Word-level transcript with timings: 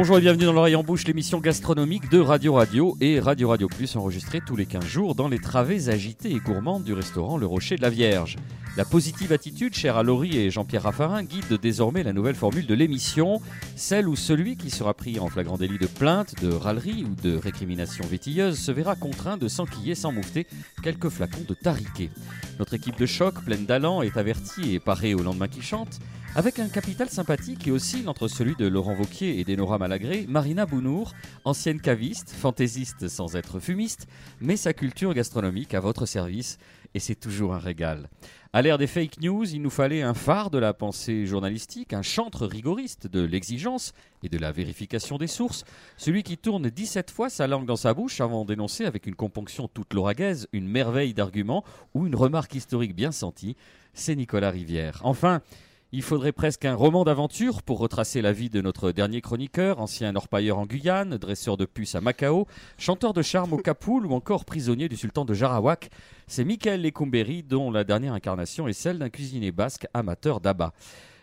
Bonjour 0.00 0.16
et 0.16 0.22
bienvenue 0.22 0.46
dans 0.46 0.54
l'oreille 0.54 0.76
en 0.76 0.82
bouche, 0.82 1.04
l'émission 1.04 1.40
gastronomique 1.40 2.08
de 2.08 2.18
Radio 2.18 2.54
Radio 2.54 2.96
et 3.02 3.20
Radio 3.20 3.50
Radio 3.50 3.68
Plus 3.68 3.96
enregistrée 3.96 4.40
tous 4.40 4.56
les 4.56 4.64
15 4.64 4.82
jours 4.82 5.14
dans 5.14 5.28
les 5.28 5.38
travées 5.38 5.90
agitées 5.90 6.30
et 6.30 6.38
gourmandes 6.38 6.84
du 6.84 6.94
restaurant 6.94 7.36
Le 7.36 7.44
Rocher 7.44 7.76
de 7.76 7.82
la 7.82 7.90
Vierge. 7.90 8.36
La 8.78 8.86
positive 8.86 9.30
attitude, 9.30 9.74
chère 9.74 9.98
à 9.98 10.02
Laurie 10.02 10.38
et 10.38 10.50
Jean-Pierre 10.50 10.84
Raffarin, 10.84 11.22
guide 11.22 11.60
désormais 11.60 12.02
la 12.02 12.14
nouvelle 12.14 12.34
formule 12.34 12.66
de 12.66 12.72
l'émission, 12.72 13.42
celle 13.76 14.08
où 14.08 14.16
celui 14.16 14.56
qui 14.56 14.70
sera 14.70 14.94
pris 14.94 15.20
en 15.20 15.28
flagrant 15.28 15.58
délit 15.58 15.76
de 15.76 15.86
plainte, 15.86 16.34
de 16.42 16.50
râlerie 16.50 17.04
ou 17.04 17.14
de 17.22 17.36
récrimination 17.36 18.06
vétilleuse 18.06 18.58
se 18.58 18.72
verra 18.72 18.96
contraint 18.96 19.36
de 19.36 19.48
s'enquiller 19.48 19.94
sans 19.94 20.12
moufter 20.12 20.46
quelques 20.82 21.10
flacons 21.10 21.44
de 21.46 21.52
tariquet. 21.52 22.08
Notre 22.58 22.72
équipe 22.72 22.98
de 22.98 23.04
choc, 23.04 23.44
pleine 23.44 23.66
d'allant, 23.66 24.00
est 24.00 24.16
avertie 24.16 24.76
et 24.76 24.80
parée 24.80 25.12
au 25.12 25.22
lendemain 25.22 25.48
qui 25.48 25.60
chante. 25.60 26.00
Avec 26.36 26.60
un 26.60 26.68
capital 26.68 27.08
sympathique 27.08 27.58
qui 27.58 27.72
oscille 27.72 28.08
entre 28.08 28.28
celui 28.28 28.54
de 28.54 28.68
Laurent 28.68 28.94
Vauquier 28.94 29.40
et 29.40 29.44
d'Enora 29.44 29.78
Malagré, 29.78 30.26
Marina 30.28 30.64
Bounour, 30.64 31.12
ancienne 31.44 31.80
caviste, 31.80 32.30
fantaisiste 32.30 33.08
sans 33.08 33.34
être 33.34 33.58
fumiste, 33.58 34.06
met 34.40 34.56
sa 34.56 34.72
culture 34.72 35.12
gastronomique 35.12 35.74
à 35.74 35.80
votre 35.80 36.06
service 36.06 36.58
et 36.94 37.00
c'est 37.00 37.16
toujours 37.16 37.52
un 37.52 37.58
régal. 37.58 38.08
À 38.52 38.62
l'ère 38.62 38.78
des 38.78 38.86
fake 38.86 39.20
news, 39.20 39.44
il 39.44 39.60
nous 39.60 39.70
fallait 39.70 40.02
un 40.02 40.14
phare 40.14 40.50
de 40.50 40.58
la 40.58 40.72
pensée 40.72 41.26
journalistique, 41.26 41.92
un 41.92 42.02
chantre 42.02 42.46
rigoriste 42.46 43.08
de 43.08 43.20
l'exigence 43.20 43.92
et 44.22 44.28
de 44.28 44.38
la 44.38 44.52
vérification 44.52 45.18
des 45.18 45.26
sources, 45.26 45.64
celui 45.96 46.22
qui 46.22 46.38
tourne 46.38 46.70
17 46.70 47.10
fois 47.10 47.28
sa 47.28 47.48
langue 47.48 47.66
dans 47.66 47.76
sa 47.76 47.92
bouche 47.92 48.20
avant 48.20 48.44
d'énoncer 48.44 48.84
avec 48.84 49.06
une 49.06 49.16
componction 49.16 49.66
toute 49.66 49.94
lauragaise 49.94 50.46
une 50.52 50.68
merveille 50.68 51.12
d'argument 51.12 51.64
ou 51.94 52.06
une 52.06 52.14
remarque 52.14 52.54
historique 52.54 52.94
bien 52.94 53.10
sentie, 53.10 53.56
c'est 53.94 54.14
Nicolas 54.14 54.50
Rivière. 54.50 55.00
Enfin, 55.02 55.42
il 55.92 56.02
faudrait 56.02 56.32
presque 56.32 56.64
un 56.64 56.74
roman 56.74 57.02
d'aventure 57.04 57.62
pour 57.62 57.78
retracer 57.78 58.22
la 58.22 58.32
vie 58.32 58.48
de 58.48 58.60
notre 58.60 58.92
dernier 58.92 59.20
chroniqueur, 59.20 59.80
ancien 59.80 60.14
orpailleur 60.14 60.58
en 60.58 60.66
Guyane, 60.66 61.16
dresseur 61.16 61.56
de 61.56 61.64
puces 61.64 61.96
à 61.96 62.00
Macao, 62.00 62.46
chanteur 62.78 63.12
de 63.12 63.22
charme 63.22 63.54
au 63.54 63.56
Capoul 63.56 64.06
ou 64.06 64.14
encore 64.14 64.44
prisonnier 64.44 64.88
du 64.88 64.96
sultan 64.96 65.24
de 65.24 65.34
Jarawak. 65.34 65.90
C'est 66.28 66.44
Michael 66.44 66.82
Lecumberi 66.82 67.42
dont 67.42 67.72
la 67.72 67.82
dernière 67.82 68.12
incarnation 68.12 68.68
est 68.68 68.72
celle 68.72 68.98
d'un 69.00 69.10
cuisinier 69.10 69.50
basque 69.50 69.88
amateur 69.92 70.40
d'abat. 70.40 70.72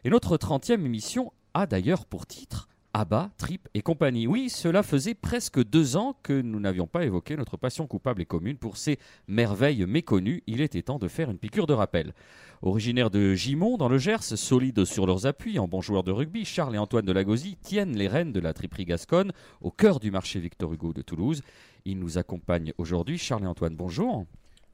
Et 0.03 0.09
notre 0.09 0.35
30e 0.35 0.85
émission 0.85 1.31
a 1.53 1.65
d'ailleurs 1.65 2.05
pour 2.05 2.25
titre 2.25 2.67
Abba, 2.99 3.29
Trip 3.37 3.69
et 3.75 3.83
compagnie. 3.83 4.25
Oui, 4.25 4.49
cela 4.49 4.81
faisait 4.81 5.13
presque 5.13 5.63
deux 5.63 5.97
ans 5.97 6.17
que 6.23 6.41
nous 6.41 6.59
n'avions 6.59 6.87
pas 6.87 7.05
évoqué 7.05 7.37
notre 7.37 7.55
passion 7.55 7.85
coupable 7.85 8.23
et 8.23 8.25
commune 8.25 8.57
pour 8.57 8.75
ces 8.75 8.97
merveilles 9.27 9.85
méconnues. 9.85 10.41
Il 10.47 10.61
était 10.61 10.81
temps 10.81 10.97
de 10.97 11.07
faire 11.07 11.29
une 11.29 11.37
piqûre 11.37 11.67
de 11.67 11.75
rappel. 11.75 12.15
Originaires 12.63 13.11
de 13.11 13.35
Gimont, 13.35 13.77
dans 13.77 13.87
le 13.87 13.99
Gers, 13.99 14.23
solides 14.23 14.83
sur 14.83 15.05
leurs 15.05 15.27
appuis, 15.27 15.59
en 15.59 15.67
bons 15.67 15.81
joueurs 15.81 16.03
de 16.03 16.11
rugby, 16.11 16.43
Charles 16.43 16.73
et 16.73 16.79
Antoine 16.79 17.05
de 17.05 17.11
Lagosie 17.11 17.57
tiennent 17.61 17.95
les 17.95 18.07
rênes 18.07 18.31
de 18.31 18.39
la 18.39 18.55
triperie 18.55 18.85
gasconne 18.85 19.31
au 19.61 19.69
cœur 19.69 19.99
du 19.99 20.09
marché 20.09 20.39
Victor 20.39 20.73
Hugo 20.73 20.91
de 20.91 21.03
Toulouse. 21.03 21.43
Ils 21.85 21.99
nous 21.99 22.17
accompagnent 22.17 22.73
aujourd'hui. 22.79 23.19
Charles 23.19 23.43
et 23.43 23.47
Antoine, 23.47 23.75
bonjour. 23.75 24.25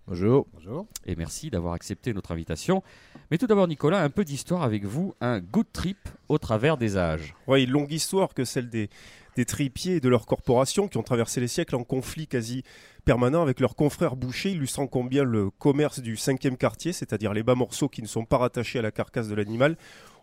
Bonjour. 0.06 0.48
Bonjour. 0.54 0.86
Et 1.06 1.16
merci 1.16 1.50
d'avoir 1.50 1.74
accepté 1.74 2.14
notre 2.14 2.34
invitation. 2.34 2.84
Mais 3.32 3.38
tout 3.38 3.48
d'abord, 3.48 3.70
Nicolas, 3.70 4.04
un 4.04 4.10
peu 4.10 4.26
d'histoire 4.26 4.62
avec 4.62 4.84
vous, 4.84 5.16
un 5.22 5.40
good 5.40 5.68
trip 5.72 6.10
au 6.28 6.38
travers 6.38 6.78
des 6.78 6.98
âges. 6.98 7.36
Oui, 7.48 7.64
une 7.64 7.72
longue 7.72 7.92
histoire 7.92 8.34
que 8.34 8.44
celle 8.44 8.70
des, 8.70 8.90
des 9.38 9.46
tripiers 9.46 9.96
et 9.96 10.00
de 10.02 10.10
leurs 10.10 10.26
corporations 10.26 10.90
qui 10.90 10.98
ont 10.98 11.04
traversé 11.04 11.40
les 11.40 11.48
siècles 11.48 11.76
en 11.76 11.86
conflit 11.86 12.28
quasi 12.28 12.64
permanent 13.06 13.42
avec 13.42 13.62
leurs 13.62 13.76
confrères 13.76 14.18
bouchers, 14.18 14.52
illustrant 14.52 14.88
combien 14.88 15.24
le 15.24 15.50
commerce 15.50 16.00
du 16.00 16.18
cinquième 16.18 16.58
quartier, 16.58 16.94
c'est-à-dire 16.94 17.34
les 17.34 17.44
bas 17.44 17.56
morceaux 17.56 17.88
qui 17.88 18.02
ne 18.02 18.08
sont 18.08 18.26
pas 18.26 18.38
rattachés 18.38 18.80
à 18.80 18.82
la 18.82 18.92
carcasse 18.92 19.30
de 19.30 19.36
l'animal, 19.36 19.78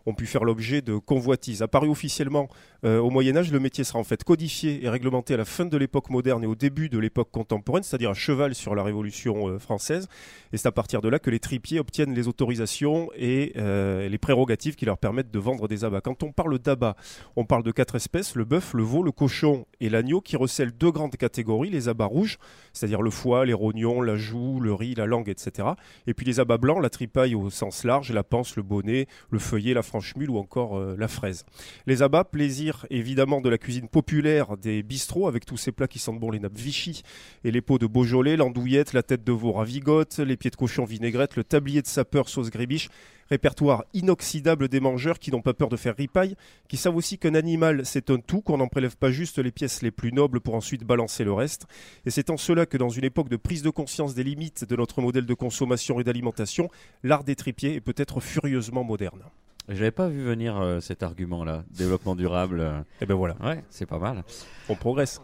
ont 0.05 0.13
pu 0.13 0.25
faire 0.25 0.43
l'objet 0.43 0.81
de 0.81 0.97
convoitises. 0.97 1.61
Apparu 1.61 1.89
officiellement 1.89 2.49
euh, 2.83 2.99
au 2.99 3.09
Moyen 3.09 3.35
Âge, 3.35 3.51
le 3.51 3.59
métier 3.59 3.83
sera 3.83 3.99
en 3.99 4.03
fait 4.03 4.23
codifié 4.23 4.83
et 4.83 4.89
réglementé 4.89 5.33
à 5.33 5.37
la 5.37 5.45
fin 5.45 5.65
de 5.65 5.77
l'époque 5.77 6.09
moderne 6.09 6.43
et 6.43 6.47
au 6.47 6.55
début 6.55 6.89
de 6.89 6.97
l'époque 6.97 7.29
contemporaine, 7.31 7.83
c'est-à-dire 7.83 8.09
à 8.09 8.13
cheval 8.13 8.55
sur 8.55 8.75
la 8.75 8.83
Révolution 8.83 9.47
euh, 9.47 9.59
française. 9.59 10.07
Et 10.53 10.57
c'est 10.57 10.67
à 10.67 10.71
partir 10.71 11.01
de 11.01 11.09
là 11.09 11.19
que 11.19 11.29
les 11.29 11.39
tripiers 11.39 11.79
obtiennent 11.79 12.13
les 12.13 12.27
autorisations 12.27 13.09
et 13.15 13.53
euh, 13.57 14.09
les 14.09 14.17
prérogatives 14.17 14.75
qui 14.75 14.85
leur 14.85 14.97
permettent 14.97 15.31
de 15.31 15.39
vendre 15.39 15.67
des 15.67 15.85
abats. 15.85 16.01
Quand 16.01 16.23
on 16.23 16.31
parle 16.31 16.57
d'abats, 16.59 16.95
on 17.35 17.45
parle 17.45 17.63
de 17.63 17.71
quatre 17.71 17.95
espèces, 17.95 18.35
le 18.35 18.45
bœuf, 18.45 18.73
le 18.73 18.83
veau, 18.83 19.03
le 19.03 19.11
cochon 19.11 19.65
et 19.79 19.89
l'agneau, 19.89 20.21
qui 20.21 20.35
recèlent 20.35 20.71
deux 20.71 20.91
grandes 20.91 21.15
catégories, 21.15 21.69
les 21.69 21.87
abats 21.87 22.05
rouges, 22.05 22.39
c'est-à-dire 22.73 23.01
le 23.01 23.11
foie, 23.11 23.45
les 23.45 23.53
rognons, 23.53 24.01
la 24.01 24.15
joue, 24.15 24.59
le 24.59 24.73
riz, 24.73 24.95
la 24.95 25.05
langue, 25.05 25.29
etc. 25.29 25.69
Et 26.07 26.13
puis 26.13 26.25
les 26.25 26.39
abats 26.39 26.57
blancs, 26.57 26.81
la 26.81 26.89
tripaille 26.89 27.35
au 27.35 27.49
sens 27.49 27.83
large, 27.83 28.11
la 28.11 28.23
panse, 28.23 28.55
le 28.55 28.63
bonnet, 28.63 29.07
le 29.29 29.39
feuillet, 29.39 29.73
la 29.73 29.83
franche-mule 29.91 30.29
ou 30.29 30.37
encore 30.37 30.77
euh, 30.77 30.95
la 30.97 31.09
fraise. 31.09 31.45
Les 31.85 32.01
abats, 32.01 32.23
plaisir 32.23 32.85
évidemment 32.89 33.41
de 33.41 33.49
la 33.49 33.57
cuisine 33.57 33.89
populaire 33.89 34.55
des 34.55 34.83
bistrots, 34.83 35.27
avec 35.27 35.45
tous 35.45 35.57
ces 35.57 35.73
plats 35.73 35.89
qui 35.89 35.99
sentent 35.99 36.19
bon 36.19 36.31
les 36.31 36.39
nappes 36.39 36.57
Vichy 36.57 37.03
et 37.43 37.51
les 37.51 37.59
pots 37.59 37.77
de 37.77 37.87
Beaujolais, 37.87 38.37
l'andouillette, 38.37 38.93
la 38.93 39.03
tête 39.03 39.25
de 39.25 39.33
veau 39.33 39.51
ravigote, 39.51 40.19
les 40.19 40.37
pieds 40.37 40.49
de 40.49 40.55
cochon 40.55 40.85
vinaigrette, 40.85 41.35
le 41.35 41.43
tablier 41.43 41.81
de 41.81 41.87
sapeur 41.87 42.29
sauce 42.29 42.49
grébiche, 42.49 42.87
répertoire 43.29 43.83
inoxydable 43.93 44.69
des 44.69 44.79
mangeurs 44.79 45.19
qui 45.19 45.31
n'ont 45.31 45.41
pas 45.41 45.53
peur 45.53 45.67
de 45.67 45.75
faire 45.75 45.97
ripaille, 45.97 46.35
qui 46.69 46.77
savent 46.77 46.95
aussi 46.95 47.17
qu'un 47.17 47.35
animal 47.35 47.83
un 48.09 48.19
tout, 48.19 48.41
qu'on 48.41 48.57
n'en 48.57 48.67
prélève 48.67 48.95
pas 48.95 49.11
juste 49.11 49.39
les 49.39 49.51
pièces 49.51 49.81
les 49.81 49.91
plus 49.91 50.13
nobles 50.13 50.39
pour 50.39 50.55
ensuite 50.55 50.85
balancer 50.85 51.25
le 51.25 51.33
reste. 51.33 51.65
Et 52.05 52.11
c'est 52.11 52.29
en 52.29 52.37
cela 52.37 52.65
que 52.65 52.77
dans 52.77 52.89
une 52.89 53.03
époque 53.03 53.29
de 53.29 53.37
prise 53.37 53.61
de 53.61 53.69
conscience 53.69 54.15
des 54.15 54.23
limites 54.23 54.63
de 54.63 54.75
notre 54.77 55.01
modèle 55.01 55.25
de 55.25 55.33
consommation 55.33 55.99
et 55.99 56.03
d'alimentation, 56.05 56.69
l'art 57.03 57.25
des 57.25 57.35
tripiers 57.35 57.75
est 57.75 57.81
peut-être 57.81 58.21
furieusement 58.21 58.83
moderne. 58.83 59.23
J'avais 59.69 59.91
pas 59.91 60.09
vu 60.09 60.23
venir 60.23 60.57
euh, 60.57 60.79
cet 60.79 61.03
argument-là, 61.03 61.63
développement 61.69 62.15
durable. 62.15 62.59
euh. 62.59 62.81
Et 62.99 63.05
ben 63.05 63.15
voilà, 63.15 63.35
Ouais, 63.41 63.63
c'est 63.69 63.85
pas 63.85 63.99
mal. 63.99 64.23
on 64.69 64.75
progresse. 64.75 65.21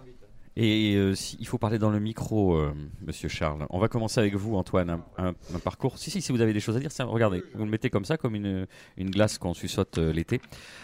Et 0.60 0.96
euh, 0.96 1.14
si- 1.14 1.38
il 1.40 1.46
faut 1.48 1.60
parler 1.60 1.78
dans 1.78 1.92
le 1.92 2.00
micro, 2.00 2.56
euh, 2.56 2.74
Monsieur 3.06 3.30
Charles. 3.30 3.68
On 3.70 3.78
va 3.78 3.88
commencer 3.90 4.20
avec 4.20 4.34
vous, 4.36 4.56
Antoine. 4.56 4.90
Un, 4.90 5.04
un- 5.20 5.34
un 5.54 5.60
parcours. 5.60 6.00
Si, 6.00 6.10
si, 6.10 6.20
si 6.22 6.32
vous 6.32 6.42
avez 6.42 6.52
des 6.54 6.60
choses 6.60 6.76
à 6.76 6.80
dire, 6.80 6.92
ça, 6.92 7.04
regardez, 7.06 7.44
vous 7.54 7.64
le 7.64 7.70
mettez 7.70 7.92
comme 7.92 8.06
ça, 8.06 8.18
comme 8.18 8.34
une, 8.34 8.66
une 8.98 9.12
glace 9.12 9.38
qu'on 9.38 9.54
suçote 9.54 10.00
euh, 10.00 10.12
l'été. 10.12 10.42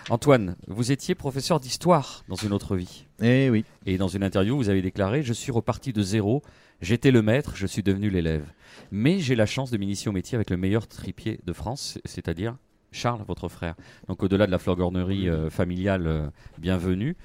Antoine, 0.09 0.55
vous 0.67 0.91
étiez 0.91 1.15
professeur 1.15 1.59
d'histoire 1.59 2.23
dans 2.27 2.35
une 2.35 2.53
autre 2.53 2.75
vie. 2.75 3.05
Eh 3.21 3.49
oui. 3.49 3.65
Et 3.87 3.97
dans 3.97 4.09
une 4.09 4.23
interview, 4.23 4.55
vous 4.57 4.69
avez 4.69 4.83
déclaré 4.83 5.23
Je 5.23 5.33
suis 5.33 5.51
reparti 5.51 5.91
de 5.91 6.03
zéro, 6.03 6.43
j'étais 6.81 7.09
le 7.09 7.23
maître, 7.23 7.53
je 7.55 7.65
suis 7.65 7.81
devenu 7.81 8.11
l'élève. 8.11 8.45
Mais 8.91 9.17
j'ai 9.19 9.35
la 9.35 9.47
chance 9.47 9.71
de 9.71 9.77
m'initier 9.77 10.07
au 10.09 10.11
métier 10.11 10.35
avec 10.35 10.51
le 10.51 10.57
meilleur 10.57 10.85
tripier 10.87 11.39
de 11.45 11.53
France, 11.53 11.97
c'est-à-dire 12.05 12.57
Charles, 12.93 13.23
votre 13.27 13.49
frère. 13.49 13.75
Donc 14.07 14.23
au-delà 14.23 14.45
de 14.45 14.51
la 14.51 14.59
florgornerie 14.59 15.27
euh, 15.27 15.49
familiale, 15.49 16.07
euh, 16.07 16.27
bienvenue. 16.57 17.15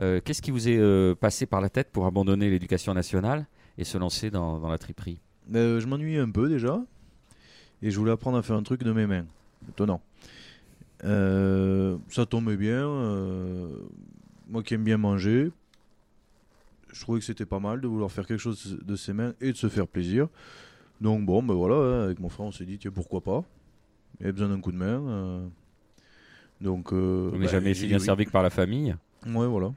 Euh, 0.00 0.20
Qu'est-ce 0.24 0.42
qui 0.42 0.50
vous 0.50 0.68
est 0.68 1.14
passé 1.16 1.46
par 1.46 1.60
la 1.60 1.68
tête 1.68 1.90
pour 1.92 2.06
abandonner 2.06 2.50
l'éducation 2.50 2.94
nationale 2.94 3.46
et 3.76 3.84
se 3.84 3.98
lancer 3.98 4.30
dans, 4.30 4.58
dans 4.58 4.68
la 4.68 4.78
triperie? 4.78 5.20
Euh, 5.54 5.80
je 5.80 5.86
m'ennuie 5.86 6.18
un 6.18 6.30
peu 6.30 6.48
déjà. 6.48 6.80
Et 7.82 7.90
je 7.90 7.98
voulais 7.98 8.12
apprendre 8.12 8.38
à 8.38 8.42
faire 8.42 8.56
un 8.56 8.62
truc 8.62 8.82
de 8.82 8.92
mes 8.92 9.06
mains. 9.06 9.26
Étonnant. 9.68 10.00
Ça 11.02 12.26
tombait 12.26 12.56
bien. 12.56 12.88
moi 14.48 14.62
qui 14.64 14.74
aime 14.74 14.82
bien 14.82 14.96
manger, 14.96 15.52
je 16.92 17.00
trouvais 17.00 17.20
que 17.20 17.24
c'était 17.24 17.46
pas 17.46 17.60
mal 17.60 17.80
de 17.80 17.86
vouloir 17.86 18.10
faire 18.10 18.26
quelque 18.26 18.40
chose 18.40 18.78
de 18.82 18.96
ses 18.96 19.12
mains 19.12 19.34
et 19.40 19.52
de 19.52 19.56
se 19.56 19.68
faire 19.68 19.86
plaisir. 19.86 20.28
Donc 21.00 21.24
bon, 21.24 21.40
ben 21.42 21.54
voilà, 21.54 21.76
hein, 21.76 22.04
avec 22.04 22.18
mon 22.18 22.28
frère, 22.28 22.46
on 22.46 22.52
s'est 22.52 22.64
dit, 22.64 22.78
tiens, 22.78 22.90
pourquoi 22.90 23.20
pas 23.20 23.44
Il 24.20 24.24
avait 24.24 24.32
besoin 24.32 24.48
d'un 24.48 24.60
coup 24.60 24.72
de 24.72 24.76
main. 24.76 25.00
euh, 25.08 25.46
donc, 26.60 26.92
euh, 26.92 27.28
Vous 27.32 27.38
n'êtes 27.38 27.46
bah, 27.46 27.52
jamais 27.52 27.74
si 27.74 27.86
bien 27.86 27.98
oui. 27.98 28.04
servi 28.04 28.24
que 28.26 28.30
par 28.30 28.42
la 28.42 28.50
famille. 28.50 28.94
Ouais, 29.26 29.46
voilà. 29.46 29.72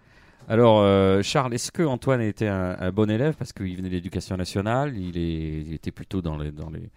Alors, 0.48 0.80
euh, 0.82 1.22
Charles, 1.22 1.54
est-ce 1.54 1.72
que 1.72 1.84
Antoine 1.84 2.22
était 2.22 2.48
un, 2.48 2.76
un 2.80 2.92
bon 2.92 3.10
élève? 3.10 3.36
Parce 3.36 3.54
qu'il 3.54 3.76
venait 3.78 3.90
de 3.90 3.94
l'éducation 3.94 4.36
nationale, 4.38 4.98
il, 4.98 5.16
est- 5.18 5.62
il 5.62 5.74
était 5.74 5.92
plutôt 5.92 6.22
dans 6.22 6.38
les, 6.38 6.52
dans 6.52 6.70
les, 6.72 6.90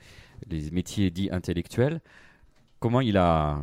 les 0.49 0.71
métiers 0.71 1.11
dits 1.11 1.29
intellectuels. 1.31 2.01
Comment 2.81 3.03
il 3.03 3.17
a, 3.19 3.59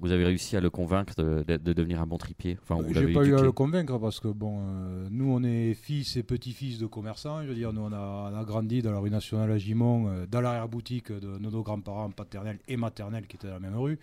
vous 0.00 0.12
avez 0.12 0.24
réussi 0.24 0.56
à 0.56 0.60
le 0.60 0.70
convaincre 0.70 1.14
de, 1.16 1.44
de- 1.46 1.56
de 1.56 1.72
devenir 1.72 2.00
un 2.00 2.06
bon 2.06 2.18
tripier 2.18 2.56
Enfin, 2.62 2.76
vous 2.80 2.92
J'ai 2.94 3.12
pas 3.12 3.24
eu 3.26 3.34
à 3.34 3.42
le 3.42 3.52
convaincre 3.52 3.98
parce 3.98 4.20
que 4.20 4.28
bon, 4.28 4.60
euh, 4.60 5.08
nous 5.10 5.30
on 5.30 5.42
est 5.42 5.74
fils 5.74 6.16
et 6.16 6.22
petits-fils 6.22 6.78
de 6.78 6.86
commerçants. 6.86 7.42
Je 7.42 7.48
veux 7.48 7.54
dire, 7.54 7.72
nous 7.72 7.80
on 7.82 7.92
a, 7.92 8.30
on 8.32 8.36
a 8.38 8.44
grandi 8.44 8.80
dans 8.82 8.92
la 8.92 8.98
rue 9.00 9.10
nationale 9.10 9.50
à 9.50 9.58
Gimont, 9.58 10.08
euh, 10.08 10.26
dans 10.30 10.40
l'arrière-boutique 10.40 11.10
de 11.12 11.38
nos 11.38 11.50
deux 11.50 11.62
grands-parents 11.62 12.10
paternels 12.10 12.58
et 12.68 12.76
maternels 12.76 13.26
qui 13.26 13.36
étaient 13.36 13.48
dans 13.48 13.54
la 13.54 13.60
même 13.60 13.76
rue. 13.76 13.98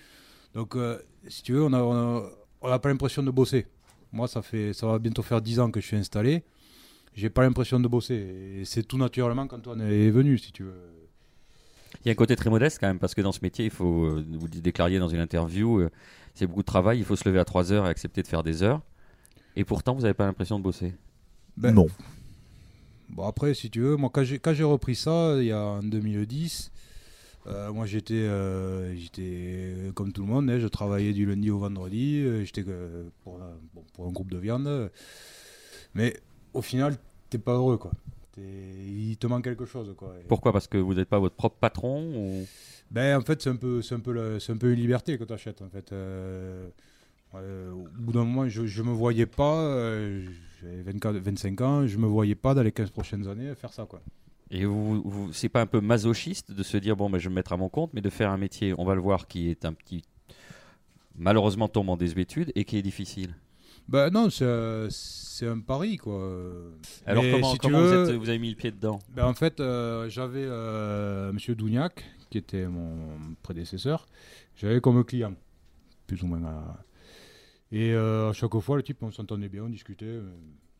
Donc, 0.54 0.76
euh, 0.76 0.98
si 1.28 1.44
tu 1.44 1.54
veux, 1.54 1.64
on 1.64 1.74
a- 1.74 1.82
on 1.82 1.94
a 2.18 2.24
on 2.62 2.70
n'a 2.70 2.80
pas 2.80 2.90
l'impression 2.90 3.22
de 3.22 3.30
bosser. 3.32 3.68
Moi, 4.12 4.28
ça 4.28 4.42
fait, 4.42 4.74
ça 4.74 4.88
va 4.88 4.98
bientôt 4.98 5.22
faire 5.22 5.40
10 5.42 5.60
ans 5.60 5.70
que 5.70 5.80
je 5.82 5.86
suis 5.86 5.98
installé. 5.98 6.44
J'ai 7.14 7.30
pas 7.30 7.44
l'impression 7.44 7.80
de 7.80 7.88
bosser. 7.88 8.16
Et 8.62 8.66
c'est 8.66 8.84
tout 8.84 8.98
naturellement 8.98 9.46
quand 9.46 9.68
on 9.68 9.80
est 9.80 10.10
venu, 10.10 10.38
si 10.38 10.52
tu 10.52 10.64
veux. 10.64 10.74
Il 12.06 12.10
y 12.10 12.12
a 12.12 12.14
un 12.14 12.16
côté 12.16 12.36
très 12.36 12.52
modeste 12.52 12.78
quand 12.80 12.88
même 12.88 13.00
parce 13.00 13.16
que 13.16 13.22
dans 13.22 13.32
ce 13.32 13.40
métier, 13.42 13.66
il 13.66 13.72
faut, 13.72 14.06
euh, 14.06 14.24
vous 14.32 14.46
le 14.46 14.62
déclariez 14.62 15.00
dans 15.00 15.08
une 15.08 15.20
interview, 15.20 15.80
euh, 15.80 15.90
c'est 16.36 16.46
beaucoup 16.46 16.62
de 16.62 16.68
travail, 16.68 17.00
il 17.00 17.04
faut 17.04 17.16
se 17.16 17.28
lever 17.28 17.40
à 17.40 17.46
3 17.46 17.72
heures 17.74 17.88
et 17.88 17.90
accepter 17.90 18.22
de 18.22 18.28
faire 18.28 18.44
des 18.44 18.62
heures. 18.62 18.82
Et 19.56 19.64
pourtant, 19.64 19.96
vous 19.96 20.02
n'avez 20.02 20.14
pas 20.14 20.26
l'impression 20.26 20.60
de 20.60 20.64
bosser? 20.64 20.94
Ben, 21.58 21.72
non. 21.72 21.88
Bon, 23.10 23.24
après, 23.24 23.56
si 23.56 23.72
tu 23.72 23.82
veux, 23.82 23.96
moi, 23.96 24.12
quand 24.14 24.24
j'ai, 24.24 24.64
repris 24.64 24.96
ça, 24.96 25.38
il 25.40 25.46
y 25.46 25.52
a 25.52 25.60
en 25.60 25.84
2010, 25.84 26.72
euh, 27.48 27.72
moi, 27.72 27.86
j'étais, 27.86 28.28
j'étais 28.98 29.92
comme 29.96 30.12
tout 30.12 30.22
le 30.22 30.28
monde, 30.28 30.50
hein, 30.50 30.60
je 30.60 30.68
travaillais 30.68 31.14
du 31.14 31.26
lundi 31.26 31.50
au 31.50 31.60
vendredi, 31.60 32.22
euh, 32.24 32.44
j'étais 32.44 32.66
euh, 32.68 33.10
pour, 33.24 33.36
euh, 33.36 33.54
bon, 33.74 33.84
pour 33.94 34.08
un 34.08 34.12
groupe 34.12 34.30
de 34.30 34.38
viande. 34.38 34.92
Mais 35.96 36.16
au 36.54 36.62
final, 36.62 36.98
t'es 37.30 37.38
pas 37.38 37.54
heureux, 37.54 37.78
quoi. 37.78 37.92
Il 38.38 39.16
te 39.18 39.28
manque 39.28 39.44
quelque 39.44 39.66
chose, 39.66 39.94
quoi. 39.98 40.14
Et- 40.20 40.28
Pourquoi? 40.28 40.52
Parce 40.52 40.68
que 40.68 40.78
vous 40.78 40.94
n'êtes 40.94 41.10
pas 41.10 41.20
votre 41.20 41.36
propre 41.36 41.58
patron 41.58 42.04
ou... 42.16 42.46
Ben, 42.92 43.18
en 43.18 43.22
fait, 43.22 43.42
c'est 43.42 43.50
un 43.50 43.56
peu, 43.56 43.82
un 43.90 44.00
peu, 44.00 44.12
le- 44.14 44.40
c'est 44.40 44.52
un 44.52 44.58
peu 44.58 44.72
une 44.72 44.80
liberté 44.80 45.18
que 45.18 45.24
tu 45.24 45.34
achètes, 45.34 45.62
en 45.62 45.70
fait. 45.70 45.92
Euh, 45.92 46.68
euh, 47.34 47.72
au 47.72 47.88
bout 48.00 48.12
d'un 48.14 48.24
moment, 48.26 48.48
je, 48.48 48.66
je 48.66 48.84
me 48.84 48.92
voyais 48.92 49.26
pas, 49.26 49.60
euh, 49.62 50.26
j'avais 50.62 50.82
24, 50.84 51.16
25 51.18 51.62
ans, 51.62 51.88
je 51.88 51.98
me 51.98 52.06
voyais 52.08 52.36
pas 52.36 52.54
dans 52.54 52.64
les 52.64 52.72
15 52.72 52.92
prochaines 52.92 53.28
années 53.28 53.54
faire 53.56 53.74
ça, 53.74 53.86
quoi. 53.86 54.02
Et 54.52 54.64
vous, 54.66 55.02
vous- 55.04 55.34
c'est 55.34 55.50
pas 55.50 55.62
un 55.62 55.66
peu 55.66 55.82
masochiste 55.82 56.52
de 56.52 56.62
se 56.64 56.78
dire 56.78 56.96
bon, 56.96 57.10
ben, 57.10 57.18
je 57.18 57.24
vais 57.26 57.30
me 57.32 57.36
mettre 57.36 57.52
à 57.54 57.58
mon 57.58 57.68
compte, 57.68 57.92
mais 57.94 58.02
de 58.02 58.10
faire 58.12 58.30
un 58.30 58.38
métier, 58.38 58.74
on 58.78 58.86
va 58.86 58.94
le 58.96 59.02
voir, 59.02 59.28
qui 59.28 59.50
est 59.50 59.66
un 59.66 59.74
petit 59.74 60.04
malheureusement 61.18 61.68
tombe 61.68 61.90
en 61.90 61.98
désuétude 61.98 62.52
et 62.56 62.64
qui 62.66 62.78
est 62.78 62.82
difficile? 62.82 63.36
Ben 63.88 64.10
non, 64.10 64.30
c'est, 64.30 64.46
euh, 64.46 64.88
c'est 64.90 65.48
un 65.48 65.60
pari, 65.60 65.98
quoi. 65.98 66.32
Alors 67.06 67.24
Mais 67.24 67.32
comment, 67.32 67.52
si 67.52 67.60
tu 67.60 67.68
comment 67.68 67.82
vous, 67.82 67.88
veux- 67.88 68.10
êtes- 68.10 68.16
vous 68.16 68.30
avez 68.30 68.40
mis 68.40 68.50
le 68.50 68.56
pied 68.56 68.72
dedans? 68.72 69.00
Ben, 69.16 69.26
en 69.26 69.34
fait, 69.34 69.60
euh, 69.60 70.10
j'avais 70.10 70.44
euh, 70.46 71.32
Monsieur 71.32 71.54
Dougnac, 71.56 72.04
qui 72.30 72.38
était 72.40 72.66
mon 72.68 72.96
prédécesseur, 73.44 74.08
j'avais 74.56 74.82
comme 74.82 75.04
client, 75.04 75.34
plus 76.08 76.22
ou 76.24 76.28
moins. 76.28 76.44
euh. 76.44 76.62
Et 77.72 77.94
euh, 77.94 78.30
à 78.30 78.34
chaque 78.34 78.58
fois, 78.60 78.78
le 78.78 78.84
type, 78.84 79.04
on 79.04 79.12
s'entendait 79.12 79.50
bien, 79.50 79.64
on 79.64 79.70
discutait. 79.70 80.20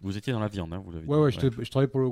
Vous 0.02 0.18
étiez 0.18 0.34
dans 0.34 0.40
la 0.40 0.48
viande, 0.48 0.74
hein, 0.74 0.82
vous 0.84 0.92
l'avez 0.92 1.06
Ouais, 1.08 1.32
dit. 1.32 1.46
ouais, 1.46 1.64
je 1.64 1.70
travaillais 1.70 1.88
pour 1.92 2.00
le, 2.02 2.08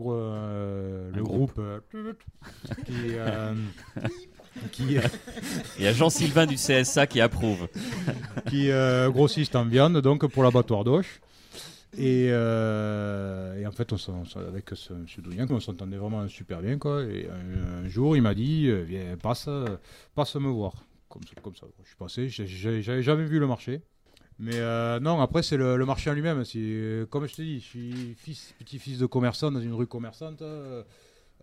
groupe. 1.22 1.56
groupe, 1.56 1.62
qui, 2.86 2.94
qui, 4.72 4.84
Il 5.80 5.84
y 5.84 5.88
a 5.88 5.94
Jean-Sylvain 5.94 6.46
du 6.46 6.56
CSA 6.56 7.08
qui 7.08 7.22
approuve. 7.22 7.68
qui 8.50 8.70
euh, 8.72 9.10
grossiste 9.10 9.56
en 9.56 9.66
viande, 9.66 9.98
donc 10.02 10.26
pour 10.28 10.44
l'abattoir 10.44 10.84
d'Auch. 10.84 11.20
Et, 11.96 12.30
euh, 12.32 13.60
et 13.60 13.68
en 13.68 13.72
fait, 13.72 13.94
on 13.94 13.98
s'en- 13.98 14.24
avec 14.48 14.70
ce 14.74 14.94
M. 14.94 15.06
Dougnac, 15.20 15.50
on 15.52 15.60
s'entendait 15.60 15.98
vraiment 15.98 16.28
super 16.28 16.62
bien. 16.62 16.78
Quoi. 16.80 17.04
Et 17.04 17.28
un, 17.30 17.86
un 17.86 17.88
jour, 17.90 18.16
il 18.18 18.24
m'a 18.24 18.34
dit 18.34 18.66
euh, 18.68 18.84
Viens, 18.84 19.16
passe, 19.22 19.46
euh, 19.48 19.78
passe 20.16 20.36
me 20.36 20.50
voir. 20.50 20.74
Comme 21.10 21.22
ça, 21.24 21.36
comme 21.44 21.56
ça. 21.56 21.68
Je 21.84 21.88
suis 21.88 21.96
passé, 21.96 22.30
j'avais 22.82 23.04
jamais 23.04 23.26
vu 23.26 23.38
le 23.40 23.46
marché. 23.46 23.82
Mais 24.40 24.56
euh, 24.56 25.00
non, 25.00 25.22
après, 25.22 25.44
c'est 25.44 25.58
le, 25.58 25.78
le 25.78 25.86
marché 25.86 26.10
en 26.10 26.14
lui-même. 26.14 26.42
Euh, 26.56 27.06
Comme 27.06 27.28
je 27.28 27.36
te 27.36 27.42
dis, 27.44 27.60
je 27.60 27.66
suis 27.66 28.16
fils, 28.18 28.56
petit-fils 28.58 28.98
de 28.98 29.06
commerçant 29.06 29.52
dans 29.52 29.62
une 29.62 29.74
rue 29.74 29.86
commerçante. 29.86 30.42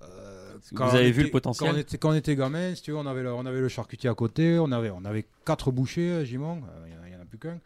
Euh, 0.02 0.06
euh, 0.06 0.58
Vous 0.70 0.76
quand 0.76 0.88
avez 0.88 1.12
vu 1.12 1.25
le 1.25 1.31
potentiel 1.31 1.70
quand 1.70 1.76
on, 1.76 1.79
était, 1.79 1.99
quand 1.99 2.11
on 2.11 2.14
était 2.14 2.37
gamin, 2.37 2.75
si 2.75 2.82
tu 2.82 2.91
veux, 2.93 2.97
on 2.97 3.06
avait 3.06 3.23
le, 3.23 3.32
on 3.32 3.47
avait 3.47 3.61
le 3.61 3.69
charcutier 3.69 4.11
à 4.11 4.14
côté, 4.14 4.58
on 4.58 4.73
avait, 4.73 4.91
on 4.91 5.05
avait 5.05 5.26
quatre 5.44 5.70
bouchers 5.70 6.12
à 6.12 6.25
Gimont, 6.25 6.62
euh, 6.69 6.87
il 6.87 7.11
n'y 7.11 7.17
en, 7.17 7.20
a 7.20 7.25
plus 7.25 7.38
qu'un. 7.38 7.58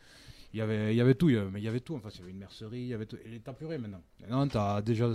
Il 0.54 0.58
y 0.58 0.60
avait, 0.60 0.94
il 0.94 0.96
y 0.96 1.00
avait 1.00 1.16
tout, 1.16 1.28
il 1.28 1.34
y 1.34 1.38
avait, 1.38 1.50
mais 1.50 1.60
il 1.60 1.64
y 1.64 1.68
avait 1.68 1.80
tout. 1.80 1.96
Enfin, 1.96 2.10
il 2.14 2.20
y 2.20 2.22
avait 2.22 2.30
une 2.30 2.38
mercerie, 2.38 2.78
il 2.78 2.86
y 2.86 2.94
avait 2.94 3.06
tout. 3.06 3.16
Et 3.16 3.40
t'as 3.40 3.52
plus 3.52 3.66
rien 3.66 3.78
maintenant. 3.78 4.02
Maintenant, 4.20 4.46
t'as 4.46 4.82
déjà 4.82 5.10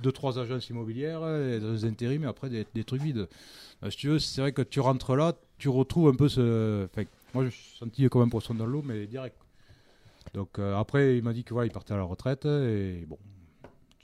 deux, 0.00 0.12
trois 0.12 0.38
agences 0.38 0.70
immobilières, 0.70 1.22
euh, 1.22 1.58
des 1.58 1.84
intérims, 1.84 2.20
mais 2.20 2.28
après 2.28 2.48
des, 2.48 2.64
des 2.72 2.84
trucs 2.84 3.02
vides. 3.02 3.26
Euh, 3.82 3.90
si 3.90 3.96
tu 3.96 4.08
veux, 4.08 4.20
c'est 4.20 4.40
vrai 4.40 4.52
que 4.52 4.62
tu 4.62 4.78
rentres 4.78 5.16
là, 5.16 5.34
tu 5.58 5.68
retrouves 5.68 6.08
un 6.08 6.14
peu 6.14 6.28
ce. 6.28 6.84
Enfin, 6.84 7.02
moi, 7.34 7.42
je 7.42 7.46
me 7.46 7.50
suis 7.50 7.76
senti 7.76 8.08
comme 8.08 8.22
un 8.22 8.28
poisson 8.28 8.54
dans 8.54 8.64
l'eau, 8.64 8.82
mais 8.82 9.08
direct. 9.08 9.36
Donc 10.34 10.60
euh, 10.60 10.76
après, 10.76 11.16
il 11.16 11.24
m'a 11.24 11.32
dit 11.32 11.42
que 11.42 11.52
voilà, 11.52 11.66
il 11.66 11.72
partait 11.72 11.94
à 11.94 11.96
la 11.96 12.04
retraite, 12.04 12.44
et 12.44 13.04
bon, 13.08 13.18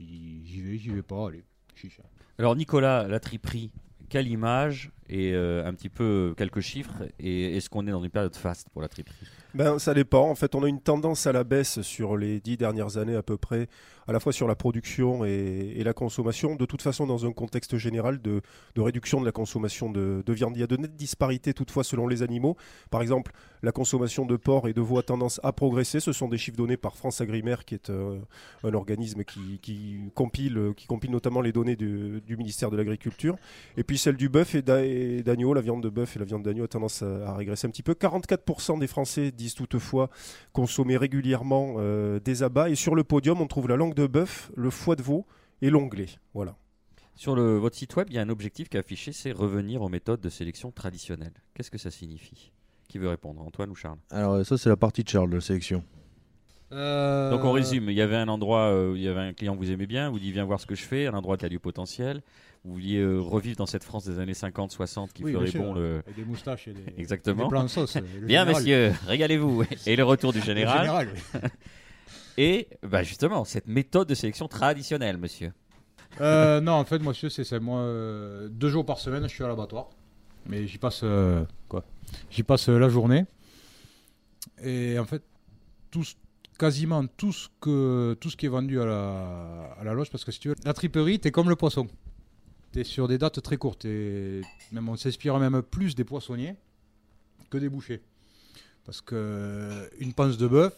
j'y 0.00 0.62
vais, 0.62 0.78
j'y 0.78 0.90
vais 0.90 1.02
pas, 1.02 1.28
allez, 1.28 1.44
chicha. 1.76 2.02
Alors 2.38 2.56
Nicolas, 2.56 3.06
la 3.08 3.20
triperie, 3.20 3.70
quelle 4.08 4.28
image 4.28 4.90
et 5.08 5.32
euh, 5.34 5.66
un 5.66 5.74
petit 5.74 5.88
peu 5.88 6.34
quelques 6.36 6.60
chiffres 6.60 7.02
et 7.18 7.56
est-ce 7.56 7.68
qu'on 7.68 7.86
est 7.86 7.90
dans 7.90 8.02
une 8.02 8.10
période 8.10 8.34
faste 8.34 8.68
pour 8.70 8.82
la 8.82 8.88
triperie 8.88 9.26
Ben, 9.54 9.78
ça 9.78 9.92
dépend. 9.92 10.30
En 10.30 10.34
fait, 10.34 10.54
on 10.54 10.62
a 10.62 10.68
une 10.68 10.80
tendance 10.80 11.26
à 11.26 11.32
la 11.32 11.44
baisse 11.44 11.82
sur 11.82 12.16
les 12.16 12.40
dix 12.40 12.56
dernières 12.56 12.96
années 12.96 13.16
à 13.16 13.22
peu 13.22 13.36
près, 13.36 13.68
à 14.08 14.12
la 14.12 14.18
fois 14.18 14.32
sur 14.32 14.48
la 14.48 14.54
production 14.54 15.26
et, 15.26 15.82
la 15.84 15.92
consommation. 15.92 16.56
De 16.56 16.64
toute 16.64 16.80
façon, 16.80 17.06
dans 17.06 17.26
un 17.26 17.32
contexte 17.32 17.76
général 17.76 18.22
de, 18.22 18.40
réduction 18.78 19.20
de 19.20 19.26
la 19.26 19.32
consommation 19.32 19.90
de, 19.90 20.22
de 20.24 20.32
viande. 20.32 20.56
Il 20.56 20.60
y 20.60 20.62
a 20.62 20.66
de 20.66 20.76
nettes 20.76 20.96
disparités 20.96 21.52
toutefois 21.52 21.84
selon 21.84 22.06
les 22.06 22.22
animaux. 22.22 22.56
Par 22.90 23.02
exemple, 23.02 23.32
la 23.62 23.72
consommation 23.72 24.24
de 24.24 24.36
porc 24.36 24.68
et 24.68 24.72
de 24.72 24.80
veau 24.80 24.98
a 24.98 25.02
tendance 25.02 25.38
à 25.42 25.52
progresser. 25.52 26.00
Ce 26.00 26.12
sont 26.12 26.28
des 26.28 26.38
chiffres 26.38 26.56
donnés 26.56 26.76
par 26.76 26.96
France 26.96 27.20
Agrimaire, 27.20 27.64
qui 27.64 27.74
est 27.74 27.90
euh, 27.90 28.18
un 28.64 28.74
organisme 28.74 29.22
qui, 29.24 30.00
compile, 30.14 30.72
qui 30.76 30.86
compile 30.86 31.10
notamment 31.10 31.42
les 31.42 31.52
données 31.52 31.76
du, 31.76 32.22
ministère 32.38 32.70
de 32.70 32.76
l'Agriculture. 32.76 33.36
Et 33.76 33.84
puis 33.84 33.98
celle 33.98 34.16
du 34.16 34.28
bœuf 34.28 34.54
et 34.54 34.62
d'agneau, 34.62 35.52
la 35.52 35.60
viande 35.60 35.82
de 35.82 35.90
bœuf 35.90 36.16
et 36.16 36.18
la 36.18 36.24
viande 36.24 36.42
d'agneau 36.42 36.64
a 36.64 36.68
tendance 36.68 37.02
à, 37.02 37.28
à 37.28 37.34
régresser 37.34 37.66
un 37.66 37.70
petit 37.70 37.82
peu. 37.82 37.92
44% 37.92 38.78
des 38.78 38.86
Français 38.86 39.30
disent 39.42 39.54
toutefois 39.54 40.10
consommer 40.52 40.96
régulièrement 40.96 41.74
euh, 41.78 42.20
des 42.20 42.42
abats. 42.42 42.70
Et 42.70 42.74
sur 42.74 42.94
le 42.94 43.04
podium, 43.04 43.40
on 43.40 43.46
trouve 43.46 43.68
la 43.68 43.76
langue 43.76 43.94
de 43.94 44.06
bœuf, 44.06 44.50
le 44.56 44.70
foie 44.70 44.96
de 44.96 45.02
veau 45.02 45.26
et 45.60 45.70
l'onglet. 45.70 46.06
Voilà. 46.34 46.56
Sur 47.14 47.34
le, 47.36 47.58
votre 47.58 47.76
site 47.76 47.94
web, 47.96 48.08
il 48.10 48.16
y 48.16 48.18
a 48.18 48.22
un 48.22 48.28
objectif 48.30 48.68
qui 48.68 48.76
est 48.76 48.80
affiché, 48.80 49.12
c'est 49.12 49.32
revenir 49.32 49.82
aux 49.82 49.88
méthodes 49.88 50.20
de 50.20 50.30
sélection 50.30 50.70
traditionnelles. 50.70 51.34
Qu'est-ce 51.54 51.70
que 51.70 51.78
ça 51.78 51.90
signifie? 51.90 52.52
Qui 52.88 52.98
veut 52.98 53.08
répondre 53.08 53.42
Antoine 53.42 53.70
ou 53.70 53.74
Charles? 53.74 53.98
Alors, 54.10 54.44
ça, 54.44 54.56
c'est 54.56 54.68
la 54.68 54.76
partie 54.76 55.04
de 55.04 55.08
Charles 55.08 55.30
de 55.30 55.36
la 55.36 55.40
sélection. 55.40 55.84
Donc 56.72 57.44
on 57.44 57.52
résume, 57.52 57.90
il 57.90 57.96
y 57.96 58.00
avait 58.00 58.16
un 58.16 58.28
endroit, 58.28 58.70
euh, 58.70 58.92
où 58.92 58.96
il 58.96 59.02
y 59.02 59.08
avait 59.08 59.20
un 59.20 59.34
client 59.34 59.52
que 59.54 59.58
vous 59.58 59.70
aimez 59.70 59.86
bien, 59.86 60.08
vous 60.08 60.18
dit 60.18 60.32
viens 60.32 60.44
voir 60.44 60.58
ce 60.58 60.64
que 60.64 60.74
je 60.74 60.84
fais, 60.84 61.06
un 61.06 61.12
endroit 61.12 61.36
qui 61.36 61.44
a 61.44 61.50
du 61.50 61.58
potentiel. 61.58 62.22
Vous 62.64 62.74
vouliez 62.74 62.98
euh, 62.98 63.18
revivre 63.18 63.56
dans 63.56 63.66
cette 63.66 63.82
France 63.82 64.04
des 64.04 64.20
années 64.20 64.34
50-60 64.34 65.12
qui 65.12 65.24
Oui, 65.24 65.32
ferait 65.32 65.50
bon 65.58 65.74
le... 65.74 66.02
Avec 66.06 66.14
des 66.14 66.24
moustaches 66.24 66.68
et 66.68 66.72
des, 66.72 66.84
Exactement. 66.96 67.44
des 67.44 67.48
plans 67.48 67.64
de 67.64 67.68
sauce. 67.68 67.96
le 67.96 68.26
Bien 68.26 68.44
messieurs, 68.44 68.92
régalez-vous. 69.06 69.64
Et 69.86 69.96
le 69.96 70.04
retour 70.04 70.32
du 70.32 70.40
général. 70.40 71.08
Et 72.38 72.68
bah, 72.82 73.02
justement, 73.02 73.44
cette 73.44 73.66
méthode 73.66 74.08
de 74.08 74.14
sélection 74.14 74.46
traditionnelle, 74.46 75.18
monsieur. 75.18 75.52
Euh, 76.20 76.60
non, 76.60 76.72
en 76.72 76.84
fait, 76.84 76.98
moi, 76.98 77.12
c'est. 77.14 77.60
Moi, 77.60 77.80
euh, 77.80 78.48
deux 78.48 78.68
jours 78.68 78.84
par 78.84 78.98
semaine, 78.98 79.24
je 79.24 79.34
suis 79.34 79.44
à 79.44 79.48
l'abattoir. 79.48 79.90
Mais 80.46 80.66
j'y 80.66 80.78
passe 80.78 81.00
euh, 81.04 81.44
quoi? 81.68 81.84
J'y 82.30 82.42
passe 82.42 82.68
euh, 82.68 82.78
la 82.78 82.88
journée. 82.88 83.24
Et 84.62 84.98
en 84.98 85.04
fait, 85.04 85.22
tout, 85.90 86.04
quasiment 86.58 87.06
tout 87.06 87.32
ce 87.32 87.48
que 87.60 88.16
tout 88.20 88.28
ce 88.28 88.36
qui 88.36 88.46
est 88.46 88.48
vendu 88.48 88.80
à 88.80 88.86
la, 88.86 89.76
à 89.78 89.84
la 89.84 89.94
loge, 89.94 90.10
parce 90.10 90.24
que 90.24 90.32
si 90.32 90.40
tu 90.40 90.48
veux, 90.48 90.56
la 90.64 90.74
triperie, 90.74 91.20
t'es 91.20 91.30
comme 91.30 91.48
le 91.48 91.56
poisson. 91.56 91.86
T'es 92.72 92.84
sur 92.84 93.06
des 93.06 93.18
dates 93.18 93.42
très 93.42 93.58
courtes. 93.58 93.86
On 94.74 94.96
s'inspire 94.96 95.38
même 95.38 95.62
plus 95.62 95.94
des 95.94 96.04
poissonniers 96.04 96.56
que 97.50 97.58
des 97.58 97.68
bouchers. 97.68 98.00
Parce 98.84 99.00
que 99.00 99.14
euh, 99.14 99.86
une 100.00 100.14
panse 100.14 100.38
de 100.38 100.48
bœuf, 100.48 100.74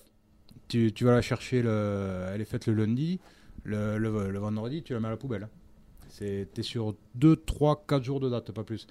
tu, 0.69 0.93
tu 0.93 1.05
vas 1.05 1.13
la 1.13 1.23
chercher, 1.23 1.63
le, 1.63 2.27
elle 2.33 2.41
est 2.41 2.47
faite 2.47 2.67
le 2.67 2.75
lundi. 2.75 3.21
Le, 3.63 4.09
vendredi, 4.39 4.83
tu 4.83 4.93
la 4.93 5.01
mets 5.01 5.07
à 5.07 5.13
la 5.13 5.17
poubelle. 5.17 5.49
T'es 6.19 6.63
sur 6.63 6.95
2, 7.15 7.37
3, 7.37 7.85
4 7.89 8.03
jours 8.03 8.21
de 8.21 8.29
date, 8.29 8.53
pas 8.53 8.65
plus. 8.65 8.87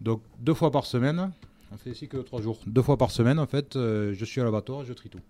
Donc, 0.00 0.22
deux 0.38 0.54
fois 0.54 0.70
par 0.70 0.86
semaine, 0.86 1.32
on 1.72 1.76
fait 1.76 1.90
ici 1.90 2.08
que 2.08 2.16
3 2.16 2.40
jours. 2.40 2.60
Deux 2.66 2.82
fois 2.82 2.96
par 2.96 3.10
semaine, 3.10 3.38
en 3.38 3.46
fait, 3.46 3.76
euh, 3.76 4.14
je 4.14 4.24
suis 4.24 4.40
à 4.40 4.44
l'abattoir 4.44 4.84
je 4.84 4.92
trie 4.92 5.10
tout. 5.10 5.20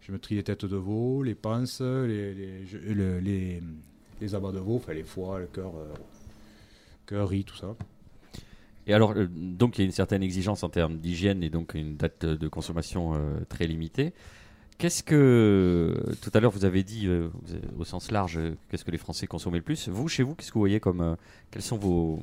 Je 0.00 0.12
me 0.12 0.18
trie 0.18 0.36
les 0.36 0.42
têtes 0.42 0.64
de 0.64 0.76
veau, 0.76 1.22
les 1.22 1.34
panses, 1.34 1.80
les, 1.80 2.34
les, 2.34 3.62
les 4.20 4.34
abats 4.34 4.52
de 4.52 4.58
veau, 4.58 4.76
enfin 4.76 4.94
les 4.94 5.02
foies, 5.02 5.40
le 5.40 5.46
cœur, 5.46 5.72
euh, 5.76 5.92
riz, 7.12 7.44
tout 7.44 7.56
ça. 7.56 7.76
Et 8.86 8.94
alors, 8.94 9.12
euh, 9.12 9.26
donc 9.28 9.78
il 9.78 9.82
y 9.82 9.84
a 9.84 9.86
une 9.86 9.92
certaine 9.92 10.22
exigence 10.22 10.62
en 10.62 10.68
termes 10.68 10.98
d'hygiène 10.98 11.42
et 11.42 11.50
donc 11.50 11.74
une 11.74 11.96
date 11.96 12.24
de 12.24 12.48
consommation 12.48 13.14
euh, 13.14 13.40
très 13.48 13.66
limitée. 13.66 14.12
Qu'est-ce 14.80 15.02
que, 15.02 15.94
tout 16.22 16.30
à 16.32 16.40
l'heure 16.40 16.50
vous 16.50 16.64
avez 16.64 16.82
dit 16.82 17.06
euh, 17.06 17.28
au 17.78 17.84
sens 17.84 18.10
large, 18.10 18.40
qu'est-ce 18.70 18.82
que 18.82 18.90
les 18.90 18.96
Français 18.96 19.26
consommaient 19.26 19.58
le 19.58 19.62
plus 19.62 19.90
Vous, 19.90 20.08
chez 20.08 20.22
vous, 20.22 20.34
qu'est-ce 20.34 20.48
que 20.48 20.54
vous 20.54 20.60
voyez 20.60 20.80
comme, 20.80 21.02
euh, 21.02 21.16
quelles 21.50 21.60
sont 21.60 21.76
vos, 21.76 22.22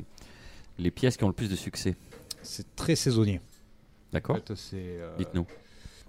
les 0.80 0.90
pièces 0.90 1.18
qui 1.18 1.24
ont 1.24 1.28
le 1.28 1.36
plus 1.36 1.52
de 1.52 1.56
succès? 1.56 1.96
C'est 2.42 2.76
très 2.76 2.96
saisonnier. 2.96 3.38
En 3.38 4.14
D'accord 4.14 4.38
fait, 4.38 4.56
c'est, 4.56 4.78
euh, 4.78 5.16
Dites-nous. 5.20 5.46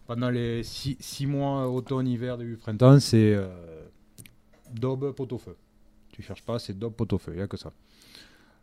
Pendant 0.07 0.31
les 0.31 0.63
6 0.63 1.27
mois, 1.27 1.69
automne, 1.69 2.09
hiver, 2.09 2.39
début 2.39 2.57
printemps, 2.57 2.99
c'est 2.99 3.35
euh, 3.35 3.47
daube, 4.73 5.13
pot-au-feu. 5.15 5.55
Tu 6.13 6.23
cherches 6.23 6.45
pas, 6.45 6.59
c'est 6.59 6.79
daube, 6.79 6.95
pot-au-feu, 6.95 7.33
il 7.33 7.37
n'y 7.37 7.43
a 7.43 7.47
que 7.47 7.59
ça. 7.59 7.75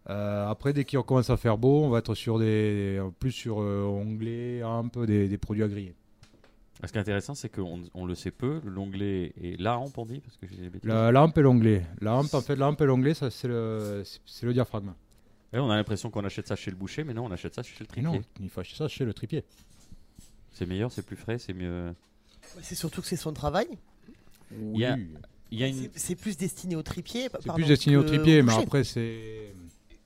Euh, 0.10 0.48
après, 0.48 0.72
dès 0.74 0.86
qu'il 0.86 1.00
commence 1.02 1.30
à 1.32 1.38
faire 1.38 1.58
beau, 1.58 1.84
on 1.84 1.90
va 1.90 2.00
être 2.00 2.14
sur 2.14 2.38
des, 2.40 3.02
plus 3.20 3.32
sur 3.32 3.60
euh, 3.62 3.84
onglets, 3.84 4.62
un 4.62 4.88
peu 4.88 5.06
des, 5.08 5.28
des 5.28 5.38
produits 5.38 5.64
à 5.64 5.68
griller. 5.68 5.96
Ce 6.84 6.92
qui 6.92 6.98
est 6.98 7.02
intéressant, 7.02 7.34
c'est 7.34 7.50
qu'on 7.50 7.82
on 7.96 8.06
le 8.06 8.14
sait 8.16 8.30
peu, 8.32 8.62
l'onglet 8.66 9.34
et 9.42 9.56
la 9.58 9.80
hampe, 9.80 9.98
on 9.98 10.06
dit, 10.06 10.20
parce 10.20 10.38
que 10.38 10.46
j'ai. 10.46 10.70
La, 10.84 11.12
la 11.12 11.24
hampe 11.24 11.38
et 11.38 11.42
l'onglet. 11.42 11.84
La 12.02 12.14
hampe, 12.16 12.34
en 12.34 12.42
fait, 12.42 12.56
la 12.56 12.68
hampe 12.68 12.82
et 12.82 12.86
l'onglet, 12.86 13.14
ça, 13.16 13.32
c'est 13.32 13.48
le, 13.48 14.04
c'est- 14.06 14.20
c'est 14.26 14.46
le 14.46 14.54
diaphragme. 14.54 14.94
Ouais, 15.54 15.60
on 15.60 15.70
a 15.72 15.76
l'impression 15.78 16.12
qu'on 16.12 16.26
achète 16.26 16.48
ça 16.48 16.56
chez 16.56 16.70
le 16.70 16.78
boucher, 16.78 17.04
mais 17.04 17.14
non, 17.14 17.26
on 17.26 17.32
achète 17.32 17.56
ça 17.56 17.64
chez 17.64 17.74
le 17.80 17.88
Et 17.98 18.02
non, 18.04 18.12
tripier. 18.12 18.30
il 18.42 18.50
faut 18.50 18.60
acheter 18.60 18.76
ça 18.78 18.88
chez 18.90 19.06
le 19.06 19.14
tripier. 19.14 19.44
C'est 20.52 20.66
meilleur, 20.68 20.92
c'est 20.92 21.06
plus 21.06 21.16
frais, 21.16 21.40
c'est 21.40 21.54
mieux. 21.54 21.94
C'est 22.62 22.76
surtout 22.76 23.02
que 23.02 23.08
c'est 23.08 23.16
son 23.16 23.34
travail. 23.34 23.68
Il 24.52 24.78
y 24.78 24.86
a- 24.86 24.96
Oui. 24.96 25.08
Il 25.52 25.60
y 25.60 25.64
a 25.64 25.68
une... 25.68 25.76
C'est- 25.76 25.92
C'est 25.96 26.16
plus 26.16 26.38
destiné 26.38 26.76
au 26.76 26.84
tripier. 26.84 27.30
C'est 27.40 27.54
plus 27.54 27.66
destiné 27.68 27.96
au 27.98 28.04
tripier, 28.04 28.42
mais 28.42 28.54
après, 28.54 28.84
c'est. 28.84 29.54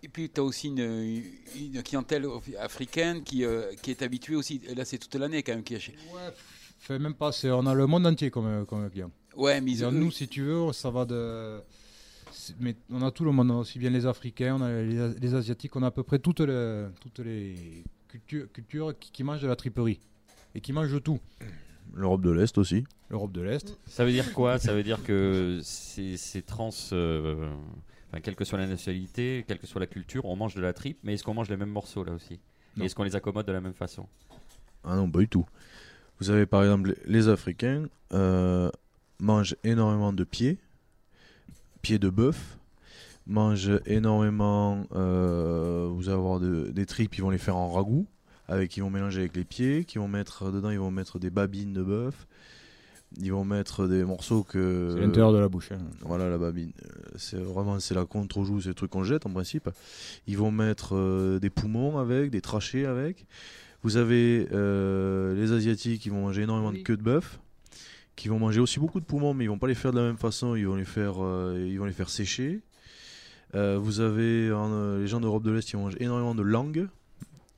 Et 0.04 0.08
puis 0.08 0.30
tu 0.30 0.40
as 0.40 0.44
aussi 0.44 0.68
une, 0.68 1.24
une 1.56 1.84
clientèle 1.84 2.26
africaine 2.60 3.24
qui, 3.24 3.44
euh, 3.44 3.72
qui 3.82 3.92
est 3.92 4.02
habituée 4.02 4.36
aussi, 4.36 4.62
là 4.76 4.86
c'est 4.86 4.98
toute 4.98 5.16
l'année 5.16 5.44
quand 5.44 5.54
même 5.54 5.64
qui 5.64 5.76
achète. 5.76 5.96
Ouais, 6.14 6.22
Fait 6.80 7.00
même 7.00 7.14
pas, 7.14 7.32
on 7.44 7.66
a 7.66 7.74
le 7.74 7.86
monde 7.86 8.08
entier 8.08 8.32
comme, 8.32 8.66
comme 8.66 8.90
client. 8.90 9.12
Ouais, 9.36 9.60
mais 9.62 9.72
ils 9.72 9.88
nous, 9.88 10.12
si 10.12 10.28
tu 10.28 10.44
veux, 10.44 10.72
ça 10.74 10.90
va 10.90 11.06
de. 11.06 11.60
Mais 12.60 12.76
on 12.90 13.02
a 13.02 13.12
tout 13.12 13.26
le 13.26 13.32
monde, 13.32 13.52
on 13.52 13.58
a 13.58 13.60
aussi 13.60 13.78
bien 13.80 13.90
les 13.90 14.06
Africains, 14.06 14.56
on 14.56 14.62
a 14.62 14.82
les, 14.82 15.20
les 15.20 15.36
Asiatiques, 15.36 15.76
on 15.76 15.84
a 15.84 15.88
à 15.88 15.92
peu 15.92 16.04
près 16.04 16.20
toutes 16.20 16.40
les, 16.40 16.86
toutes 17.02 17.20
les 17.20 17.84
cultures, 18.08 18.52
cultures 18.52 18.98
qui, 18.98 19.12
qui 19.12 19.24
mangent 19.24 19.42
de 19.42 19.48
la 19.48 19.56
triperie 19.56 20.00
et 20.56 20.62
qui 20.62 20.72
mangent 20.74 21.02
tout. 21.04 21.20
L'Europe 21.94 22.22
de 22.22 22.30
l'Est 22.32 22.58
aussi. 22.58 22.84
L'Europe 23.10 23.32
de 23.32 23.42
l'Est. 23.42 23.78
Ça 23.88 24.06
veut 24.06 24.12
dire 24.12 24.32
quoi? 24.34 24.58
Ça 24.60 24.74
veut 24.74 24.84
dire 24.84 25.04
que 25.04 25.60
ces, 25.64 26.18
ces 26.18 26.42
trans, 26.42 26.70
euh, 26.94 27.50
enfin, 28.10 28.20
quelle 28.22 28.36
que 28.36 28.44
soit 28.46 28.58
la 28.58 28.68
nationalité, 28.68 29.46
quelle 29.48 29.60
que 29.60 29.68
soit 29.68 29.80
la 29.80 29.88
culture, 29.88 30.26
on 30.26 30.36
mange 30.36 30.56
de 30.56 30.62
la 30.62 30.74
tripe, 30.74 31.00
mais 31.04 31.14
est-ce 31.14 31.24
qu'on 31.24 31.34
mange 31.34 31.50
les 31.50 31.58
mêmes 31.58 31.70
morceaux 31.70 32.04
là 32.04 32.14
aussi? 32.14 32.40
Et 32.80 32.86
est-ce 32.86 32.96
qu'on 32.96 33.04
les 33.04 33.16
accommode 33.16 33.46
de 33.46 33.52
la 33.52 33.62
même 33.62 33.74
façon? 33.74 34.08
Ah 34.84 34.96
non, 34.96 35.10
pas 35.10 35.20
du 35.20 35.28
tout. 35.28 35.46
Vous 36.20 36.30
avez 36.30 36.46
par 36.46 36.62
exemple 36.64 36.96
les 37.06 37.28
Africains 37.28 37.88
euh, 38.14 38.70
mangent 39.20 39.56
énormément 39.64 40.14
de 40.14 40.24
pieds, 40.24 40.58
pieds 41.82 42.00
de 42.00 42.10
bœuf, 42.10 42.58
mangent 43.28 43.80
énormément. 43.86 44.86
euh, 44.96 45.90
vous 45.92 46.10
allez 46.10 46.18
avoir 46.18 46.40
de- 46.40 46.70
des 46.72 46.86
tripes, 46.86 47.16
ils 47.18 47.22
vont 47.22 47.30
les 47.30 47.38
faire 47.38 47.56
en 47.58 47.70
ragoût, 47.72 48.06
avec 48.48 48.76
ils 48.78 48.82
vont 48.82 48.90
mélanger 48.90 49.20
avec 49.22 49.36
les 49.36 49.44
pieds, 49.46 49.84
qui 49.86 49.98
vont 49.98 50.08
mettre 50.08 50.52
dedans, 50.52 50.70
ils 50.70 50.80
vont 50.80 50.92
mettre 50.92 51.20
des 51.20 51.30
babines 51.30 51.74
de 51.74 51.84
bœuf, 51.84 52.28
ils 53.18 53.32
vont 53.32 53.44
mettre 53.46 53.88
des 53.88 54.04
morceaux 54.04 54.44
que. 54.44 54.92
C'est 54.94 55.02
l'intérieur 55.02 55.34
de 55.34 55.38
la 55.40 55.50
bouche. 55.50 55.72
hein. 55.72 55.80
Voilà 56.02 56.30
la 56.30 56.38
babine. 56.38 56.72
Euh, 56.86 57.10
C'est 57.16 57.38
vraiment 57.40 57.80
c'est 57.80 57.96
la 57.96 58.06
contre-joue, 58.06 58.62
c'est 58.62 58.70
le 58.70 58.76
truc 58.76 58.92
qu'on 58.92 59.04
jette 59.04 59.26
en 59.26 59.32
principe. 59.32 59.70
Ils 60.28 60.38
vont 60.38 60.52
mettre 60.52 60.96
euh, 60.96 61.40
des 61.40 61.50
poumons 61.50 61.98
avec, 61.98 62.30
des 62.32 62.42
trachées 62.42 62.86
avec. 62.86 63.26
Vous 63.82 63.98
avez 63.98 64.48
euh, 64.52 65.34
les 65.36 65.52
asiatiques 65.54 66.02
qui 66.02 66.10
vont 66.10 66.22
manger 66.22 66.44
énormément 66.44 66.72
de 66.72 66.80
queue 66.80 66.98
de 66.98 67.02
bœuf, 67.04 67.40
qui 68.16 68.28
vont 68.28 68.38
manger 68.38 68.60
aussi 68.60 68.80
beaucoup 68.80 69.00
de 69.00 69.06
poumons, 69.06 69.34
mais 69.34 69.46
ils 69.46 69.50
vont 69.50 69.58
pas 69.58 69.68
les 69.68 69.76
faire 69.76 69.92
de 69.94 70.00
la 70.00 70.06
même 70.06 70.18
façon. 70.18 70.56
Ils 70.56 70.68
vont 70.68 70.76
les 70.76 70.86
faire, 70.86 71.16
euh, 71.24 71.66
ils 71.70 71.80
vont 71.80 71.86
les 71.86 71.94
faire 71.94 72.10
sécher. 72.10 72.62
Euh, 73.56 73.80
vous 73.82 74.00
avez 74.02 74.50
euh, 74.52 75.00
les 75.00 75.08
gens 75.08 75.20
d'Europe 75.20 75.44
de 75.44 75.52
l'Est 75.52 75.68
qui 75.68 75.78
mangent 75.78 75.96
énormément 76.00 76.36
de 76.36 76.44
langue. 76.44 76.88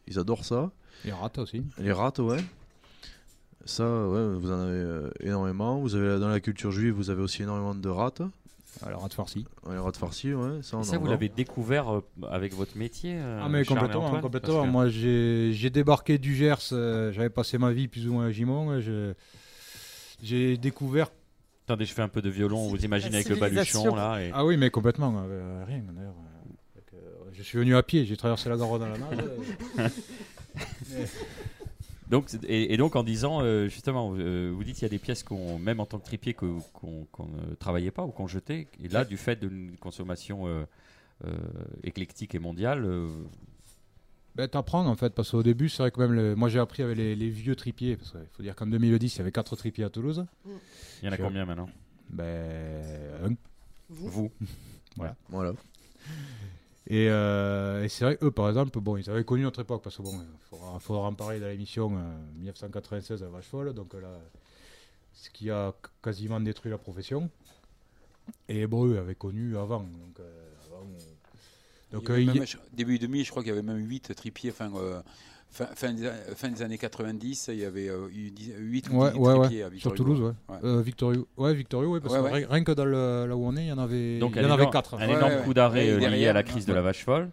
Ils 0.08 0.20
adorent 0.20 0.46
ça. 0.46 0.72
Les 1.04 1.12
rats 1.12 1.32
aussi. 1.38 1.64
Les 1.80 1.92
rats, 1.92 2.14
ouais. 2.20 2.38
Ça, 3.66 3.84
ouais, 3.84 4.36
vous 4.36 4.52
en 4.52 4.60
avez 4.62 4.72
euh, 4.78 5.10
énormément. 5.20 5.80
Vous 5.80 5.96
avez 5.96 6.20
dans 6.20 6.30
la 6.30 6.40
culture 6.40 6.72
juive, 6.72 6.94
vous 6.94 7.10
avez 7.10 7.22
aussi 7.22 7.44
énormément 7.44 7.76
de 7.76 7.90
rats. 7.90 8.12
Ah, 8.84 8.90
les 8.90 8.96
rats 8.96 9.08
de 9.10 9.14
farci. 9.14 9.46
Ouais, 9.66 9.74
les 9.74 9.80
rats 9.80 9.92
de 9.92 9.98
farci, 9.98 10.34
ouais. 10.34 10.60
Ça, 10.64 10.78
on 10.78 10.82
Et 10.82 10.86
ça, 10.86 10.96
en 10.98 11.00
vous 11.00 11.08
l'avez 11.08 11.30
découvert 11.30 11.94
euh, 11.94 12.02
avec 12.32 12.54
votre 12.54 12.76
métier 12.78 13.16
euh, 13.18 13.40
Ah 13.44 13.50
mais 13.50 13.64
Charles 13.64 13.80
complètement, 13.82 14.06
Antoine 14.06 14.22
complètement. 14.22 14.64
Que- 14.64 14.70
Moi 14.70 14.88
j'ai 14.90 15.52
j'ai 15.54 15.70
débarqué 15.70 16.18
du 16.18 16.34
Gers, 16.36 16.58
euh, 16.72 17.12
j'avais 17.12 17.30
passé 17.30 17.58
ma 17.58 17.72
vie 17.72 17.88
plus 17.88 18.08
ou 18.08 18.14
moins 18.14 18.28
à 18.28 18.32
Gimont. 18.32 18.80
J'ai 20.24 20.58
découvert. 20.58 21.12
Attendez, 21.68 21.86
je 21.86 21.94
fais 21.94 22.02
un 22.02 22.08
peu 22.08 22.22
de 22.22 22.30
violon, 22.30 22.68
vous 22.68 22.84
imaginez 22.84 23.16
avec 23.16 23.30
le 23.30 23.36
baluchon 23.36 23.94
là. 23.96 24.20
Et... 24.24 24.32
Ah 24.34 24.46
oui, 24.46 24.58
mais 24.58 24.70
complètement. 24.72 25.14
euh, 25.30 25.64
rien 25.68 25.84
d'ailleurs. 25.92 26.16
je 27.34 27.44
suis 27.44 27.58
venu 27.60 27.76
à 27.76 27.84
pied, 27.84 28.06
j'ai 28.06 28.18
traversé 28.18 28.50
la 28.50 28.58
Garonne 28.58 28.84
à 28.84 28.90
la 28.90 28.98
nage. 28.98 29.92
Donc, 32.12 32.28
et, 32.48 32.74
et 32.74 32.78
donc 32.78 32.96
en 32.96 33.04
disant, 33.04 33.42
euh, 33.42 33.68
justement, 33.68 34.14
euh, 34.16 34.52
vous 34.54 34.64
dites 34.64 34.76
qu'il 34.76 34.84
y 34.84 34.86
a 34.86 34.90
des 34.90 35.00
pièces 35.00 35.24
qu'on, 35.24 35.58
même 35.58 35.80
en 35.80 35.86
tant 35.86 35.98
que 35.98 36.06
tripier, 36.06 36.34
qu'on 36.34 36.58
ne 36.60 37.56
travaillait 37.56 37.90
pas 37.92 38.04
ou 38.04 38.10
qu'on 38.12 38.28
jetait. 38.28 38.68
Et 38.84 38.90
là, 38.90 39.06
du 39.06 39.18
fait 39.18 39.40
d'une 39.40 39.78
consommation 39.78 40.46
euh, 40.46 40.64
euh, 41.26 41.32
éclectique 41.84 42.36
et 42.36 42.40
mondiale, 42.40 42.84
euh, 42.86 43.08
Ben, 44.36 44.48
t'apprends 44.48 44.86
en 44.86 44.96
fait, 44.96 45.14
parce 45.14 45.32
qu'au 45.32 45.44
début, 45.44 45.68
c'est 45.70 45.84
vrai 45.84 45.92
que 45.92 46.00
même 46.00 46.14
le- 46.14 46.36
moi 46.36 46.48
j'ai 46.50 46.60
appris 46.60 46.84
avec 46.84 46.96
les, 46.98 47.16
les 47.18 47.30
vieux 47.30 47.56
tripiers, 47.56 47.98
parce 47.98 48.12
qu'il 48.12 48.22
faut 48.32 48.44
dire 48.44 48.56
qu'en 48.56 48.66
2010, 48.68 49.16
il 49.16 49.18
y 49.18 49.22
avait 49.22 49.32
4 49.32 49.56
tripiers 49.58 49.84
à 49.84 49.90
Toulouse. 49.90 50.26
il 51.02 51.06
y 51.06 51.10
en 51.10 51.12
a 51.12 51.18
combien 51.26 51.46
maintenant? 51.46 51.70
Ben, 52.10 52.84
un. 53.26 53.34
Vous 53.90 54.32
Voilà. 55.30 55.54
Et, 56.88 57.10
euh, 57.10 57.84
et 57.84 57.90
c'est 57.90 58.04
vrai, 58.06 58.18
eux 58.24 58.32
par 58.32 58.50
exemple, 58.50 58.80
bon, 58.80 58.98
ils 58.98 59.10
avaient 59.10 59.24
connu 59.24 59.44
notre 59.44 59.62
époque, 59.62 59.84
parce 59.84 59.98
que 59.98 60.02
bon, 60.02 60.14
il 60.14 60.28
faudra, 60.50 60.80
faudra 60.80 61.08
en 61.08 61.14
parler 61.14 61.40
dans 61.40 61.48
l'émission 61.48 61.96
euh, 61.96 62.02
1996 62.38 63.24
à 63.24 63.28
Vache 63.30 63.46
Folle, 63.46 63.74
donc 63.74 63.94
euh, 63.94 64.02
là, 64.02 64.10
ce 65.14 65.30
qui 65.30 65.50
a 65.52 65.74
quasiment 66.04 66.40
détruit 66.40 66.72
la 66.72 66.78
profession. 66.78 67.30
Et 68.48 68.66
bon, 68.68 68.88
eux 68.88 68.98
avaient 68.98 69.16
connu 69.16 69.58
avant. 69.58 69.82
Donc, 69.82 70.20
euh, 70.20 70.50
avant, 70.68 70.84
euh, 70.86 70.98
donc, 71.92 72.04
il 72.04 72.10
y 72.10 72.12
avait 72.12 72.14
euh, 72.14 72.22
il- 72.34 72.40
même, 72.40 72.48
je- 72.48 72.58
début 72.74 72.98
2000, 72.98 73.26
je 73.26 73.30
crois 73.30 73.44
qu'il 73.44 73.50
y 73.50 73.54
avait 73.54 73.62
même 73.62 73.78
8 73.88 74.14
tripiers. 74.16 74.50
Enfin, 74.52 74.72
euh, 74.76 75.02
fin, 75.52 75.66
fin, 75.76 75.94
des, 75.94 76.10
fin 76.36 76.50
des 76.50 76.62
années 76.62 76.78
90, 76.78 77.50
il 77.54 77.60
y 77.60 77.66
avait 77.66 77.90
euh, 77.90 78.08
eu 78.10 78.32
8 78.58 78.90
ou 78.90 78.98
Ouais, 79.02 79.12
10 79.12 79.18
ouais, 79.20 79.40
tripiers 79.40 79.64
à 79.64 79.66
sur 79.68 79.72
Victor 79.74 79.94
Toulouse, 79.94 80.18
Hugo. 80.20 80.28
ouais. 80.28 80.34
Ouais. 80.56 80.60
Euh, 80.64 80.82
Victorio, 80.82 81.28
ouais, 81.38 81.54
Victorio, 81.54 81.90
ouais, 81.92 82.00
parce 82.00 82.14
Ouais, 82.14 82.20
que 82.20 82.26
ouais. 82.26 82.32
rien- 82.32 82.48
rien 82.50 82.64
que 82.64 82.72
dans 82.72 82.86
le, 82.86 83.26
là 83.28 83.36
où 83.38 83.46
on 83.46 83.56
est, 83.58 83.66
il 83.66 83.68
y 83.68 83.72
en 83.72 83.78
avait, 83.78 84.18
Donc, 84.20 84.34
il 84.36 84.42
y 84.42 84.46
en 84.46 84.52
avait 84.52 84.64
énorme- 84.64 84.72
4. 84.74 84.94
Un 84.96 84.98
Ouais, 85.08 85.14
énorme 85.14 85.34
ouais. 85.34 85.44
coup 85.44 85.54
d'arrêt 85.54 85.94
Ouais, 85.96 86.06
euh, 86.06 86.10
lié 86.10 86.28
à 86.28 86.34
la 86.34 86.44
crise 86.44 86.66
de 86.66 86.72
ouais. 86.72 86.76
la 86.76 86.82
vache 86.82 87.04
folle. 87.04 87.30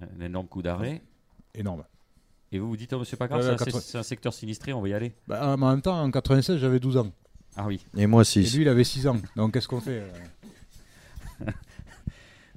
Un 0.00 0.24
énorme 0.24 0.46
coup 0.48 0.62
d'arrêt. 0.62 1.02
Énorme. 1.54 1.84
Et 2.50 2.58
vous 2.58 2.68
vous 2.68 2.76
dites, 2.76 2.92
oh, 2.92 2.98
monsieur 2.98 3.16
pas 3.16 3.28
grave, 3.28 3.38
Ouais, 3.40 3.44
c'est, 3.44 3.50
ouais, 3.50 3.54
un, 3.54 3.64
80. 3.64 3.80
c'est 3.82 3.98
un 3.98 4.02
secteur 4.02 4.34
sinistré, 4.34 4.72
on 4.72 4.82
va 4.82 4.88
y 4.88 4.94
aller. 4.94 5.12
Bah, 5.26 5.54
en 5.56 5.56
même 5.70 5.80
temps, 5.82 5.98
en 6.02 6.10
96, 6.10 6.58
j'avais 6.58 6.80
12 6.80 6.96
ans. 6.98 7.10
Ah 7.56 7.66
oui. 7.66 7.84
Et 7.96 8.06
moi 8.06 8.22
Et 8.22 8.24
6. 8.26 8.54
lui, 8.56 8.62
il 8.62 8.68
avait 8.68 8.84
6 8.84 9.06
ans. 9.06 9.16
Donc, 9.36 9.52
qu'est-ce 9.54 9.68
qu'on 9.68 9.80
fait 9.80 10.02
euh? 10.02 11.46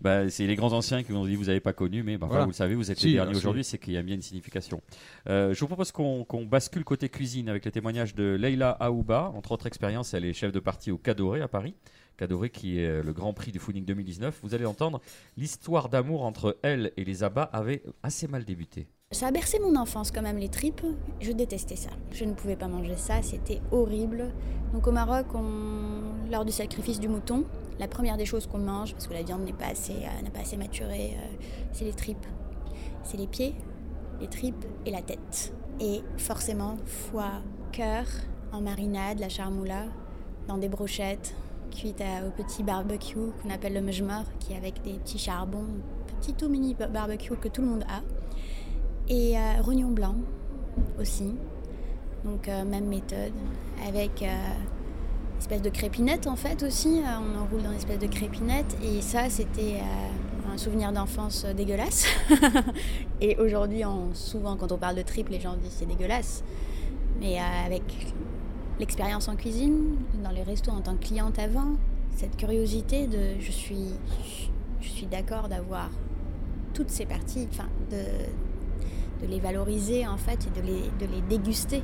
Bah, 0.06 0.30
c'est 0.30 0.46
les 0.46 0.56
grands 0.56 0.72
anciens 0.74 1.02
qui 1.02 1.12
vous 1.12 1.18
ont 1.18 1.26
dit 1.26 1.34
vous 1.36 1.46
n'avez 1.46 1.60
pas 1.60 1.74
connu, 1.74 2.04
mais 2.04 2.20
bah, 2.20 2.28
Voilà. 2.30 2.44
vous 2.44 2.52
le 2.52 2.56
savez, 2.56 2.76
vous 2.76 2.92
êtes 2.92 3.00
Si, 3.00 3.08
les 3.08 3.14
derniers 3.14 3.36
aujourd'hui, 3.36 3.64
c'est 3.64 3.80
qu'il 3.80 3.94
y 3.94 3.98
a 3.98 4.04
bien 4.04 4.14
une 4.14 4.22
signification. 4.22 4.80
Euh, 5.28 5.52
je 5.56 5.60
vous 5.60 5.66
propose 5.66 5.92
qu'on 5.92 6.46
bascule 6.46 6.84
côté 6.84 7.10
cuisine 7.10 7.50
avec 7.50 7.66
les 7.66 7.72
témoignages 7.72 8.14
de 8.14 8.38
Leila 8.40 8.70
Aouba. 8.70 9.32
Entre 9.36 9.52
autres 9.52 9.66
expériences, 9.66 10.14
elle 10.14 10.26
est 10.26 10.34
chef 10.34 10.52
de 10.52 10.60
partie 10.60 10.92
au 10.92 11.00
Cadoré 11.00 11.42
à 11.42 11.48
Paris. 11.48 11.74
Cadoré 12.18 12.52
qui 12.52 12.78
est 12.80 12.86
euh, 12.86 13.02
le 13.02 13.14
grand 13.14 13.34
prix 13.34 13.52
du 13.52 13.58
fooding 13.58 13.84
2019. 13.84 14.42
Vous 14.44 14.54
allez 14.54 14.68
entendre, 14.68 15.02
l'histoire 15.38 15.90
d'amour 15.90 16.24
entre 16.24 16.60
elle 16.62 16.92
et 16.98 17.04
les 17.04 17.24
abats 17.24 17.50
avait 17.52 17.82
assez 18.04 18.28
mal 18.28 18.46
débuté. 18.46 18.86
Ça 19.12 19.28
a 19.28 19.32
bercé 19.32 19.60
mon 19.60 19.76
enfance 19.76 20.10
quand 20.12 20.24
même, 20.24 20.38
les 20.40 20.50
tripes. 20.50 20.82
Je 21.22 21.32
détestais 21.32 21.76
ça. 21.76 21.92
Je 22.12 22.26
ne 22.26 22.34
pouvais 22.34 22.56
pas 22.56 22.68
manger 22.68 22.98
ça, 22.98 23.22
c'était 23.22 23.62
horrible. 23.72 24.34
Donc 24.74 24.88
au 24.88 24.92
Maroc, 24.92 25.28
on- 25.36 26.30
lors 26.32 26.44
du 26.44 26.52
sacrifice 26.52 27.00
du 27.00 27.08
mouton, 27.08 27.46
la 27.80 27.88
première 27.88 28.18
des 28.18 28.26
choses 28.26 28.48
qu'on 28.48 28.58
mange, 28.58 28.94
parce 28.94 29.08
que 29.08 29.14
la 29.14 29.22
viande 29.22 29.46
n'est 29.46 29.54
pas 29.54 29.68
assez, 29.68 29.94
euh, 29.94 30.22
n'a 30.24 30.32
pas 30.32 30.40
assez 30.40 30.58
maturé, 30.58 31.14
euh, 31.18 31.46
c'est 31.72 31.86
les 31.86 31.94
tripes. 31.94 32.26
C'est 33.04 33.18
les 33.18 33.28
pieds, 33.28 33.54
les 34.20 34.28
tripes 34.28 34.66
et 34.88 34.92
la 34.92 35.04
tête. 35.04 35.54
Et 35.80 36.02
forcément, 36.18 36.76
foie, 36.86 37.42
cœur, 37.72 38.06
en 38.52 38.62
marinade, 38.62 39.20
la 39.20 39.30
charmoula, 39.30 39.84
dans 40.48 40.58
des 40.58 40.68
brochettes, 40.68 41.36
cuites 41.70 42.04
au 42.26 42.32
petit 42.32 42.64
barbecue 42.64 43.32
qu'on 43.44 43.50
appelle 43.52 43.74
le 43.76 43.82
mejmar, 43.82 44.24
qui 44.40 44.54
est 44.54 44.58
avec 44.58 44.82
des 44.82 44.94
petits 44.94 45.20
charbons, 45.20 45.68
petit 46.20 46.34
tout 46.34 46.50
mini 46.50 46.74
ba- 46.74 46.88
barbecue 46.88 47.36
que 47.38 47.50
tout 47.50 47.62
le 47.62 47.68
monde 47.68 47.84
a. 47.88 48.02
Et 49.08 49.38
euh, 49.38 49.62
rognon 49.62 49.90
blanc 49.90 50.16
aussi. 51.00 51.34
Donc 52.26 52.48
euh, 52.48 52.66
même 52.66 52.88
méthode. 52.88 53.34
Avec 53.88 54.24
euh, 54.24 54.28
espèce 55.40 55.62
de 55.62 55.70
crépinette 55.70 56.28
en 56.28 56.36
fait 56.36 56.64
aussi. 56.64 57.00
Euh, 57.00 57.20
on 57.20 57.40
enroule 57.40 57.62
dans 57.62 57.72
une 57.72 57.78
espèce 57.78 58.00
de 58.00 58.08
crépinette. 58.08 58.76
Et 58.84 59.02
ça 59.02 59.30
c'était 59.30 59.80
un 60.52 60.58
souvenir 60.58 60.92
d'enfance 60.92 61.46
dégueulasse. 61.46 62.06
et 63.22 63.38
aujourd'hui 63.38 63.84
souvent 64.14 64.56
quand 64.58 64.72
on 64.72 64.78
parle 64.78 64.96
de 64.96 65.04
triple 65.04 65.32
les 65.32 65.40
gens 65.40 65.56
disent 65.56 65.76
c'est 65.78 65.88
dégueulasse. 65.88 66.44
Mais 67.20 67.40
avec 67.40 67.84
l'expérience 68.78 69.30
en 69.30 69.38
cuisine, 69.38 69.96
dans 70.22 70.32
les 70.32 70.44
restos 70.44 70.72
en 70.72 70.82
tant 70.82 70.96
que 70.96 71.06
cliente 71.06 71.40
avant, 71.40 71.78
cette 72.14 72.36
curiosité 72.36 73.08
de 73.08 73.40
je 73.40 73.52
suis, 73.52 73.94
je 74.82 74.90
suis 74.90 75.06
d'accord 75.06 75.48
d'avoir 75.48 75.90
toutes 76.74 76.90
ces 76.90 77.06
parties, 77.06 77.48
de 79.22 79.28
les 79.28 79.40
valoriser 79.40 80.06
en 80.08 80.18
fait 80.18 80.48
et 80.48 80.62
de 80.62 80.66
les, 80.66 80.82
de 81.00 81.12
les 81.14 81.22
déguster 81.30 81.84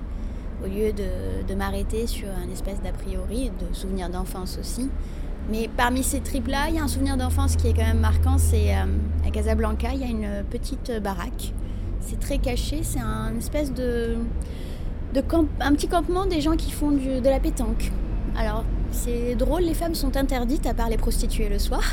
au 0.63 0.67
lieu 0.67 0.93
de, 0.93 1.47
de 1.47 1.55
m'arrêter 1.55 2.05
sur 2.07 2.27
un 2.27 2.51
espèce 2.51 2.81
d'a 2.81 2.91
priori, 2.91 3.50
de 3.50 3.73
souvenirs 3.75 4.09
d'enfance 4.09 4.57
aussi. 4.59 4.89
Mais 5.50 5.69
parmi 5.75 6.03
ces 6.03 6.19
tripes-là, 6.19 6.69
il 6.69 6.75
y 6.75 6.79
a 6.79 6.83
un 6.83 6.88
souvenir 6.88 7.17
d'enfance 7.17 7.55
qui 7.55 7.67
est 7.67 7.73
quand 7.73 7.85
même 7.85 8.00
marquant, 8.00 8.38
c'est 8.38 8.75
euh, 8.75 8.85
à 9.27 9.31
Casablanca, 9.31 9.89
il 9.93 10.01
y 10.01 10.03
a 10.03 10.07
une 10.07 10.43
petite 10.50 10.91
baraque. 11.01 11.53
C'est 12.00 12.19
très 12.19 12.38
caché, 12.38 12.81
c'est 12.83 13.00
un 13.00 13.35
espèce 13.38 13.73
de, 13.73 14.17
de 15.15 15.21
camp- 15.21 15.47
un 15.59 15.73
petit 15.73 15.88
campement 15.88 16.25
des 16.27 16.41
gens 16.41 16.55
qui 16.55 16.71
font 16.71 16.91
du- 16.91 17.21
de 17.21 17.29
la 17.29 17.39
pétanque. 17.39 17.91
Alors, 18.38 18.63
c'est 18.91 19.33
drôle, 19.35 19.63
les 19.63 19.73
femmes 19.73 19.95
sont 19.95 20.15
interdites 20.15 20.67
à 20.67 20.73
part 20.75 20.89
les 20.89 20.97
prostituées 20.97 21.50
le 21.50 21.57
soir. 21.57 21.83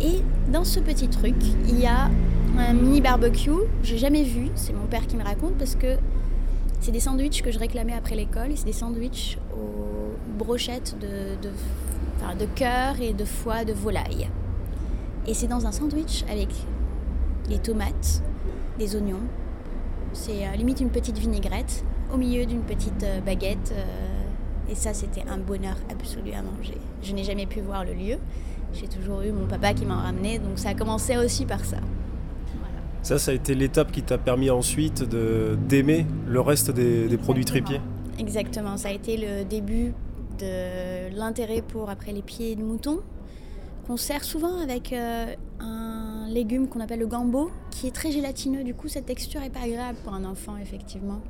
Et 0.00 0.22
dans 0.52 0.64
ce 0.64 0.80
petit 0.80 1.08
truc, 1.08 1.36
il 1.68 1.80
y 1.80 1.86
a 1.86 2.08
un 2.58 2.72
mini 2.74 3.00
barbecue. 3.00 3.50
J'ai 3.82 3.98
jamais 3.98 4.22
vu, 4.22 4.48
c'est 4.54 4.72
mon 4.72 4.86
père 4.86 5.06
qui 5.06 5.16
me 5.16 5.24
raconte 5.24 5.54
parce 5.58 5.74
que 5.74 5.96
c'est 6.80 6.92
des 6.92 7.00
sandwichs 7.00 7.42
que 7.42 7.50
je 7.50 7.58
réclamais 7.58 7.92
après 7.94 8.14
l'école. 8.14 8.50
C'est 8.56 8.64
des 8.64 8.72
sandwichs 8.72 9.38
aux 9.54 10.16
brochettes 10.38 10.96
de, 11.00 11.48
enfin, 12.16 12.34
de 12.34 12.46
cœur 12.46 13.00
et 13.00 13.12
de 13.12 13.24
foie 13.24 13.64
de 13.64 13.72
volaille. 13.72 14.28
Et 15.26 15.34
c'est 15.34 15.46
dans 15.46 15.66
un 15.66 15.72
sandwich 15.72 16.24
avec 16.30 16.48
les 17.48 17.58
tomates, 17.58 18.22
des 18.78 18.96
oignons, 18.96 19.20
C'est 20.12 20.46
euh, 20.46 20.56
limite 20.56 20.80
une 20.80 20.90
petite 20.90 21.18
vinaigrette 21.18 21.84
au 22.12 22.16
milieu 22.16 22.44
d'une 22.46 22.62
petite 22.62 23.02
euh, 23.04 23.20
baguette. 23.20 23.72
euh, 23.76 24.70
et 24.70 24.74
ça, 24.74 24.94
c'était 24.94 25.24
un 25.28 25.38
bonheur 25.38 25.76
absolu 25.90 26.32
à 26.32 26.42
manger. 26.42 26.78
Je 27.02 27.12
n'ai 27.12 27.24
jamais 27.24 27.46
pu 27.46 27.60
voir 27.60 27.84
le 27.84 27.92
lieu. 27.92 28.16
J'ai 28.72 28.88
toujours 28.88 29.22
eu 29.22 29.32
mon 29.32 29.46
papa 29.46 29.74
qui 29.74 29.84
m'en 29.84 29.96
ramenait, 29.96 30.38
donc 30.38 30.58
ça 30.58 30.70
a 30.70 30.74
commencé 30.74 31.16
aussi 31.16 31.44
par 31.44 31.64
ça. 31.64 31.78
Ça, 33.02 33.18
ça 33.18 33.32
a 33.32 33.34
été 33.34 33.54
l'étape 33.54 33.90
qui 33.90 34.02
t'a 34.02 34.18
permis 34.18 34.50
ensuite 34.50 35.02
de 35.08 35.58
d'aimer 35.68 36.06
le 36.26 36.40
reste 36.40 36.70
des, 36.70 37.08
des 37.08 37.16
produits 37.16 37.44
tripiers. 37.44 37.80
Exactement, 38.18 38.76
ça 38.76 38.88
a 38.88 38.92
été 38.92 39.16
le 39.16 39.44
début 39.44 39.92
de 40.38 41.14
l'intérêt 41.16 41.62
pour 41.62 41.90
après 41.90 42.12
les 42.12 42.22
pieds 42.22 42.54
de 42.54 42.62
mouton, 42.62 43.00
qu'on 43.86 43.96
sert 43.96 44.22
souvent 44.22 44.58
avec 44.58 44.92
euh, 44.92 45.34
un 45.60 46.28
légume 46.28 46.68
qu'on 46.68 46.80
appelle 46.80 47.00
le 47.00 47.06
gambo, 47.06 47.50
qui 47.70 47.88
est 47.88 47.90
très 47.90 48.12
gélatineux. 48.12 48.62
Du 48.62 48.74
coup, 48.74 48.88
cette 48.88 49.06
texture 49.06 49.42
est 49.42 49.50
pas 49.50 49.62
agréable 49.64 49.98
pour 50.04 50.14
un 50.14 50.24
enfant, 50.24 50.56
effectivement. 50.60 51.20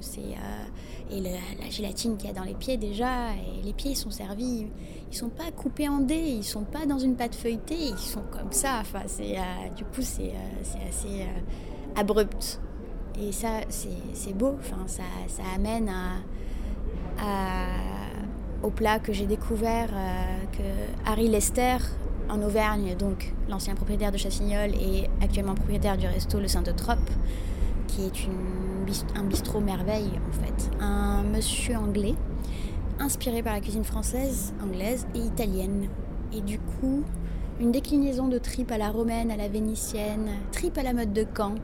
C'est 0.00 0.20
euh, 0.20 1.12
et 1.12 1.20
la 1.20 1.70
gélatine 1.70 2.16
qu'il 2.16 2.28
y 2.28 2.30
a 2.30 2.34
dans 2.34 2.44
les 2.44 2.54
pieds 2.54 2.76
déjà, 2.76 3.32
et 3.32 3.62
les 3.62 3.72
pieds 3.72 3.94
sont 3.94 4.10
servis, 4.10 4.66
ils 5.10 5.16
sont 5.16 5.28
pas 5.28 5.50
coupés 5.50 5.88
en 5.88 5.98
dés, 5.98 6.14
ils 6.14 6.44
sont 6.44 6.62
pas 6.62 6.86
dans 6.86 6.98
une 6.98 7.16
pâte 7.16 7.34
feuilletée, 7.34 7.88
ils 7.88 7.98
sont 7.98 8.22
comme 8.30 8.52
ça. 8.52 8.78
Enfin, 8.80 9.02
c'est 9.06 9.36
euh, 9.38 9.42
du 9.76 9.84
coup 9.84 10.02
c'est 10.02 10.30
euh, 10.30 10.88
assez 10.88 11.22
euh, 11.22 12.00
abrupt. 12.00 12.60
Et 13.20 13.32
ça, 13.32 13.60
c'est 13.68 14.32
beau. 14.32 14.56
Enfin, 14.60 14.86
ça, 14.86 15.02
ça 15.28 15.42
amène 15.54 15.92
au 18.62 18.70
plat 18.70 18.98
que 18.98 19.12
j'ai 19.12 19.26
découvert 19.26 19.90
que 20.52 20.62
Harry 21.04 21.28
Lester 21.28 21.76
en 22.30 22.40
Auvergne, 22.40 22.94
donc 22.96 23.34
l'ancien 23.48 23.74
propriétaire 23.74 24.12
de 24.12 24.16
Chassignol 24.16 24.70
et 24.70 25.10
actuellement 25.20 25.54
propriétaire 25.54 25.98
du 25.98 26.06
resto 26.06 26.38
Le 26.38 26.48
Saint-Eutrope, 26.48 27.10
qui 27.88 28.04
est 28.04 28.24
une 28.24 28.69
un 29.14 29.24
bistrot 29.24 29.60
merveille 29.60 30.10
en 30.28 30.32
fait. 30.32 30.70
Un 30.80 31.22
monsieur 31.22 31.76
anglais, 31.76 32.14
inspiré 32.98 33.42
par 33.42 33.54
la 33.54 33.60
cuisine 33.60 33.84
française, 33.84 34.52
anglaise 34.62 35.06
et 35.14 35.18
italienne. 35.18 35.88
Et 36.32 36.40
du 36.40 36.58
coup, 36.58 37.02
une 37.60 37.72
déclinaison 37.72 38.28
de 38.28 38.38
tripes 38.38 38.70
à 38.70 38.78
la 38.78 38.90
romaine, 38.90 39.30
à 39.30 39.36
la 39.36 39.48
vénitienne, 39.48 40.30
tripes 40.52 40.78
à 40.78 40.82
la 40.82 40.92
mode 40.92 41.12
de 41.12 41.26
Caen, 41.36 41.56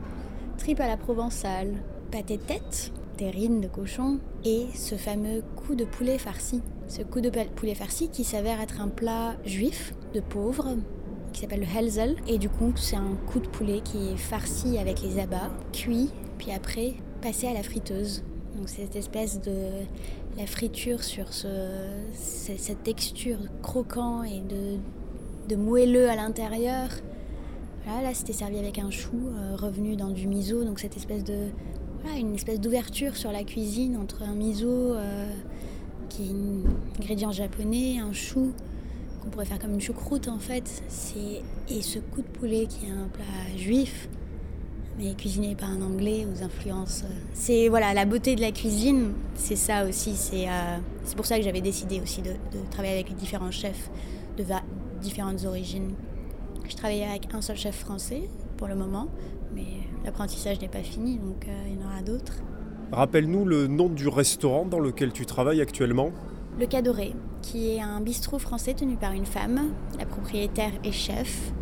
tripes 0.58 0.80
à 0.80 0.86
la 0.86 0.96
provençale, 0.96 1.74
pâté 2.10 2.36
de 2.36 2.42
tête, 2.42 2.92
terrine 3.16 3.60
de 3.60 3.68
cochon 3.68 4.18
et 4.44 4.66
ce 4.74 4.94
fameux 4.94 5.42
coup 5.54 5.74
de 5.74 5.84
poulet 5.84 6.18
farci. 6.18 6.62
Ce 6.88 7.02
coup 7.02 7.20
de 7.20 7.30
poulet 7.30 7.74
farci 7.74 8.08
qui 8.08 8.24
s'avère 8.24 8.60
être 8.60 8.80
un 8.80 8.88
plat 8.88 9.36
juif 9.44 9.94
de 10.14 10.20
pauvres 10.20 10.76
qui 11.32 11.40
s'appelle 11.40 11.60
le 11.60 11.78
helzel 11.78 12.16
et 12.26 12.38
du 12.38 12.48
coup 12.48 12.72
c'est 12.76 12.96
un 12.96 13.16
coup 13.26 13.40
de 13.40 13.48
poulet 13.48 13.80
qui 13.80 14.08
est 14.08 14.16
farci 14.16 14.78
avec 14.78 15.02
les 15.02 15.18
abats, 15.18 15.50
cuit, 15.72 16.10
puis 16.38 16.50
après 16.52 16.94
passé 17.16 17.46
à 17.46 17.52
la 17.52 17.62
friteuse. 17.62 18.22
Donc 18.56 18.68
cette 18.68 18.96
espèce 18.96 19.40
de 19.42 19.52
la 20.38 20.46
friture 20.46 21.02
sur 21.04 21.32
ce, 21.32 21.48
ce- 22.14 22.56
cette 22.56 22.82
texture 22.82 23.38
croquant 23.62 24.22
et 24.22 24.40
de, 24.40 24.78
de 25.48 25.56
moelleux 25.56 26.08
à 26.08 26.16
l'intérieur. 26.16 26.88
Voilà, 27.84 28.02
là 28.08 28.14
c'était 28.14 28.32
servi 28.32 28.58
avec 28.58 28.78
un 28.78 28.90
chou 28.90 29.12
euh, 29.14 29.56
revenu 29.56 29.94
dans 29.96 30.10
du 30.10 30.26
miso, 30.26 30.64
donc 30.64 30.80
cette 30.80 30.96
espèce 30.96 31.24
de 31.24 31.36
une 32.16 32.36
espèce 32.36 32.60
d'ouverture 32.60 33.16
sur 33.16 33.32
la 33.32 33.42
cuisine 33.42 33.96
entre 33.96 34.22
un 34.22 34.34
miso 34.34 34.68
euh, 34.68 35.26
qui 36.08 36.22
est 36.22 36.30
un 36.30 37.00
ingrédient 37.02 37.32
japonais, 37.32 37.98
un 37.98 38.12
chou 38.12 38.52
qu'on 39.20 39.30
pourrait 39.30 39.44
faire 39.44 39.58
comme 39.58 39.74
une 39.74 39.80
choucroute 39.80 40.28
en 40.28 40.38
fait, 40.38 40.82
et 41.68 41.82
ce 41.82 41.98
coup 41.98 42.22
de 42.22 42.28
poulet 42.28 42.66
qui 42.66 42.86
est 42.86 42.90
un 42.90 43.08
plat 43.08 43.56
juif 43.56 44.08
mais 44.98 45.14
cuisiné 45.14 45.54
par 45.54 45.70
un 45.70 45.82
anglais 45.82 46.26
aux 46.26 46.42
influences. 46.42 47.02
euh, 47.04 47.12
C'est 47.34 47.68
voilà 47.68 47.94
la 47.94 48.04
beauté 48.04 48.34
de 48.34 48.40
la 48.40 48.52
cuisine, 48.52 49.12
c'est 49.34 49.56
ça 49.56 49.84
aussi. 49.86 50.14
C'est 50.16 50.48
euh, 50.48 50.78
c'est 51.04 51.16
pour 51.16 51.26
ça 51.26 51.38
que 51.38 51.44
j'avais 51.44 51.60
décidé 51.60 52.00
aussi 52.00 52.22
de, 52.22 52.30
de 52.30 52.58
travailler 52.70 52.94
avec 52.94 53.14
différents 53.16 53.50
chefs 53.50 53.90
de 54.38 54.44
différentes 55.00 55.44
origines. 55.44 55.92
Je 56.68 56.74
travaillais 56.74 57.06
avec 57.06 57.32
un 57.32 57.40
seul 57.40 57.56
chef 57.56 57.76
français 57.76 58.28
pour 58.56 58.66
le 58.68 58.74
moment, 58.74 59.08
mais 59.54 59.64
l'apprentissage 60.04 60.60
n'est 60.60 60.68
pas 60.68 60.82
fini, 60.82 61.18
donc 61.18 61.46
euh, 61.46 61.52
il 61.68 61.80
y 61.80 61.82
en 61.82 61.86
aura 61.86 62.02
d'autres. 62.02 62.34
Rappelle-nous 62.92 63.44
le 63.44 63.66
nom 63.66 63.88
du 63.88 64.08
restaurant 64.08 64.64
dans 64.64 64.78
lequel 64.80 65.12
tu 65.12 65.26
travailles 65.26 65.60
actuellement. 65.60 66.10
Le 66.58 66.66
Cadoré, 66.66 67.14
qui 67.42 67.70
est 67.70 67.80
un 67.80 68.00
bistrot 68.00 68.38
français 68.38 68.74
tenu 68.74 68.96
par 68.96 69.12
une 69.12 69.26
femme, 69.26 69.72
la 69.98 70.06
propriétaire 70.06 70.72
et 70.84 70.92
chef, 70.92 71.52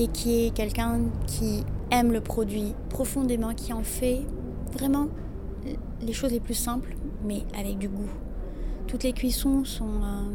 et 0.00 0.06
qui 0.06 0.46
est 0.46 0.50
quelqu'un 0.50 1.00
qui 1.26 1.62
aime 1.90 2.10
le 2.10 2.22
produit 2.22 2.74
profondément, 2.88 3.52
qui 3.52 3.74
en 3.74 3.82
fait 3.82 4.22
vraiment 4.72 5.08
les 6.00 6.14
choses 6.14 6.32
les 6.32 6.40
plus 6.40 6.54
simples, 6.54 6.96
mais 7.22 7.42
avec 7.58 7.76
du 7.76 7.88
goût. 7.88 8.08
Toutes 8.86 9.02
les 9.02 9.12
cuissons 9.12 9.64
sont 9.66 9.84
euh, 9.84 10.30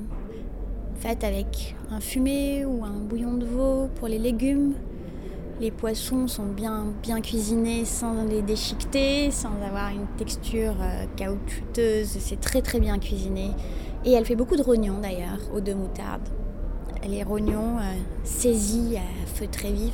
faites 0.99 1.23
avec 1.23 1.75
un 1.89 1.99
fumé 1.99 2.63
ou 2.63 2.85
un 2.85 2.99
bouillon 2.99 3.33
de 3.33 3.45
veau 3.45 3.89
pour 3.95 4.07
les 4.07 4.19
légumes. 4.19 4.73
Les 5.59 5.71
poissons 5.71 6.27
sont 6.27 6.45
bien, 6.45 6.93
bien 7.01 7.19
cuisinés 7.21 7.85
sans 7.85 8.23
les 8.25 8.43
déchiqueter, 8.43 9.31
sans 9.31 9.53
avoir 9.65 9.89
une 9.89 10.05
texture 10.15 10.75
euh, 10.79 11.05
caoutchouteuse. 11.15 12.17
C'est 12.19 12.39
très 12.39 12.61
très 12.61 12.79
bien 12.79 12.99
cuisiné. 12.99 13.49
Et 14.05 14.11
elle 14.11 14.25
fait 14.25 14.35
beaucoup 14.35 14.57
de 14.57 14.63
rognons 14.63 14.99
d'ailleurs, 15.01 15.39
aux 15.55 15.59
deux 15.59 15.73
moutardes. 15.73 16.29
Les 17.07 17.23
rognons 17.23 17.77
euh, 17.77 17.93
saisis 18.23 18.97
à 18.97 19.27
feu 19.27 19.47
très 19.51 19.71
vif. 19.71 19.93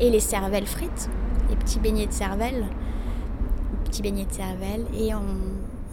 Et 0.00 0.10
les 0.10 0.20
cervelles 0.20 0.66
frites, 0.66 1.08
les 1.50 1.56
petits 1.56 1.78
beignets 1.78 2.06
de 2.06 2.12
cervelle. 2.12 2.64
Petits 3.84 4.02
beignets 4.02 4.24
de 4.24 4.32
cervelle. 4.32 4.86
Et 4.98 5.14
on, 5.14 5.20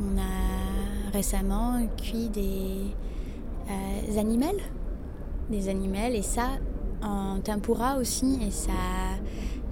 on 0.01 0.17
a 0.17 1.11
récemment 1.11 1.81
cuit 2.01 2.29
des 2.29 2.95
euh, 3.69 4.19
animaux. 4.19 4.57
Des 5.49 5.67
animaux. 5.67 6.13
Et 6.13 6.21
ça, 6.21 6.47
en 7.01 7.39
tempura 7.41 7.97
aussi. 7.97 8.39
Et 8.45 8.51
ça, 8.51 8.71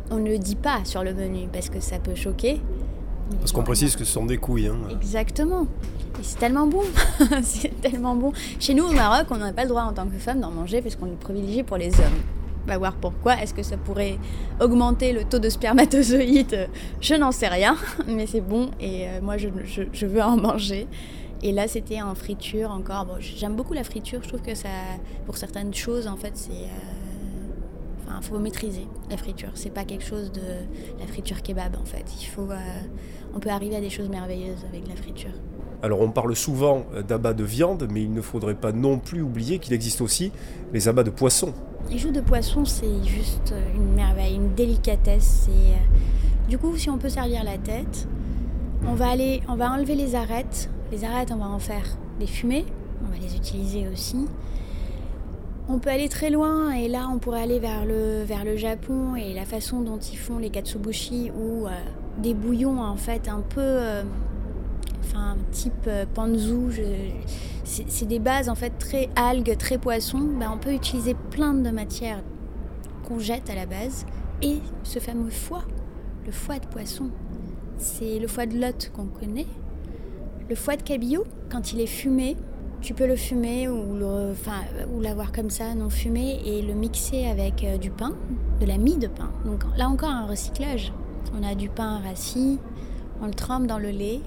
on 0.09 0.17
ne 0.17 0.29
le 0.29 0.37
dit 0.37 0.55
pas 0.55 0.83
sur 0.83 1.03
le 1.03 1.13
menu 1.13 1.47
parce 1.51 1.69
que 1.69 1.79
ça 1.79 1.99
peut 1.99 2.15
choquer. 2.15 2.61
Parce 3.39 3.51
qu'on 3.51 3.63
précise 3.63 3.95
que 3.95 4.03
ce 4.03 4.11
sont 4.13 4.25
des 4.25 4.37
couilles. 4.37 4.67
hein. 4.67 4.77
Exactement. 4.91 5.63
Et 6.19 6.23
c'est 6.23 6.37
tellement 6.39 6.67
bon. 6.67 6.81
c'est 7.43 7.81
tellement 7.81 8.15
bon. 8.15 8.31
Chez 8.59 8.73
nous 8.73 8.83
au 8.85 8.91
Maroc, 8.91 9.27
on 9.31 9.37
n'a 9.37 9.53
pas 9.53 9.63
le 9.63 9.69
droit 9.69 9.83
en 9.83 9.93
tant 9.93 10.05
que 10.07 10.17
femme 10.17 10.39
d'en 10.41 10.51
manger 10.51 10.81
parce 10.81 10.95
qu'on 10.95 11.07
est 11.07 11.19
privilégié 11.19 11.63
pour 11.63 11.77
les 11.77 11.89
hommes. 11.95 12.21
On 12.65 12.67
va 12.67 12.77
voir 12.77 12.93
pourquoi. 12.93 13.41
Est-ce 13.41 13.53
que 13.55 13.63
ça 13.63 13.77
pourrait 13.77 14.19
augmenter 14.59 15.13
le 15.13 15.23
taux 15.23 15.39
de 15.39 15.49
spermatozoïdes? 15.49 16.69
Je 16.99 17.15
n'en 17.15 17.31
sais 17.31 17.47
rien, 17.47 17.75
mais 18.07 18.27
c'est 18.27 18.41
bon 18.41 18.69
et 18.79 19.07
euh, 19.07 19.19
moi 19.21 19.35
je, 19.37 20.05
veux 20.05 20.21
en 20.21 20.37
manger. 20.37 20.87
Et 21.43 21.51
là, 21.53 21.67
c'était 21.67 22.03
en 22.03 22.13
friture 22.13 22.69
encore. 22.69 23.05
Bon, 23.05 23.15
j'aime 23.19 23.55
beaucoup 23.55 23.73
la 23.73 23.83
friture. 23.83 24.19
Je 24.21 24.27
trouve 24.27 24.41
que 24.43 24.53
ça, 24.53 24.69
pour 25.25 25.37
certaines 25.37 25.73
choses, 25.73 26.05
en 26.07 26.17
fait, 26.17 26.33
c'est. 26.35 26.51
euh, 26.51 28.07
Enfin, 28.07 28.21
faut 28.21 28.37
maîtriser 28.39 28.87
la 29.09 29.17
friture. 29.17 29.49
C'est 29.55 29.73
pas 29.73 29.83
quelque 29.85 30.03
chose 30.03 30.31
de 30.31 30.41
la 30.99 31.07
friture 31.07 31.41
kebab, 31.41 31.77
en 31.81 31.85
fait. 31.85 32.05
Il 32.21 32.25
faut. 32.25 32.49
euh, 32.51 32.55
on 33.35 33.39
peut 33.39 33.49
arriver 33.49 33.75
à 33.75 33.81
des 33.81 33.89
choses 33.89 34.09
merveilleuses 34.09 34.65
avec 34.69 34.87
la 34.87 34.95
friture. 34.95 35.31
Alors 35.83 36.01
on 36.01 36.11
parle 36.11 36.35
souvent 36.35 36.83
d'abats 37.07 37.33
de 37.33 37.43
viande, 37.43 37.87
mais 37.91 38.03
il 38.03 38.13
ne 38.13 38.21
faudrait 38.21 38.55
pas 38.55 38.71
non 38.71 38.99
plus 38.99 39.21
oublier 39.21 39.57
qu'il 39.59 39.73
existe 39.73 40.01
aussi 40.01 40.31
les 40.73 40.87
abats 40.87 41.03
de 41.03 41.09
poisson. 41.09 41.53
Les 41.89 41.97
joues 41.97 42.11
de 42.11 42.21
poisson, 42.21 42.65
c'est 42.65 43.03
juste 43.03 43.53
une 43.75 43.93
merveille, 43.95 44.35
une 44.35 44.53
délicatesse. 44.53 45.47
Euh, 45.49 45.75
Du 46.47 46.57
coup, 46.59 46.77
si 46.77 46.89
on 46.89 46.97
peut 46.97 47.09
servir 47.09 47.43
la 47.43 47.57
tête, 47.57 48.07
on 48.87 48.93
va, 48.93 49.09
aller, 49.09 49.41
on 49.47 49.55
va 49.55 49.71
enlever 49.71 49.95
les 49.95 50.13
arêtes. 50.15 50.69
Les 50.91 51.03
arêtes, 51.03 51.31
on 51.31 51.37
va 51.37 51.47
en 51.47 51.59
faire 51.59 51.97
des 52.19 52.27
fumées. 52.27 52.65
On 53.03 53.11
va 53.11 53.17
les 53.19 53.35
utiliser 53.35 53.87
aussi. 53.87 54.27
On 55.69 55.79
peut 55.79 55.89
aller 55.89 56.09
très 56.09 56.29
loin 56.29 56.71
et 56.73 56.87
là, 56.87 57.07
on 57.11 57.17
pourrait 57.17 57.41
aller 57.41 57.59
vers 57.59 57.85
le, 57.85 58.23
vers 58.23 58.43
le 58.43 58.57
Japon 58.57 59.15
et 59.15 59.33
la 59.33 59.45
façon 59.45 59.81
dont 59.81 59.97
ils 59.99 60.17
font 60.17 60.37
les 60.37 60.49
katsubushi 60.49 61.31
ou 61.31 61.65
euh, 61.67 61.69
des 62.21 62.33
bouillons 62.33 62.81
en 62.81 62.95
fait 62.95 63.27
un 63.27 63.41
peu... 63.41 63.59
euh, 63.61 64.03
enfin 65.03 65.35
type 65.51 65.73
euh, 65.87 66.05
panzu, 66.13 66.71
je- 66.71 66.81
c'est 67.63 68.05
des 68.07 68.19
bases 68.19 68.49
en 68.49 68.55
fait 68.55 68.71
très 68.71 69.09
algues, 69.15 69.57
très 69.57 69.77
poissons. 69.77 70.27
Ben, 70.39 70.51
on 70.53 70.57
peut 70.57 70.73
utiliser 70.73 71.15
plein 71.29 71.53
de 71.53 71.69
matières 71.69 72.21
qu'on 73.07 73.17
jette 73.19 73.49
à 73.49 73.55
la 73.55 73.65
base 73.65 74.05
et 74.41 74.57
ce 74.83 74.99
fameux 74.99 75.29
foie, 75.29 75.63
le 76.25 76.31
foie 76.31 76.59
de 76.59 76.65
poisson, 76.65 77.09
c'est 77.77 78.19
le 78.19 78.27
foie 78.27 78.45
de 78.45 78.59
lotte 78.59 78.91
qu'on 78.93 79.05
connaît. 79.05 79.47
Le 80.49 80.55
foie 80.55 80.75
de 80.75 80.81
cabillaud, 80.83 81.23
quand 81.49 81.71
il 81.71 81.79
est 81.79 81.87
fumé, 81.87 82.35
tu 82.81 82.93
peux 82.93 83.07
le 83.07 83.15
fumer 83.15 83.69
ou 83.69 84.03
enfin, 84.31 84.61
ou 84.93 84.99
l'avoir 84.99 85.31
comme 85.31 85.49
ça, 85.49 85.73
non 85.75 85.89
fumé, 85.89 86.41
et 86.45 86.61
le 86.61 86.73
mixer 86.73 87.25
avec 87.27 87.63
euh, 87.63 87.77
du 87.77 87.89
pain, 87.89 88.13
de 88.59 88.65
la 88.65 88.77
mie 88.77 88.97
de 88.97 89.07
pain. 89.07 89.31
Donc 89.45 89.63
là 89.77 89.87
encore 89.87 90.09
un 90.09 90.25
recyclage. 90.27 90.91
On 91.37 91.43
a 91.43 91.55
du 91.55 91.69
pain 91.69 91.99
rassis, 91.99 92.59
on 93.21 93.27
le 93.27 93.33
trempe 93.33 93.67
dans 93.67 93.79
le 93.79 93.89
lait, 93.89 94.21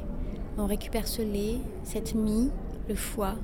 on 0.59 0.67
récupère 0.67 1.07
ce 1.07 1.23
lait, 1.23 1.59
cette 1.83 2.15
mie, 2.15 2.51
le 2.89 2.95
foie, 2.95 3.35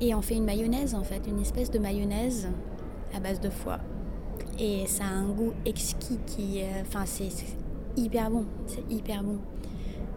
et 0.00 0.14
on 0.14 0.22
fait 0.22 0.34
une 0.34 0.44
mayonnaise 0.44 0.94
en 0.94 1.02
fait, 1.02 1.22
une 1.26 1.40
espèce 1.40 1.70
de 1.70 1.78
mayonnaise 1.78 2.48
à 3.14 3.20
base 3.20 3.40
de 3.40 3.50
foie. 3.50 3.78
Et 4.58 4.86
ça 4.86 5.04
a 5.04 5.08
un 5.08 5.28
goût 5.28 5.52
exquis 5.64 6.18
qui, 6.26 6.62
euh, 6.62 6.82
enfin 6.82 7.04
c'est 7.04 7.28
hyper 7.96 8.30
bon. 8.30 8.44
C'est 8.66 8.84
hyper 8.90 9.22
bon. 9.22 9.38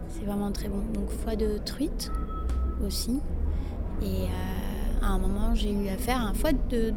C'est 0.08 0.24
vraiment 0.24 0.50
très 0.50 0.68
bon. 0.68 0.82
Donc 0.94 1.10
foie 1.10 1.36
de 1.36 1.58
truite 1.64 2.10
aussi. 2.86 3.20
Et 4.02 4.24
euh, 4.24 5.02
à 5.02 5.08
un 5.08 5.18
moment, 5.18 5.54
j'ai 5.54 5.72
eu 5.72 5.88
à 5.88 5.96
faire 5.96 6.20
un 6.20 6.34
foie 6.34 6.52
de 6.52 6.92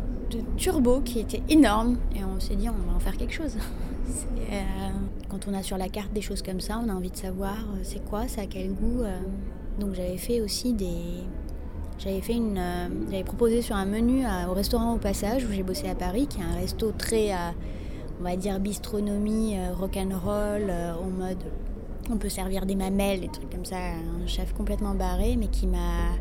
turbo 0.58 1.02
qui 1.02 1.20
était 1.20 1.44
énorme. 1.50 1.98
Et 2.16 2.24
on 2.24 2.40
s'est 2.40 2.56
dit, 2.56 2.70
on 2.70 2.90
va 2.90 2.96
en 2.96 3.00
faire 3.00 3.18
quelque 3.18 3.34
chose. 3.34 3.58
Euh, 4.52 4.62
quand 5.30 5.48
on 5.48 5.54
a 5.54 5.64
sur 5.64 5.78
la 5.78 5.90
carte 5.90 6.14
des 6.14 6.22
choses 6.22 6.42
comme 6.42 6.60
ça, 6.60 6.80
on 6.84 6.90
a 6.90 6.94
envie 6.94 7.12
de 7.12 7.16
savoir 7.18 7.56
euh, 7.56 7.80
c'est 7.84 8.04
quoi, 8.06 8.28
ça 8.28 8.42
a 8.42 8.46
quel 8.46 8.74
goût. 8.74 9.02
euh. 9.02 9.18
Donc 9.80 9.94
j'avais 9.94 10.18
fait 10.18 10.42
aussi 10.42 10.74
des. 10.74 11.24
J'avais 12.00 12.22
fait 12.22 12.34
une. 12.34 12.60
j'avais 13.10 13.24
proposé 13.24 13.62
sur 13.62 13.76
un 13.76 13.86
menu 13.86 14.26
à- 14.26 14.50
au 14.50 14.54
restaurant 14.54 14.94
au 14.94 14.98
passage 14.98 15.46
où 15.46 15.52
j'ai 15.52 15.64
bossé 15.64 15.88
à 15.90 15.96
Paris, 15.96 16.28
qui 16.28 16.40
est 16.40 16.44
un 16.44 16.56
resto 16.56 16.92
très, 16.92 17.32
euh, 17.34 17.38
on 18.20 18.24
va 18.24 18.36
dire, 18.36 18.60
bistronomie, 18.60 19.56
rock'n'roll, 19.80 20.72
en 20.72 21.08
mode. 21.10 21.44
On 22.12 22.18
peut 22.18 22.30
servir 22.30 22.66
des 22.66 22.76
mamelles, 22.76 23.22
des 23.22 23.30
trucs 23.30 23.50
comme 23.50 23.64
ça, 23.66 23.78
un 23.78 24.28
chef 24.28 24.54
complètement 24.54 24.94
barré, 24.94 25.38
mais 25.38 25.48
qui 25.48 25.68
m'a 25.68 26.18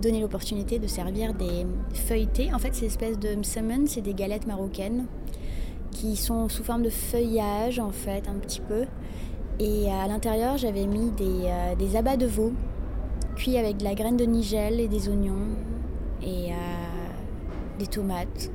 donné 0.00 0.20
l'opportunité 0.20 0.78
de 0.80 0.86
servir 0.88 1.32
des 1.34 1.64
feuilletés. 1.94 2.52
En 2.52 2.58
fait, 2.58 2.74
ces 2.74 2.86
espèces 2.86 3.18
de 3.18 3.34
msemen, 3.36 3.86
c'est 3.86 4.00
des 4.00 4.14
galettes 4.14 4.46
marocaines 4.48 5.06
qui 5.92 6.16
sont 6.16 6.48
sous 6.48 6.64
forme 6.64 6.82
de 6.82 6.90
feuillage, 6.90 7.78
en 7.78 7.92
fait, 7.92 8.28
un 8.28 8.34
petit 8.34 8.60
peu. 8.60 8.84
Et 9.60 9.90
à 9.90 10.08
l'intérieur, 10.08 10.56
j'avais 10.56 10.86
mis 10.86 11.10
des, 11.12 11.44
euh, 11.44 11.74
des 11.76 11.94
abats 11.96 12.16
de 12.16 12.26
veau, 12.26 12.52
cuits 13.36 13.56
avec 13.58 13.76
de 13.76 13.84
la 13.84 13.94
graine 13.94 14.16
de 14.16 14.24
nigel 14.24 14.80
et 14.80 14.88
des 14.88 15.08
oignons, 15.08 15.46
et 16.22 16.50
euh, 16.52 17.78
des 17.78 17.86
tomates. 17.86 18.50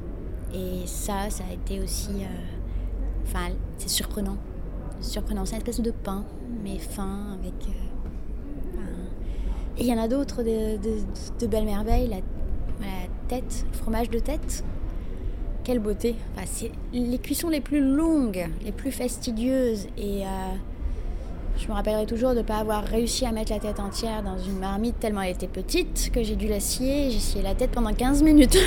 Et 0.54 0.86
ça, 0.86 1.30
ça 1.30 1.44
a 1.50 1.54
été 1.54 1.80
aussi... 1.82 2.10
euh, 2.22 2.54
Enfin, 3.24 3.50
c'est 3.78 3.90
surprenant. 3.90 4.38
Surprenant. 5.02 5.46
C'est 5.46 5.56
une 5.56 5.58
espèce 5.58 5.82
de 5.82 5.92
pain, 5.92 6.24
mais 6.64 6.78
fin, 6.80 7.34
avec... 7.40 7.54
euh, 7.68 8.80
Et 9.78 9.82
il 9.82 9.88
y 9.88 9.94
en 9.94 10.02
a 10.02 10.08
d'autres 10.08 10.44
de, 10.44 10.78
de- 10.78 11.48
belles 11.48 11.66
merveilles. 11.66 12.08
La, 12.08 12.18
la 12.80 13.08
tête, 13.28 13.66
le 13.70 13.78
fromage 13.78 14.10
de 14.10 14.20
tête. 14.20 14.64
Quelle 15.68 15.80
beauté. 15.80 16.16
Enfin, 16.34 16.48
c'est 16.50 16.72
les 16.94 17.18
cuissons 17.18 17.50
les 17.50 17.60
plus 17.60 17.82
longues, 17.82 18.48
les 18.64 18.72
plus 18.72 18.94
fastidieuses. 18.94 19.88
Et 19.98 20.24
euh, 20.24 20.30
je 21.58 21.68
me 21.68 21.74
rappellerai 21.74 22.06
toujours 22.06 22.30
de 22.30 22.38
ne 22.38 22.42
pas 22.42 22.60
avoir 22.60 22.86
réussi 22.86 23.26
à 23.26 23.34
mettre 23.34 23.52
la 23.52 23.60
tête 23.60 23.82
entière 23.82 24.24
dans 24.24 24.38
une 24.38 24.60
marmite 24.60 24.98
tellement 24.98 25.24
elle 25.24 25.34
était 25.34 25.50
petite 25.50 26.10
que 26.14 26.24
j'ai 26.24 26.38
dû 26.38 26.48
la 26.48 26.62
scier. 26.62 27.12
J'ai 27.12 27.20
scié 27.20 27.42
la 27.42 27.54
tête 27.54 27.72
pendant 27.72 27.94
15 27.94 28.24
minutes. 28.24 28.58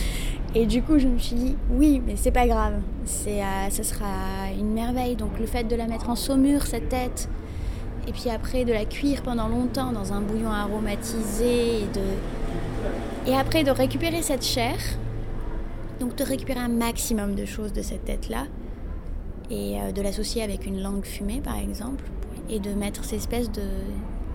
Et 0.54 0.66
du 0.66 0.82
coup, 0.82 0.98
je 0.98 1.08
me 1.08 1.18
suis 1.18 1.36
dit, 1.36 1.56
oui, 1.70 2.02
mais 2.06 2.16
c'est 2.16 2.32
pas 2.32 2.46
grave. 2.46 2.74
C'est, 3.06 3.42
euh, 3.42 3.70
ce 3.70 3.82
sera 3.82 4.50
une 4.54 4.74
merveille. 4.74 5.16
Donc, 5.16 5.38
le 5.40 5.46
fait 5.46 5.64
de 5.64 5.74
la 5.74 5.86
mettre 5.86 6.10
en 6.10 6.16
saumure, 6.16 6.66
cette 6.66 6.90
tête, 6.90 7.30
et 8.06 8.12
puis 8.12 8.28
après 8.28 8.66
de 8.66 8.74
la 8.74 8.84
cuire 8.84 9.22
pendant 9.22 9.48
longtemps 9.48 9.90
dans 9.90 10.12
un 10.12 10.20
bouillon 10.20 10.50
aromatisé, 10.50 11.86
et 13.26 13.34
après 13.34 13.64
de 13.64 13.70
récupérer 13.70 14.20
cette 14.20 14.44
chair, 14.44 14.76
donc 16.02 16.16
de 16.16 16.24
récupérer 16.24 16.58
un 16.58 16.68
maximum 16.68 17.36
de 17.36 17.44
choses 17.44 17.72
de 17.72 17.80
cette 17.80 18.04
tête-là, 18.04 18.46
et 19.50 19.80
euh, 19.80 19.92
de 19.92 20.02
l'associer 20.02 20.42
avec 20.42 20.66
une 20.66 20.82
langue 20.82 21.04
fumée, 21.04 21.40
par 21.40 21.56
exemple, 21.56 22.02
et 22.50 22.58
de 22.58 22.70
mettre 22.70 23.04
ces 23.04 23.16
espèces 23.16 23.50
de 23.50 23.62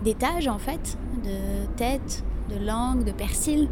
d'étages, 0.04 0.46
en 0.46 0.58
fait, 0.58 0.96
de 1.24 1.66
tête, 1.76 2.22
de 2.50 2.64
langue, 2.64 3.04
de 3.04 3.10
persil, 3.10 3.68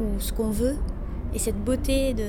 ou 0.00 0.18
ce 0.18 0.32
qu'on 0.32 0.50
veut. 0.50 0.76
Et 1.34 1.38
cette 1.38 1.62
beauté 1.62 2.14
de, 2.14 2.24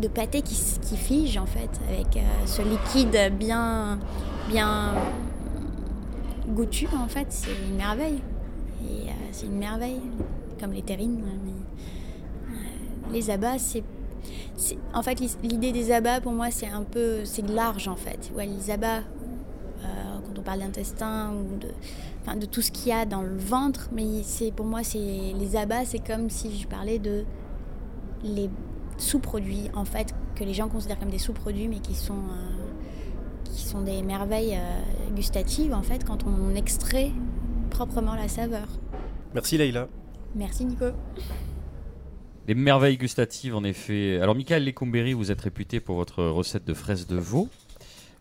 de, 0.00 0.08
pâté 0.08 0.42
qui, 0.42 0.56
qui 0.80 0.96
fige 0.96 1.36
en 1.36 1.46
fait, 1.46 1.70
avec 1.88 2.16
euh, 2.16 2.46
ce 2.46 2.62
liquide 2.62 3.36
bien, 3.36 3.98
bien 4.48 4.94
goûtu 6.48 6.86
en 6.96 7.08
fait, 7.08 7.26
c'est 7.30 7.50
une 7.68 7.76
merveille. 7.76 8.22
Et 8.88 9.08
euh, 9.08 9.12
c'est 9.32 9.46
une 9.46 9.58
merveille, 9.58 10.00
comme 10.60 10.72
les 10.72 10.82
terrines. 10.82 11.22
euh, 11.26 11.57
les 13.12 13.30
abats, 13.30 13.58
c'est. 13.58 13.82
En 14.92 15.02
fait, 15.02 15.20
l'idée 15.42 15.72
des 15.72 15.92
abats, 15.92 16.20
pour 16.20 16.32
moi, 16.32 16.50
c'est 16.50 16.66
un 16.66 16.82
peu. 16.82 17.24
C'est 17.24 17.46
large 17.48 17.88
en 17.88 17.96
fait. 17.96 18.30
Ouais, 18.36 18.46
les 18.46 18.70
abats, 18.70 18.98
euh, 18.98 20.18
quand 20.26 20.38
on 20.38 20.42
parle 20.42 20.60
d'intestin 20.60 21.32
ou 21.32 21.58
de, 21.58 21.68
enfin, 22.22 22.36
de 22.36 22.46
tout 22.46 22.62
ce 22.62 22.70
qu'il 22.70 22.88
y 22.88 22.92
a 22.92 23.04
dans 23.04 23.22
le 23.22 23.36
ventre, 23.36 23.88
mais 23.92 24.22
c'est 24.22 24.50
pour 24.50 24.66
moi, 24.66 24.82
c'est 24.82 24.98
les 24.98 25.56
abats, 25.56 25.84
c'est 25.84 26.04
comme 26.04 26.28
si 26.30 26.58
je 26.58 26.66
parlais 26.66 26.98
de 26.98 27.24
les 28.24 28.50
sous-produits 28.96 29.70
en 29.74 29.84
fait 29.84 30.12
que 30.34 30.44
les 30.44 30.54
gens 30.54 30.68
considèrent 30.68 30.98
comme 30.98 31.10
des 31.10 31.18
sous-produits, 31.18 31.68
mais 31.68 31.78
qui 31.78 31.94
sont 31.94 32.14
euh, 32.14 32.68
qui 33.44 33.64
sont 33.64 33.82
des 33.82 34.02
merveilles 34.02 34.56
euh, 34.56 35.14
gustatives 35.14 35.72
en 35.72 35.82
fait 35.82 36.04
quand 36.04 36.24
on 36.26 36.54
extrait 36.54 37.12
proprement 37.70 38.14
la 38.14 38.28
saveur. 38.28 38.66
Merci 39.34 39.58
Leïla. 39.58 39.88
Merci 40.34 40.64
Nico. 40.64 40.86
Les 42.48 42.54
merveilles 42.54 42.96
gustatives, 42.96 43.54
en 43.54 43.62
effet. 43.62 44.18
Alors, 44.22 44.34
Michael 44.34 44.64
Lecomberi, 44.64 45.12
vous 45.12 45.30
êtes 45.30 45.42
réputé 45.42 45.80
pour 45.80 45.96
votre 45.96 46.24
recette 46.24 46.64
de 46.64 46.72
fraises 46.72 47.06
de 47.06 47.16
veau. 47.16 47.50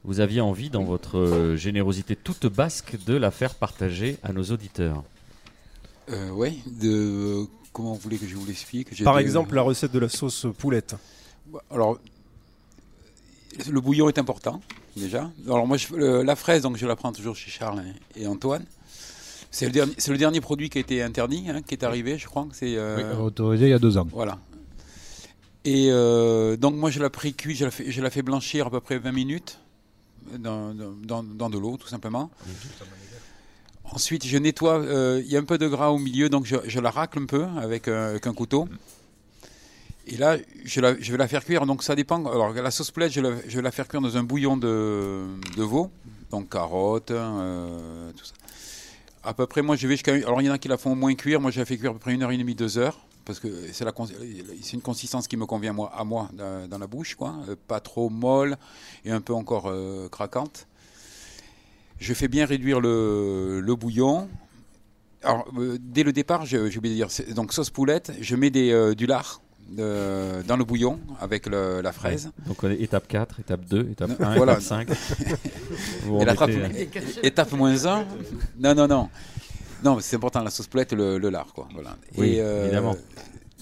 Vous 0.03 0.19
aviez 0.19 0.41
envie, 0.41 0.69
dans 0.69 0.83
votre 0.83 1.17
euh, 1.17 1.55
générosité 1.55 2.17
toute 2.17 2.45
basque, 2.45 2.97
de 3.05 3.13
la 3.15 3.31
faire 3.31 3.55
partager 3.55 4.17
à 4.23 4.33
nos 4.33 4.43
auditeurs. 4.43 5.03
Euh, 6.09 6.29
ouais, 6.31 6.53
de 6.81 7.45
comment 7.71 7.93
vous 7.93 7.99
voulez 7.99 8.17
que 8.17 8.27
je 8.27 8.35
vous 8.35 8.45
l'explique? 8.45 9.01
Par 9.05 9.15
des- 9.15 9.21
exemple, 9.21 9.55
la 9.55 9.61
recette 9.61 9.93
de 9.93 9.99
la 9.99 10.09
sauce 10.09 10.45
poulette. 10.57 10.95
Alors, 11.71 11.97
le 13.69 13.79
bouillon 13.79 14.09
est 14.09 14.17
important, 14.19 14.61
déjà. 14.97 15.31
Alors, 15.45 15.65
moi, 15.65 15.77
je- 15.77 15.93
le- 15.95 16.23
la 16.23 16.35
fraise, 16.35 16.63
donc 16.63 16.75
je 16.75 16.85
la 16.85 16.97
prends 16.97 17.13
toujours 17.13 17.35
chez 17.37 17.49
Charles 17.49 17.81
et 18.17 18.27
Antoine. 18.27 18.65
C'est 19.57 19.65
le, 19.65 19.71
dernier, 19.71 19.93
c'est 19.97 20.11
le 20.11 20.17
dernier 20.17 20.39
produit 20.41 20.69
qui 20.69 20.77
a 20.77 20.81
été 20.81 21.01
interdit, 21.01 21.45
hein, 21.49 21.61
qui 21.63 21.73
est 21.73 21.83
arrivé, 21.83 22.17
je 22.17 22.27
crois. 22.27 22.45
que 22.49 22.55
C'est, 22.55 22.75
euh, 22.77 23.15
Autorisé 23.17 23.65
il 23.65 23.69
y 23.71 23.73
a 23.73 23.79
deux 23.79 23.97
ans. 23.97 24.07
Voilà. 24.11 24.37
Et 25.65 25.87
euh, 25.89 26.55
donc, 26.57 26.75
moi, 26.75 26.91
je 26.91 26.99
la 26.99 27.09
précuis, 27.09 27.55
je 27.55 27.65
la, 27.65 27.71
fais, 27.71 27.89
je 27.91 28.01
la 28.01 28.09
fais 28.11 28.21
blanchir 28.21 28.67
à 28.67 28.69
peu 28.69 28.79
près 28.81 28.99
20 28.99 29.11
minutes 29.11 29.59
dans, 30.37 30.73
dans- 30.75 31.23
dans 31.23 31.49
de 31.49 31.57
l'eau, 31.57 31.77
tout 31.77 31.87
simplement. 31.87 32.29
Ensuite, 33.85 34.25
je 34.25 34.37
nettoie. 34.37 34.79
euh, 34.79 35.21
Il 35.25 35.31
y 35.31 35.37
a 35.37 35.39
un 35.39 35.43
peu 35.43 35.57
de 35.57 35.67
gras 35.67 35.89
au 35.89 35.97
milieu, 35.97 36.29
donc 36.29 36.45
je, 36.45 36.57
je 36.65 36.79
la 36.79 36.91
racle 36.91 37.19
un 37.19 37.25
peu 37.25 37.45
avec, 37.59 37.87
euh, 37.87 38.11
avec 38.11 38.27
un 38.27 38.33
couteau. 38.33 38.67
Et 40.05 40.17
là, 40.17 40.37
je, 40.65 40.81
la- 40.81 40.99
je 40.99 41.11
vais 41.11 41.17
la 41.17 41.27
faire 41.27 41.43
cuire. 41.43 41.65
Donc 41.65 41.83
ça 41.83 41.95
dépend. 41.95 42.23
Alors 42.27 42.53
la 42.53 42.71
sauce 42.71 42.91
poulette, 42.91 43.11
je, 43.11 43.21
la- 43.21 43.35
je 43.47 43.55
vais 43.55 43.61
la 43.63 43.71
faire 43.71 43.87
cuire 43.87 44.01
dans 44.01 44.17
un 44.17 44.23
bouillon 44.23 44.55
de, 44.55 45.23
de 45.57 45.63
veau, 45.63 45.89
donc 46.31 46.49
carottes, 46.49 47.11
euh, 47.11 48.11
tout 48.15 48.23
ça. 48.25 48.33
À 49.23 49.33
peu 49.33 49.45
près, 49.47 49.61
moi, 49.61 49.75
je 49.75 49.87
vais 49.87 49.95
jusqu'à. 49.95 50.13
Alors 50.13 50.41
il 50.41 50.45
y 50.45 50.49
en 50.49 50.53
a 50.53 50.57
qui 50.57 50.67
la 50.67 50.77
font 50.77 50.95
moins 50.95 51.13
cuire. 51.15 51.41
Moi, 51.41 51.51
je 51.51 51.59
la 51.59 51.65
fais 51.65 51.77
cuire 51.77 51.91
à 51.91 51.93
peu 51.93 51.99
près 51.99 52.13
une 52.13 52.23
heure 52.23 52.31
et 52.31 52.37
demie, 52.37 52.55
deux 52.55 52.77
heures, 52.77 52.99
parce 53.25 53.39
que 53.39 53.47
c'est 53.71 54.73
une 54.73 54.81
consistance 54.81 55.27
qui 55.27 55.37
me 55.37 55.45
convient 55.45 55.73
moi, 55.73 55.91
à 55.95 56.03
moi 56.03 56.29
dans, 56.33 56.77
la 56.77 56.87
bouche, 56.87 57.15
quoi. 57.15 57.35
Euh, 57.49 57.55
Pas 57.67 57.79
trop 57.79 58.09
molle 58.09 58.57
et 59.05 59.11
un 59.11 59.21
peu 59.21 59.33
encore 59.33 59.67
euh, 59.67 60.07
craquante. 60.09 60.67
Je 61.99 62.13
fais 62.13 62.27
bien 62.27 62.45
réduire 62.45 62.79
le, 62.79 63.75
bouillon. 63.75 64.29
Alors, 65.23 65.47
euh, 65.57 65.77
dès 65.81 66.03
le 66.03 66.13
départ, 66.13 66.45
j'ai 66.45 66.59
oublié 66.59 66.95
de 66.95 67.07
dire, 67.07 67.35
donc 67.35 67.53
sauce 67.53 67.71
poulette, 67.71 68.13
je 68.21 68.35
mets 68.35 68.51
des, 68.51 68.93
du 68.95 69.07
lard 69.07 69.41
euh, 69.79 70.41
dans 70.47 70.57
le 70.57 70.63
bouillon 70.63 70.99
avec 71.19 71.45
le- 71.47 71.81
la 71.81 71.91
fraise. 71.91 72.31
Donc, 72.45 72.63
on 72.63 72.69
est 72.69 72.81
étape 72.81 73.07
4, 73.07 73.39
étape 73.39 73.65
2, 73.65 73.89
étape 73.91 74.09
Non, 74.19 74.25
1, 74.27 74.35
voilà. 74.37 74.53
étape 74.53 74.63
5. 74.63 74.87
Vous 76.03 76.21
Et 76.21 76.25
la 76.25 76.33
remettez, 76.33 76.87
trappe- 76.87 77.03
euh, 77.17 77.19
étape 77.23 77.51
moins 77.53 77.85
1. 77.85 78.05
Non, 78.59 78.75
non, 78.75 78.87
non. 78.87 79.09
Non, 79.83 79.99
c'est 79.99 80.15
important, 80.15 80.41
la 80.43 80.49
sauce 80.49 80.67
poulette, 80.67 80.93
le, 80.93 81.17
le 81.17 81.29
lard, 81.29 81.53
quoi. 81.53 81.67
Voilà. 81.73 81.95
Oui, 82.17 82.35
Et, 82.35 82.41
euh, 82.41 82.63
évidemment. 82.65 82.95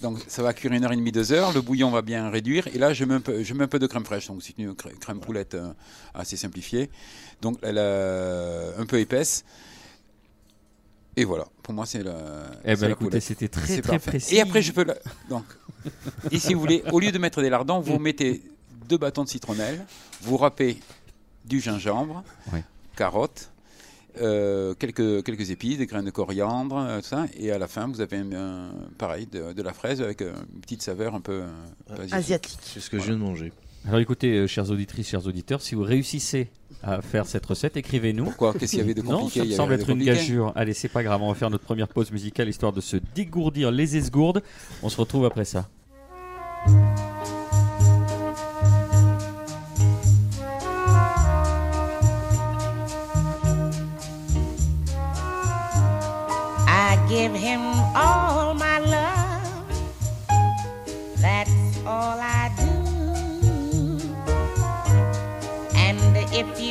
Donc, 0.01 0.19
ça 0.27 0.43
va 0.43 0.53
cuire 0.53 0.71
une 0.73 0.83
heure 0.83 0.91
et 0.91 0.95
demie, 0.95 1.11
deux 1.11 1.31
heures. 1.31 1.51
Le 1.53 1.61
bouillon 1.61 1.89
va 1.89 2.01
bien 2.01 2.29
réduire. 2.29 2.67
Et 2.73 2.77
là, 2.77 2.93
je 2.93 3.03
mets 3.05 3.15
un 3.15 3.21
peu, 3.21 3.43
je 3.43 3.53
mets 3.53 3.63
un 3.63 3.67
peu 3.67 3.79
de 3.79 3.87
crème 3.87 4.05
fraîche. 4.05 4.27
Donc, 4.27 4.43
c'est 4.43 4.53
une 4.57 4.71
crè- 4.73 4.93
crème 4.99 5.19
poulette 5.19 5.55
euh, 5.55 5.71
assez 6.13 6.37
simplifiée. 6.37 6.89
Donc, 7.41 7.57
elle 7.61 7.77
est 7.77 8.79
un 8.81 8.85
peu 8.85 8.99
épaisse. 8.99 9.43
Et 11.17 11.23
voilà. 11.23 11.45
Pour 11.63 11.73
moi, 11.73 11.85
c'est 11.85 12.03
la. 12.03 12.15
Eh 12.65 12.75
ben, 12.75 12.91
écoutez, 12.91 13.19
c'était 13.21 13.47
très, 13.47 13.81
très 13.81 13.81
parfait. 13.97 14.11
précis. 14.11 14.35
Et 14.35 14.41
après, 14.41 14.61
je 14.61 14.71
peux. 14.71 14.83
la- 14.83 14.97
Donc, 15.29 15.45
et 16.31 16.39
si 16.39 16.53
vous 16.53 16.59
voulez, 16.59 16.83
au 16.91 16.99
lieu 16.99 17.11
de 17.11 17.17
mettre 17.17 17.41
des 17.41 17.49
lardons, 17.49 17.79
vous 17.79 17.99
mettez 17.99 18.41
deux 18.89 18.97
bâtons 18.97 19.23
de 19.23 19.29
citronnelle, 19.29 19.85
vous 20.21 20.37
râpez 20.37 20.77
du 21.45 21.59
gingembre, 21.61 22.23
Ouais. 22.51 22.63
carottes, 22.97 23.49
euh, 24.21 24.73
quelques, 24.75 25.23
quelques 25.23 25.49
épices, 25.51 25.77
des 25.77 25.85
graines 25.85 26.05
de 26.05 26.11
coriandre, 26.11 26.77
euh, 26.77 26.99
tout 27.01 27.07
ça, 27.07 27.25
et 27.37 27.51
à 27.51 27.57
la 27.57 27.67
fin, 27.67 27.87
vous 27.87 28.01
avez 28.01 28.17
un- 28.17 28.31
un- 28.33 28.69
pareil 28.97 29.25
de, 29.27 29.53
de 29.53 29.61
la 29.61 29.73
fraise 29.73 30.01
avec 30.01 30.21
euh, 30.21 30.33
une 30.53 30.61
petite 30.61 30.81
saveur 30.81 31.15
un 31.15 31.21
peu, 31.21 31.43
euh. 31.89 32.07
Asiatique. 32.11 32.57
C'est 32.61 32.79
ce 32.79 32.89
que 32.89 32.97
je 32.99 33.03
viens 33.05 33.13
de 33.13 33.19
manger. 33.19 33.51
Alors 33.87 33.99
écoutez, 33.99 34.33
euh, 34.35 34.47
chers 34.47 34.71
auditrices, 34.71 35.09
chers 35.09 35.27
auditeurs, 35.27 35.61
si 35.61 35.75
vous 35.75 35.83
réussissez 35.83 36.49
à 36.81 37.01
faire 37.01 37.27
cette 37.27 37.45
recette, 37.45 37.77
écrivez-nous. 37.77 38.25
Pourquoi 38.25 38.53
Qu'est-ce 38.53 38.71
qu'il 38.71 38.79
y 38.79 38.83
avait 38.83 38.95
de 38.95 39.01
compliqué 39.03 39.41
Non, 39.41 39.49
ça 39.51 39.55
semble 39.55 39.73
être 39.73 39.89
une 39.89 40.03
gageure. 40.03 40.51
Allez, 40.55 40.73
c'est 40.73 40.89
pas 40.89 41.03
grave, 41.03 41.21
on 41.21 41.29
va 41.29 41.35
faire 41.35 41.51
notre 41.51 41.65
première 41.65 41.87
pause 41.87 42.11
musicale 42.11 42.49
histoire 42.49 42.73
de 42.73 42.81
se 42.81 42.97
dégourdir 43.13 43.69
les 43.71 43.95
esgourdes. 43.95 44.41
On 44.81 44.89
se 44.89 44.97
retrouve 44.97 45.25
après 45.25 45.45
ça. 45.45 45.69
Give 57.07 57.35
him 57.35 57.61
all 57.95 58.55
my 58.55 58.79
love. 58.79 59.69
That's 61.21 61.51
all 61.85 62.19
I 62.19 62.51
do. 62.57 62.64
If 66.37 66.59
you 66.59 66.64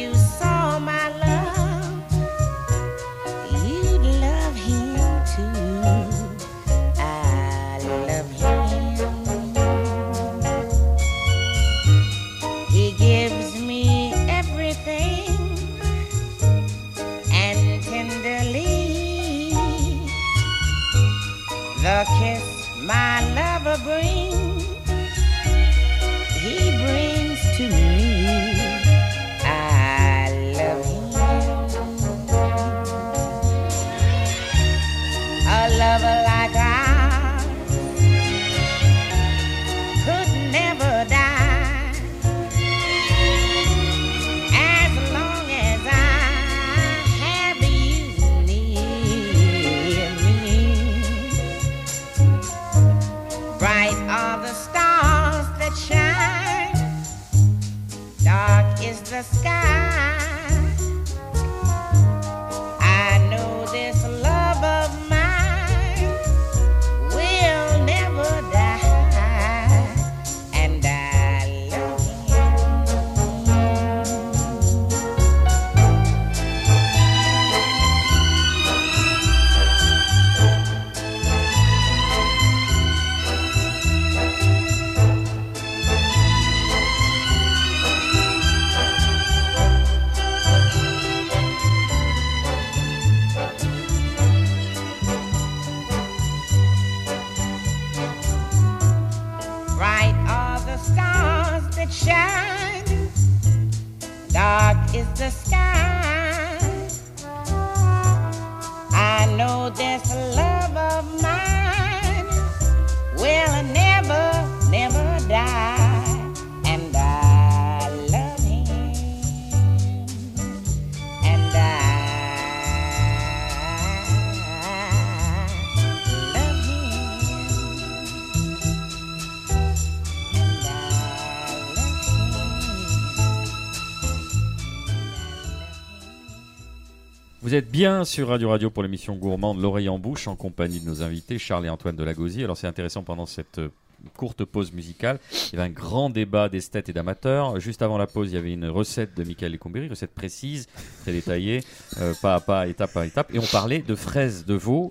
Sur 137.85 138.29
Radio 138.29 138.49
Radio 138.49 138.71
pour 138.71 138.83
l'émission 138.83 139.15
Gourmande 139.15 139.61
L'oreille 139.61 139.91
en 139.91 139.99
bouche 139.99 140.27
en 140.27 140.37
compagnie 140.37 140.81
de 140.81 140.87
nos 140.87 141.03
invités 141.03 141.39
Charles 141.39 141.67
et 141.67 141.69
Antoine 141.69 141.95
Delagosie. 141.95 142.43
Alors 142.43 142.57
c'est 142.57 142.67
intéressant 142.67 143.03
pendant 143.03 143.27
cette 143.27 143.59
euh, 143.59 143.69
courte 144.17 144.47
pause 144.47 144.73
musicale, 144.73 145.19
il 145.31 145.57
y 145.57 145.59
avait 145.59 145.69
un 145.69 145.73
grand 145.73 146.09
débat 146.09 146.49
d'esthètes 146.49 146.89
et 146.89 146.95
d'amateurs. 146.95 147.61
Juste 147.61 147.83
avant 147.83 147.99
la 147.99 148.07
pause, 148.07 148.31
il 148.31 148.37
y 148.37 148.39
avait 148.39 148.55
une 148.55 148.69
recette 148.69 149.15
de 149.15 149.23
Michael 149.23 149.53
Lecombéry, 149.53 149.91
recette 149.91 150.15
précise, 150.15 150.67
très 151.03 151.13
détaillée, 151.13 151.63
euh, 152.01 152.15
pas 152.23 152.37
à 152.37 152.41
pas, 152.41 152.69
étape 152.69 152.91
par 152.91 153.03
étape. 153.03 153.35
Et 153.35 153.39
on 153.39 153.47
parlait 153.47 153.83
de 153.83 153.95
fraises 153.95 154.47
de 154.47 154.55
veau. 154.55 154.91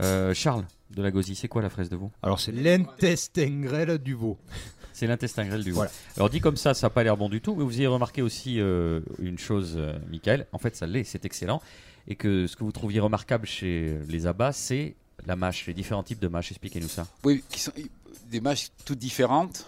Euh, 0.00 0.34
Charles 0.34 0.66
Delagosie, 0.90 1.36
c'est 1.36 1.48
quoi 1.48 1.62
la 1.62 1.70
fraise 1.70 1.88
de 1.88 1.96
veau? 1.96 2.10
Alors 2.22 2.40
c'est 2.40 2.52
l'intestin 2.52 3.62
grêle 3.62 3.96
du 3.96 4.12
veau. 4.12 4.36
C'est 4.92 5.06
l'intestin 5.06 5.46
grêle 5.46 5.64
du 5.64 5.70
veau. 5.70 5.76
Voilà. 5.76 5.92
Alors 6.18 6.28
dit 6.28 6.40
comme 6.40 6.58
ça, 6.58 6.74
ça 6.74 6.88
n'a 6.88 6.90
pas 6.90 7.04
l'air 7.04 7.16
bon 7.16 7.30
du 7.30 7.40
tout, 7.40 7.54
mais 7.54 7.64
vous 7.64 7.72
y 7.72 7.78
avez 7.78 7.86
remarqué 7.86 8.20
aussi 8.20 8.60
euh, 8.60 9.00
une 9.18 9.38
chose, 9.38 9.80
Michael. 10.10 10.46
En 10.52 10.58
fait, 10.58 10.76
ça 10.76 10.86
l'est, 10.86 11.04
c'est 11.04 11.24
excellent. 11.24 11.62
Et 12.08 12.16
que 12.16 12.46
ce 12.46 12.56
que 12.56 12.64
vous 12.64 12.72
trouviez 12.72 13.00
remarquable 13.00 13.46
chez 13.46 13.98
les 14.08 14.26
abats, 14.26 14.52
c'est 14.52 14.94
la 15.26 15.36
mâche, 15.36 15.66
les 15.66 15.74
différents 15.74 16.02
types 16.02 16.20
de 16.20 16.28
mâches. 16.28 16.50
Expliquez-nous 16.50 16.88
ça. 16.88 17.06
Oui, 17.24 17.42
qui 17.48 17.58
sont 17.60 17.72
des 18.30 18.40
mâches 18.40 18.68
toutes 18.84 18.98
différentes, 18.98 19.66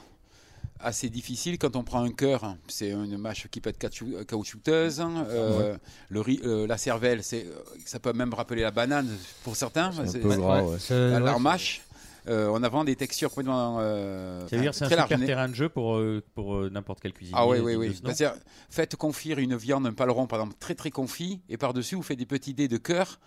assez 0.78 1.08
difficiles. 1.08 1.56
Quand 1.58 1.76
on 1.76 1.82
prend 1.82 2.02
un 2.02 2.12
cœur, 2.12 2.56
c'est 2.68 2.90
une 2.90 3.16
mâche 3.16 3.46
qui 3.50 3.62
peut 3.62 3.70
être 3.70 3.78
caoutchou- 3.80 4.22
caoutchouteuse. 4.26 5.02
Euh, 5.02 5.78
le 6.10 6.20
riz, 6.20 6.40
euh, 6.44 6.66
la 6.66 6.76
cervelle, 6.76 7.22
c'est, 7.22 7.46
ça 7.86 7.98
peut 8.00 8.12
même 8.12 8.34
rappeler 8.34 8.60
la 8.62 8.70
banane 8.70 9.08
pour 9.42 9.56
certains. 9.56 9.90
C'est 10.06 10.18
un 10.18 10.22
peu 10.28 10.36
gras, 10.36 10.62
ouais. 10.62 10.76
La, 10.90 11.20
la 11.20 11.38
mâche, 11.38 11.80
euh, 12.28 12.48
on 12.52 12.62
a 12.62 12.68
vraiment 12.68 12.84
des 12.84 12.96
textures 12.96 13.30
complètement 13.30 13.76
euh, 13.80 14.46
Ça 14.48 14.56
veut 14.56 14.62
dire 14.62 14.70
que 14.72 14.76
c'est 14.76 14.84
un 14.84 14.88
très 14.88 14.96
super 15.02 15.18
larges. 15.18 15.26
terrain 15.26 15.48
de 15.48 15.54
jeu 15.54 15.68
pour, 15.68 15.96
euh, 15.96 16.22
pour 16.34 16.56
euh, 16.56 16.70
n'importe 16.70 17.00
quel 17.00 17.12
cuisinier. 17.12 17.38
Ah 17.40 17.46
oui, 17.46 17.58
oui, 17.60 17.74
oui. 17.76 17.94
C'est-à-dire, 17.94 18.34
faites 18.70 18.96
confire 18.96 19.38
une 19.38 19.56
viande, 19.56 19.86
un 19.86 19.92
paleron, 19.92 20.26
par 20.26 20.40
exemple, 20.40 20.56
très 20.58 20.74
très 20.74 20.90
confit, 20.90 21.40
et 21.48 21.56
par-dessus, 21.56 21.94
vous 21.96 22.02
faites 22.02 22.18
des 22.18 22.26
petits 22.26 22.54
dés 22.54 22.68
de 22.68 22.76
cœur. 22.76 23.18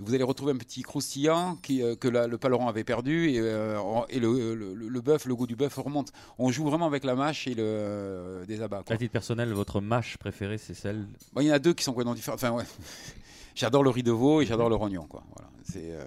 Vous 0.00 0.14
allez 0.14 0.22
retrouver 0.24 0.52
un 0.52 0.56
petit 0.56 0.82
croustillant 0.82 1.56
qui, 1.62 1.82
euh, 1.82 1.96
que 1.96 2.08
la- 2.08 2.26
le 2.26 2.38
paleron 2.38 2.68
avait 2.68 2.84
perdu, 2.84 3.28
et, 3.30 3.34
et 3.36 4.20
le, 4.20 4.54
le, 4.54 4.74
le 4.74 5.00
bœuf, 5.00 5.26
le 5.26 5.34
goût 5.34 5.46
du 5.46 5.56
bœuf 5.56 5.74
remonte. 5.76 6.12
On 6.38 6.50
joue 6.50 6.64
vraiment 6.64 6.86
avec 6.86 7.04
la 7.04 7.14
mâche 7.14 7.46
et 7.46 7.54
le, 7.54 8.44
des 8.46 8.62
abats. 8.62 8.82
quoi. 8.86 8.94
À 8.94 8.98
titre 8.98 9.12
personnel, 9.12 9.52
votre 9.52 9.80
mâche 9.80 10.16
préférée, 10.18 10.58
c'est 10.58 10.74
celle. 10.74 11.06
Bon, 11.32 11.40
il 11.40 11.46
y 11.46 11.50
en 11.50 11.54
a 11.54 11.58
deux 11.58 11.74
qui 11.74 11.84
sont 11.84 11.92
complètement 11.92 12.14
différents. 12.14 12.34
Enfin, 12.36 12.50
ouais. 12.50 12.64
J'adore 13.54 13.82
le 13.82 13.90
riz 13.90 14.04
de 14.04 14.12
veau 14.12 14.40
et 14.40 14.46
j'adore 14.46 14.68
le 14.68 14.76
rognon. 14.76 15.02
Quoi. 15.08 15.24
Voilà. 15.34 15.50
C'est, 15.64 15.90
euh, 15.90 16.04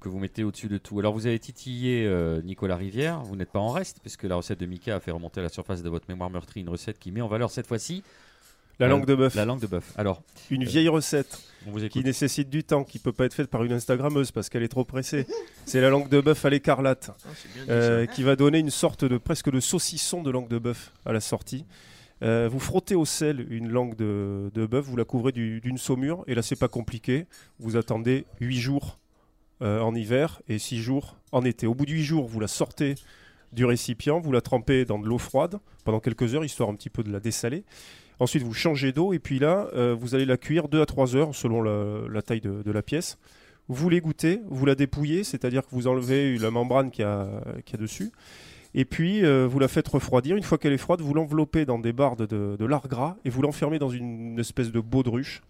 que 0.00 0.08
vous 0.08 0.18
mettez 0.18 0.44
au-dessus 0.44 0.68
de 0.68 0.78
tout. 0.78 0.98
Alors 0.98 1.12
vous 1.14 1.26
avez 1.26 1.38
titillé 1.38 2.04
euh, 2.06 2.42
Nicolas 2.42 2.76
Rivière, 2.76 3.20
vous 3.22 3.36
n'êtes 3.36 3.50
pas 3.50 3.58
en 3.58 3.70
reste, 3.70 3.98
puisque 4.00 4.24
la 4.24 4.36
recette 4.36 4.60
de 4.60 4.66
Mika 4.66 4.96
a 4.96 5.00
fait 5.00 5.10
remonter 5.10 5.40
à 5.40 5.42
la 5.44 5.48
surface 5.48 5.82
de 5.82 5.88
votre 5.88 6.06
mémoire 6.08 6.30
meurtrie 6.30 6.60
une 6.60 6.68
recette 6.68 6.98
qui 6.98 7.10
met 7.12 7.20
en 7.20 7.28
valeur 7.28 7.50
cette 7.50 7.66
fois-ci 7.66 8.02
La 8.78 8.86
Euh, 8.86 8.90
langue 8.90 9.06
de 9.06 9.14
bœuf. 9.14 9.34
la 9.34 9.44
langue 9.44 9.60
de 9.60 9.66
bœuf. 9.66 9.92
Alors, 9.96 10.22
Une 10.50 10.64
vieille 10.64 10.88
recette 10.88 11.42
qui 11.90 12.04
nécessite 12.04 12.48
du 12.50 12.62
temps, 12.64 12.84
qui 12.84 12.98
peut 13.00 13.12
pas 13.12 13.24
être 13.24 13.34
faite 13.34 13.48
par 13.50 13.64
une 13.64 13.72
Instagrammeuse 13.72 14.30
parce 14.30 14.48
qu'elle 14.48 14.62
est 14.62 14.68
trop 14.68 14.84
pressée. 14.84 15.26
C'est 15.64 15.80
la 15.80 15.90
langue 15.90 16.08
de 16.08 16.20
bœuf 16.20 16.44
à 16.44 16.50
l'écarlate, 16.50 17.10
euh, 17.68 18.06
qui 18.06 18.22
va 18.22 18.36
donner 18.36 18.58
une 18.58 18.70
sorte 18.70 19.04
de 19.04 19.18
presque 19.18 19.50
de 19.50 19.58
saucisson 19.58 20.22
de 20.22 20.30
langue 20.30 20.48
de 20.48 20.58
bœuf 20.58 20.92
à 21.06 21.12
la 21.12 21.20
sortie. 21.20 21.64
Euh, 22.22 22.48
vous 22.50 22.58
frottez 22.60 22.94
au 22.94 23.04
sel 23.04 23.46
une 23.50 23.68
langue 23.68 23.94
de, 23.96 24.50
de 24.54 24.66
bœuf, 24.66 24.84
vous 24.84 24.96
la 24.96 25.04
couvrez 25.04 25.32
du- 25.32 25.60
d'une 25.60 25.78
saumure, 25.78 26.24
et 26.26 26.34
là 26.34 26.42
c'est 26.42 26.56
pas 26.58 26.66
compliqué. 26.68 27.26
Vous 27.60 27.76
attendez 27.76 28.26
8 28.40 28.58
jours 28.58 28.98
euh, 29.60 29.80
en 29.80 29.94
hiver 29.94 30.40
et 30.48 30.58
6 30.58 30.78
jours 30.78 31.16
en 31.32 31.44
été. 31.44 31.66
Au 31.66 31.74
bout 31.74 31.86
de 31.86 31.92
8 31.92 32.02
jours, 32.02 32.26
vous 32.26 32.40
la 32.40 32.48
sortez 32.48 32.94
du 33.52 33.64
récipient, 33.64 34.20
vous 34.20 34.32
la 34.32 34.40
trempez 34.40 34.84
dans 34.84 34.98
de 34.98 35.06
l'eau 35.06 35.18
froide 35.18 35.58
pendant 35.84 36.00
quelques 36.00 36.34
heures, 36.34 36.44
histoire 36.44 36.68
un 36.68 36.74
petit 36.74 36.90
peu 36.90 37.02
de 37.02 37.10
la 37.10 37.20
dessaler. 37.20 37.64
Ensuite, 38.20 38.42
vous 38.42 38.54
changez 38.54 38.92
d'eau 38.92 39.12
et 39.12 39.18
puis 39.18 39.38
là, 39.38 39.68
euh, 39.74 39.96
vous 39.98 40.14
allez 40.14 40.24
la 40.24 40.36
cuire 40.36 40.68
2 40.68 40.80
à 40.80 40.86
3 40.86 41.16
heures 41.16 41.34
selon 41.34 41.62
la, 41.62 42.22
taille 42.22 42.40
de, 42.40 42.70
la 42.70 42.82
pièce. 42.82 43.18
Vous 43.68 43.88
l'égouttez, 43.88 44.40
vous 44.48 44.66
la 44.66 44.74
dépouillez, 44.74 45.24
c'est-à-dire 45.24 45.62
que 45.62 45.70
vous 45.72 45.86
enlevez 45.86 46.36
la 46.38 46.50
membrane 46.50 46.90
qu'il 46.90 47.02
y 47.02 47.06
a, 47.06 47.76
dessus. 47.78 48.10
Et 48.74 48.84
puis, 48.84 49.24
euh, 49.24 49.46
vous 49.46 49.58
la 49.58 49.68
faites 49.68 49.88
refroidir. 49.88 50.36
Une 50.36 50.42
fois 50.42 50.58
qu'elle 50.58 50.72
est 50.72 50.78
froide, 50.78 51.00
vous 51.00 51.14
l'enveloppez 51.14 51.64
dans 51.64 51.78
des 51.78 51.92
barres 51.92 52.16
de 52.16 52.64
lard 52.64 52.88
gras 52.88 53.16
et 53.24 53.30
vous 53.30 53.42
l'enfermez 53.42 53.78
dans 53.78 53.90
une 53.90 54.38
espèce 54.38 54.72
de 54.72 54.80
baudruche. 54.80 55.42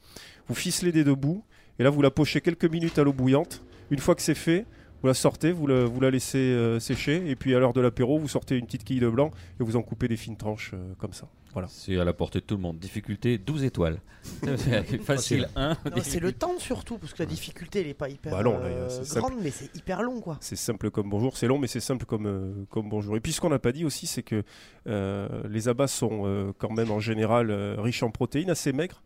Vous 0.47 0.55
ficelez 0.55 0.93
des 0.93 1.05
deux 1.05 1.15
bouts 1.15 1.43
et 1.79 1.85
là, 1.85 1.91
vous 1.91 2.03
la 2.03 2.11
pochez 2.11 2.41
quelques 2.41 2.65
minutes 2.65 2.99
à 2.99 3.05
l'eau 3.05 3.13
bouillante. 3.13 3.63
Une 3.91 3.99
fois 3.99 4.15
que 4.15 4.23
c'est 4.23 4.35
fait, 4.35 4.67
vous 5.03 5.07
la 5.09 5.15
sortez, 5.15 5.53
vous 5.53 5.67
la, 5.67 5.85
vous 5.85 6.01
la 6.01 6.11
laissez 6.11 6.39
euh, 6.39 6.81
sécher 6.81 7.23
et 7.31 7.37
puis 7.37 7.55
à 7.55 7.59
l'heure 7.61 7.73
de 7.73 7.81
l'apéro, 7.81 8.19
vous 8.19 8.29
sortez 8.29 8.57
une 8.57 8.67
petite 8.67 8.85
quille 8.85 9.01
de 9.01 9.09
blanc 9.09 9.31
et 9.61 9.63
vous 9.65 9.77
en 9.77 9.83
coupez 9.83 10.09
des 10.09 10.17
fines 10.17 10.37
tranches 10.37 10.73
euh, 10.75 10.95
comme 10.99 11.13
ça. 11.13 11.29
Voilà. 11.53 11.69
C'est 11.71 11.99
à 11.99 12.05
la 12.05 12.13
portée 12.13 12.41
de 12.41 12.45
tout 12.45 12.57
le 12.57 12.61
monde. 12.61 12.79
Difficulté 12.79 13.39
12 13.39 13.65
étoiles. 13.65 14.01
Facile 15.05 15.49
1. 15.57 15.69
Non, 15.69 15.75
c'est 16.03 16.21
le 16.21 16.33
temps 16.33 16.59
surtout, 16.59 16.99
parce 16.99 17.15
que 17.15 17.23
la 17.23 17.27
difficulté, 17.27 17.81
elle 17.81 17.87
est 17.87 17.95
pas 17.95 18.09
hyper 18.11 18.33
Bah 18.33 18.43
non, 18.43 18.59
là, 18.59 18.67
euh, 18.67 18.89
simple. 18.89 19.21
grande, 19.21 19.41
mais 19.43 19.51
c'est 19.51 19.75
hyper 19.75 20.03
long, 20.03 20.21
quoi. 20.21 20.37
C'est 20.41 20.57
simple 20.57 20.91
comme 20.91 21.09
bonjour, 21.09 21.37
c'est 21.39 21.47
long 21.47 21.59
mais 21.59 21.67
c'est 21.67 21.81
simple 21.81 22.05
comme, 22.05 22.27
euh, 22.27 22.53
comme 22.71 22.89
bonjour. 22.91 23.17
Et 23.17 23.21
puis 23.21 23.33
ce 23.33 23.41
qu'on 23.41 23.49
n'a 23.49 23.59
pas 23.59 23.73
dit 23.73 23.85
aussi, 23.87 24.07
c'est 24.07 24.23
que 24.23 24.43
euh, 24.89 25.29
les 25.49 25.69
abats 25.69 25.89
sont 25.89 26.25
euh, 26.27 26.53
quand 26.59 26.71
même 26.71 26.91
en 26.91 27.01
général 27.01 27.51
euh, 27.51 27.77
riches 27.79 28.03
en 28.03 28.11
protéines, 28.11 28.51
assez 28.51 28.73
maigres. 28.73 29.03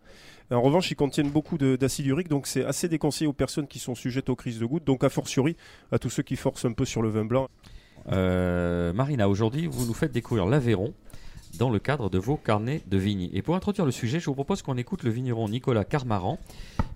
En 0.53 0.61
revanche, 0.61 0.91
ils 0.91 0.97
contiennent 0.97 1.31
beaucoup 1.31 1.57
de- 1.59 1.77
d'acide 1.77 2.07
urique, 2.07 2.29
donc 2.29 2.47
c'est 2.47 2.65
assez 2.65 2.89
déconseillé 2.89 3.27
aux 3.27 3.33
personnes 3.33 3.67
qui 3.67 3.79
sont 3.79 3.95
sujettes 3.95 4.29
aux 4.29 4.37
crises 4.37 4.59
de 4.59 4.67
gouttes, 4.67 4.85
donc 4.85 5.03
a 5.03 5.09
fortiori 5.09 5.57
à 5.91 5.99
tous 5.99 6.11
ceux 6.11 6.23
qui 6.23 6.37
forcent 6.37 6.65
un 6.65 6.73
peu 6.73 6.85
sur 6.85 7.01
le 7.03 7.09
vin 7.09 7.25
blanc. 7.25 7.49
Euh, 8.11 8.93
Marina, 8.93 9.29
aujourd'hui, 9.29 9.67
vous 9.67 9.87
nous 9.87 9.95
faites 9.95 10.13
découvrir 10.13 10.47
l'Aveyron 10.47 10.93
dans 11.59 11.71
le 11.71 11.79
cadre 11.79 12.09
de 12.11 12.19
vos 12.19 12.37
carnets 12.37 12.81
de 12.87 12.97
vignes. 12.97 13.29
Et 13.33 13.43
pour 13.43 13.55
introduire 13.55 13.85
le 13.85 13.93
sujet, 13.93 14.21
je 14.21 14.27
vous 14.27 14.35
propose 14.35 14.63
qu'on 14.63 14.77
écoute 14.79 15.03
le 15.03 15.11
vigneron 15.11 15.49
Nicolas 15.49 15.85
Carmaran. 15.85 16.39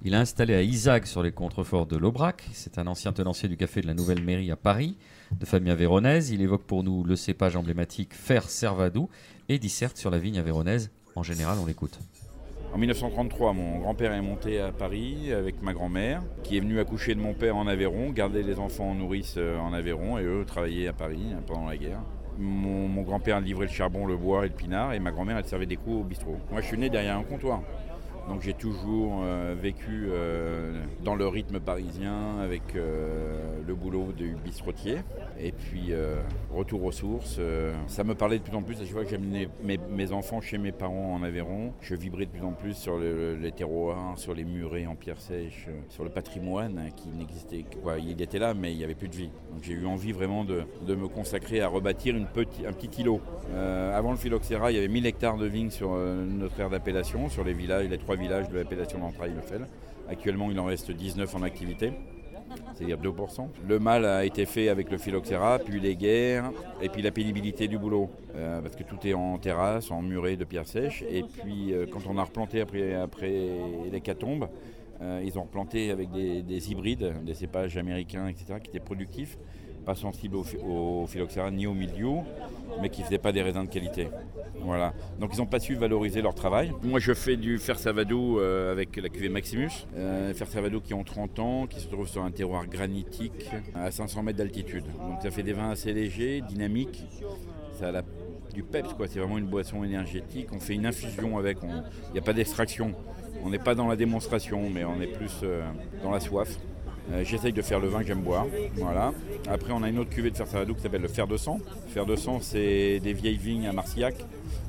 Il 0.02 0.14
a 0.14 0.20
installé 0.20 0.54
à 0.54 0.62
Isaac 0.62 1.06
sur 1.06 1.22
les 1.22 1.30
contreforts 1.32 1.86
de 1.86 1.96
l'Aubrac. 1.96 2.42
C'est 2.52 2.78
un 2.78 2.86
ancien 2.86 3.12
tenancier 3.12 3.48
du 3.48 3.56
café 3.56 3.82
de 3.82 3.86
la 3.86 3.94
Nouvelle 3.94 4.22
Mairie 4.22 4.50
à 4.50 4.56
Paris, 4.56 4.96
de 5.38 5.44
famille 5.44 5.70
avéronaise. 5.70 6.30
Il 6.30 6.40
évoque 6.40 6.62
pour 6.64 6.82
nous 6.84 7.04
le 7.04 7.16
cépage 7.16 7.54
emblématique 7.54 8.14
Fer 8.14 8.48
Servadou 8.48 9.08
et 9.50 9.58
disserte 9.58 9.98
sur 9.98 10.10
la 10.10 10.18
vigne 10.18 10.38
avéronaise. 10.38 10.90
En 11.16 11.22
général, 11.22 11.58
on 11.60 11.66
l'écoute. 11.66 11.98
En 12.74 12.78
1933, 12.78 13.52
mon 13.54 13.78
grand-père 13.78 14.12
est 14.12 14.20
monté 14.20 14.60
à 14.60 14.70
Paris 14.70 15.32
avec 15.32 15.62
ma 15.62 15.72
grand-mère, 15.72 16.22
qui 16.42 16.56
est 16.56 16.60
venue 16.60 16.78
accoucher 16.78 17.14
de 17.14 17.20
mon 17.20 17.32
père 17.32 17.56
en 17.56 17.66
Aveyron, 17.66 18.10
garder 18.10 18.42
les 18.42 18.58
enfants 18.58 18.90
en 18.90 18.94
nourrice 18.94 19.36
euh, 19.38 19.58
en 19.58 19.72
Aveyron, 19.72 20.18
et 20.18 20.24
eux 20.24 20.44
travaillaient 20.46 20.88
à 20.88 20.92
Paris 20.92 21.28
euh, 21.32 21.40
pendant 21.46 21.66
la 21.66 21.76
guerre. 21.76 22.00
Mon, 22.38 22.86
mon 22.86 23.00
grand-père 23.02 23.40
livrait 23.40 23.66
le 23.66 23.72
charbon, 23.72 24.04
le 24.04 24.16
bois 24.16 24.44
et 24.44 24.48
le 24.48 24.54
pinard, 24.54 24.92
et 24.92 25.00
ma 25.00 25.10
grand-mère, 25.10 25.38
elle 25.38 25.46
servait 25.46 25.64
des 25.64 25.76
coups 25.76 26.00
au 26.00 26.04
bistrot. 26.04 26.36
Moi, 26.50 26.60
je 26.60 26.66
suis 26.66 26.76
né 26.76 26.90
derrière 26.90 27.16
un 27.16 27.22
comptoir. 27.22 27.62
Donc 28.28 28.42
j'ai 28.42 28.54
toujours 28.54 29.20
euh, 29.24 29.54
vécu 29.60 30.08
euh, 30.08 30.72
dans 31.04 31.14
le 31.14 31.28
rythme 31.28 31.60
parisien 31.60 32.38
avec 32.40 32.62
euh, 32.74 33.38
le 33.66 33.74
boulot 33.74 34.08
du 34.16 34.34
bistrotier. 34.44 34.96
Et 35.38 35.52
puis 35.52 35.92
retour 36.50 36.82
aux 36.84 36.92
sources. 36.92 37.38
ça 37.88 38.04
me 38.04 38.14
parlait 38.14 38.38
de 38.38 38.42
plus 38.42 38.56
en 38.56 38.62
plus. 38.62 38.76
À 38.76 38.84
chaque 38.84 38.92
fois 38.92 39.04
que 39.04 39.10
j'amenais 39.10 39.48
mes, 39.62 39.78
mes 39.90 40.12
enfants 40.12 40.40
chez 40.40 40.56
mes 40.58 40.72
parents 40.72 41.14
en 41.14 41.22
Aveyron, 41.22 41.72
je 41.82 41.94
vibrais 41.94 42.24
de 42.24 42.30
plus 42.30 42.42
en 42.42 42.52
plus 42.52 42.74
sur 42.74 42.96
le- 42.96 43.36
les 43.36 43.52
terroirs, 43.52 44.16
sur 44.18 44.32
les 44.34 44.44
murets 44.44 44.86
en 44.86 44.94
pierre 44.94 45.20
sèche, 45.20 45.66
sur 45.90 46.04
le 46.04 46.10
patrimoine 46.10 46.78
hein, 46.78 46.90
qui 46.96 47.08
n'existait. 47.10 47.64
Quoi, 47.82 47.98
il 47.98 48.20
était 48.22 48.38
là, 48.38 48.54
mais 48.54 48.72
il 48.72 48.78
n'y 48.78 48.84
avait 48.84 48.94
plus 48.94 49.08
de 49.08 49.16
vie. 49.16 49.30
Donc 49.52 49.62
j'ai 49.62 49.74
eu 49.74 49.86
envie 49.86 50.12
vraiment 50.12 50.44
de, 50.44 50.62
de 50.86 50.94
me 50.94 51.06
consacrer 51.08 51.60
à 51.60 51.68
rebâtir 51.68 52.14
un 52.16 52.24
petit 52.72 53.02
îlot. 53.02 53.20
Avant 53.94 54.10
le 54.10 54.16
phylloxéra, 54.16 54.72
il 54.72 54.76
y 54.76 54.78
avait 54.78 54.88
1000 54.88 55.04
hectares 55.06 55.36
de 55.36 55.46
vignes 55.46 55.70
sur 55.70 55.90
notre 55.96 56.58
aire 56.60 56.70
d'appellation, 56.70 57.28
sur 57.28 57.44
les 57.44 57.52
villages, 57.52 57.88
les 57.88 57.98
trois 57.98 58.15
villages 58.16 58.48
de 58.48 58.56
l'appellation 58.56 58.98
d'Entrailles-le-Fel. 58.98 59.66
Actuellement, 60.08 60.50
il 60.50 60.58
en 60.58 60.64
reste 60.64 60.90
19 60.90 61.34
en 61.34 61.42
activité 61.42 61.92
c'est-à-dire 62.74 62.98
2%. 62.98 63.48
Le 63.66 63.78
mal 63.78 64.04
a 64.04 64.24
été 64.24 64.46
fait 64.46 64.68
avec 64.68 64.90
le 64.90 64.98
phylloxéra, 64.98 65.58
puis 65.58 65.80
les 65.80 65.96
guerres, 65.96 66.50
et 66.80 66.88
puis 66.88 67.02
la 67.02 67.10
pénibilité 67.10 67.68
du 67.68 67.78
boulot. 67.78 68.10
Euh, 68.34 68.60
parce 68.60 68.76
que 68.76 68.82
tout 68.82 68.98
est 69.06 69.14
en 69.14 69.38
terrasse, 69.38 69.90
en 69.90 70.02
muret 70.02 70.36
de 70.36 70.44
pierre 70.44 70.66
sèche. 70.66 71.04
Et 71.10 71.22
puis 71.22 71.72
euh, 71.72 71.86
quand 71.90 72.00
on 72.08 72.18
a 72.18 72.24
replanté 72.24 72.60
après, 72.60 72.94
après 72.94 73.48
l'hécatombe, 73.90 74.48
euh, 75.02 75.22
ils 75.24 75.38
ont 75.38 75.42
replanté 75.42 75.90
avec 75.90 76.10
des 76.10 76.70
hybrides, 76.70 77.12
des 77.24 77.34
cépages 77.34 77.76
américains, 77.76 78.28
etc., 78.28 78.58
qui 78.62 78.70
étaient 78.70 78.80
productifs, 78.80 79.36
pas 79.86 79.94
sensibles 79.94 80.36
au, 80.36 80.44
au 80.68 81.06
phylloxéra 81.06 81.50
ni 81.50 81.66
au 81.66 81.72
milieu, 81.72 82.18
mais 82.82 82.90
qui 82.90 83.00
ne 83.00 83.06
faisaient 83.06 83.18
pas 83.18 83.32
des 83.32 83.40
raisins 83.40 83.64
de 83.64 83.70
qualité. 83.70 84.08
Voilà. 84.60 84.92
Donc 85.20 85.30
ils 85.32 85.38
n'ont 85.38 85.46
pas 85.46 85.60
su 85.60 85.76
valoriser 85.76 86.20
leur 86.20 86.34
travail. 86.34 86.72
Moi 86.82 86.98
je 86.98 87.14
fais 87.14 87.36
du 87.36 87.58
fer 87.58 87.78
savadou 87.78 88.40
euh, 88.40 88.72
avec 88.72 88.96
la 88.96 89.08
cuvée 89.08 89.28
Maximus. 89.28 89.70
Euh, 89.96 90.34
fer 90.34 90.48
savadou 90.48 90.80
qui 90.80 90.92
ont 90.92 91.04
30 91.04 91.38
ans, 91.38 91.66
qui 91.66 91.80
se 91.80 91.86
trouve 91.86 92.08
sur 92.08 92.22
un 92.22 92.32
terroir 92.32 92.66
granitique 92.66 93.48
à 93.74 93.90
500 93.90 94.24
mètres 94.24 94.38
d'altitude. 94.38 94.84
Donc 95.08 95.22
ça 95.22 95.30
fait 95.30 95.44
des 95.44 95.52
vins 95.52 95.70
assez 95.70 95.92
légers, 95.92 96.42
dynamiques. 96.48 97.04
Ça 97.78 97.90
a 97.90 98.02
du 98.52 98.62
peps 98.64 98.92
quoi, 98.94 99.06
c'est 99.06 99.20
vraiment 99.20 99.38
une 99.38 99.46
boisson 99.46 99.84
énergétique. 99.84 100.48
On 100.52 100.58
fait 100.58 100.74
une 100.74 100.86
infusion 100.86 101.38
avec, 101.38 101.58
il 101.62 102.12
n'y 102.12 102.18
a 102.18 102.22
pas 102.22 102.32
d'extraction. 102.32 102.92
On 103.44 103.50
n'est 103.50 103.58
pas 103.60 103.76
dans 103.76 103.86
la 103.86 103.96
démonstration, 103.96 104.68
mais 104.68 104.84
on 104.84 105.00
est 105.00 105.06
plus 105.06 105.40
euh, 105.44 105.62
dans 106.02 106.10
la 106.10 106.18
soif. 106.18 106.58
Euh, 107.12 107.22
J'essaye 107.24 107.52
de 107.52 107.62
faire 107.62 107.78
le 107.78 107.88
vin 107.88 108.00
que 108.00 108.06
j'aime 108.06 108.22
boire. 108.22 108.46
Voilà. 108.74 109.12
Après, 109.48 109.72
on 109.72 109.82
a 109.82 109.88
une 109.88 109.98
autre 109.98 110.10
cuvée 110.10 110.30
de 110.30 110.36
fer 110.36 110.46
savadou 110.46 110.74
qui 110.74 110.82
s'appelle 110.82 111.02
le 111.02 111.08
fer 111.08 111.26
de 111.26 111.36
sang. 111.36 111.58
Fer 111.88 112.04
de 112.04 112.16
sang, 112.16 112.38
c'est 112.40 113.00
des 113.00 113.12
vieilles 113.12 113.36
vignes 113.36 113.66
à 113.66 113.72
Marcillac, 113.72 114.14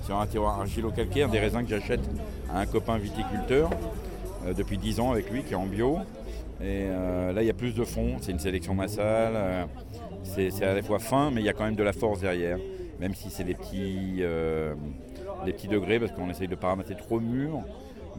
sur 0.04 0.20
un 0.20 0.26
terroir 0.26 0.60
argilo-calcaire, 0.60 1.30
des 1.30 1.40
raisins 1.40 1.64
que 1.64 1.70
j'achète 1.70 2.02
à 2.54 2.60
un 2.60 2.66
copain 2.66 2.98
viticulteur 2.98 3.70
euh, 4.46 4.54
depuis 4.54 4.78
10 4.78 5.00
ans 5.00 5.12
avec 5.12 5.32
lui, 5.32 5.44
qui 5.44 5.54
est 5.54 5.58
en 5.58 5.66
bio. 5.66 5.98
Et 6.62 6.86
euh, 6.90 7.34
là, 7.34 7.42
il 7.42 7.48
y 7.48 7.52
a 7.52 7.54
plus 7.54 7.74
de 7.74 7.84
fond, 7.84 8.18
c'est 8.22 8.32
une 8.32 8.40
sélection 8.40 8.74
massale. 8.74 9.68
c'est 10.24 10.64
à 10.64 10.74
la 10.74 10.82
fois 10.84 11.00
fin, 11.00 11.32
mais 11.32 11.42
il 11.42 11.46
y 11.46 11.50
a 11.50 11.54
quand 11.54 11.66
même 11.66 11.76
de 11.76 11.84
la 11.84 11.94
force 11.94 12.22
derrière, 12.22 12.58
même 13.00 13.14
si 13.14 13.30
c'est 13.30 13.44
des 13.44 13.54
petits, 13.54 14.24
des 15.46 15.54
petits 15.54 15.68
degrés, 15.68 16.00
parce 16.00 16.12
qu'on 16.14 16.30
essaye 16.32 16.48
de 16.48 16.58
ramasser 16.60 16.96
trop 16.96 17.20
mûr. 17.20 17.62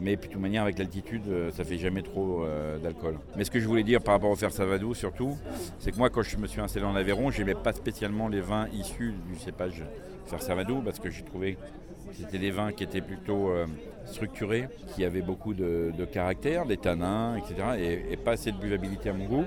Mais 0.01 0.15
de 0.15 0.21
toute 0.21 0.39
manière, 0.39 0.63
avec 0.63 0.79
l'altitude, 0.79 1.23
euh, 1.27 1.51
ça 1.51 1.63
fait 1.63 1.77
jamais 1.77 2.01
trop 2.01 2.43
euh, 2.43 2.77
d'alcool. 2.77 3.17
Mais 3.35 3.43
ce 3.43 3.51
que 3.51 3.59
je 3.59 3.67
voulais 3.67 3.83
dire 3.83 4.01
par 4.01 4.15
rapport 4.15 4.29
au 4.29 4.35
fer 4.35 4.51
Savadou, 4.51 4.93
surtout, 4.93 5.37
c'est 5.79 5.91
que 5.91 5.97
moi, 5.97 6.09
quand 6.09 6.21
je 6.21 6.37
me 6.37 6.47
suis 6.47 6.61
installé 6.61 6.85
en 6.85 6.95
Aveyron, 6.95 7.31
j'aimais 7.31 7.55
pas 7.55 7.73
spécialement 7.73 8.27
les 8.27 8.41
vins 8.41 8.67
issus 8.73 9.13
du 9.27 9.37
cépage 9.37 9.83
fer 10.25 10.41
Savadou, 10.41 10.81
parce 10.81 10.99
que 10.99 11.09
j'ai 11.09 11.23
trouvé 11.23 11.55
que 11.55 12.15
c'était 12.17 12.37
des 12.37 12.51
vins 12.51 12.71
qui 12.71 12.83
étaient 12.83 13.01
plutôt 13.01 13.49
euh, 13.49 13.65
structurés, 14.05 14.67
qui 14.95 15.03
avaient 15.03 15.21
beaucoup 15.21 15.53
de, 15.53 15.91
caractère, 16.11 16.65
des 16.65 16.77
tanins, 16.77 17.35
etc., 17.35 17.55
et, 17.77 18.13
et 18.13 18.17
pas 18.17 18.31
assez 18.31 18.51
de 18.51 18.57
buvabilité 18.57 19.09
à 19.09 19.13
mon 19.13 19.25
goût. 19.25 19.45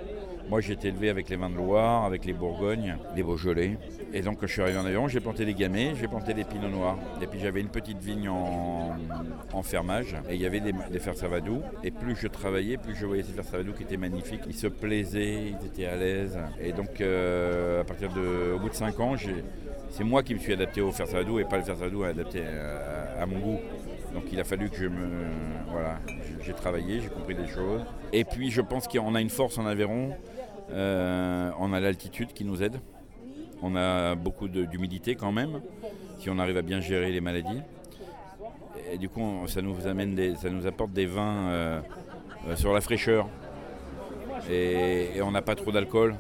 Moi, 0.49 0.61
j'ai 0.61 0.75
été 0.75 0.89
élevé 0.89 1.09
avec 1.09 1.29
les 1.29 1.37
vins 1.37 1.49
de 1.49 1.57
Loire, 1.57 2.05
avec 2.05 2.25
les 2.25 2.33
Bourgognes, 2.33 2.97
les 3.17 3.23
Beaujolais. 3.23 3.79
Et 4.13 4.21
donc, 4.21 4.41
quand 4.41 4.47
je 4.47 4.53
suis 4.53 4.63
arrivé 4.63 4.79
en 4.79 4.85
Aveyron, 4.85 5.09
j'ai 5.09 5.21
planté 5.21 5.45
des 5.45 5.55
gamets, 5.55 5.95
j'ai 5.95 6.09
planté 6.09 6.35
des 6.35 6.45
pinots 6.45 6.69
noirs. 6.69 6.99
Et 7.23 7.27
puis, 7.27 7.41
j'avais 7.41 7.61
une 7.61 7.69
petite 7.69 7.99
vigne 7.99 8.29
en, 8.29 9.63
fermage. 9.63 10.17
Et 10.29 10.35
il 10.35 10.41
y 10.41 10.47
avait 10.47 10.61
des, 10.61 10.99
fers 10.99 11.17
savadou. 11.17 11.63
Et 11.85 11.91
plus 11.91 12.17
je 12.17 12.27
travaillais, 12.27 12.77
plus 12.77 12.95
je 12.95 13.07
voyais 13.07 13.23
ces 13.23 13.33
fers 13.33 13.45
savadou 13.45 13.73
qui 13.73 13.85
étaient 13.85 13.97
magnifiques. 13.97 14.43
Ils 14.47 14.55
se 14.55 14.67
plaisaient, 14.67 15.53
ils 15.53 15.67
étaient 15.67 15.87
à 15.87 15.97
l'aise. 15.97 16.39
Et 16.61 16.73
donc, 16.73 17.01
euh, 17.01 17.81
à 17.81 17.85
partir 17.85 18.13
de, 18.13 18.55
au 18.55 18.59
bout 18.59 18.69
de 18.69 18.75
5 18.75 18.99
ans, 19.01 19.15
c'est 19.91 20.05
moi 20.05 20.23
qui 20.23 20.35
me 20.35 20.41
suis 20.41 20.53
adapté 20.53 20.81
au 20.81 20.91
fer 20.91 21.07
savadou 21.07 21.39
et 21.39 21.45
pas 21.45 21.59
le 21.59 21.63
fer 21.63 21.77
savadou 21.77 22.03
adapté 22.03 22.43
à, 23.19 23.25
mon 23.27 23.39
goût. 23.39 23.61
Donc 24.15 24.25
il 24.33 24.41
a 24.41 24.45
fallu 24.45 24.69
que 24.69 24.77
je 24.77 24.87
me. 24.87 25.09
Voilà, 25.71 25.99
j'ai 26.43 26.53
travaillé, 26.53 27.01
j'ai 27.01 27.09
compris 27.09 27.35
des 27.35 27.47
choses. 27.47 27.83
Et 28.13 28.25
puis 28.25 28.51
je 28.51 28.61
pense 28.61 28.89
qu'on 28.89 29.15
a 29.15 29.21
une 29.21 29.31
force 29.31 29.59
en 29.59 29.67
Aveyron. 29.67 30.11
Euh, 30.71 31.51
on 31.59 31.73
a 31.73 31.81
l'altitude 31.81 32.33
qui 32.33 32.45
nous 32.45 32.63
aide. 32.63 32.81
On 33.63 33.77
a 33.77 34.15
beaucoup 34.15 34.49
d'humidité 34.49 35.15
quand 35.15 35.33
même, 35.33 35.61
si 36.19 36.29
on 36.29 36.39
arrive 36.39 36.57
à 36.57 36.63
bien 36.63 36.81
gérer 36.81 37.13
les 37.13 37.21
maladies. 37.21 37.63
Et 38.93 38.99
du 38.99 39.09
coup, 39.09 39.23
ça 39.47 39.63
nous 39.63 39.87
amène 39.87 40.15
des, 40.15 40.35
ça 40.35 40.51
nous 40.51 40.67
apporte 40.67 40.93
des 40.93 41.07
vins 41.07 41.49
euh, 41.49 41.81
euh, 42.49 42.57
sur 42.57 42.73
la 42.73 42.81
fraîcheur. 42.81 43.29
Et, 44.51 45.21
on 45.23 45.31
n'a 45.31 45.43
pas 45.43 45.55
trop 45.55 45.71
d'alcool. 45.71 46.17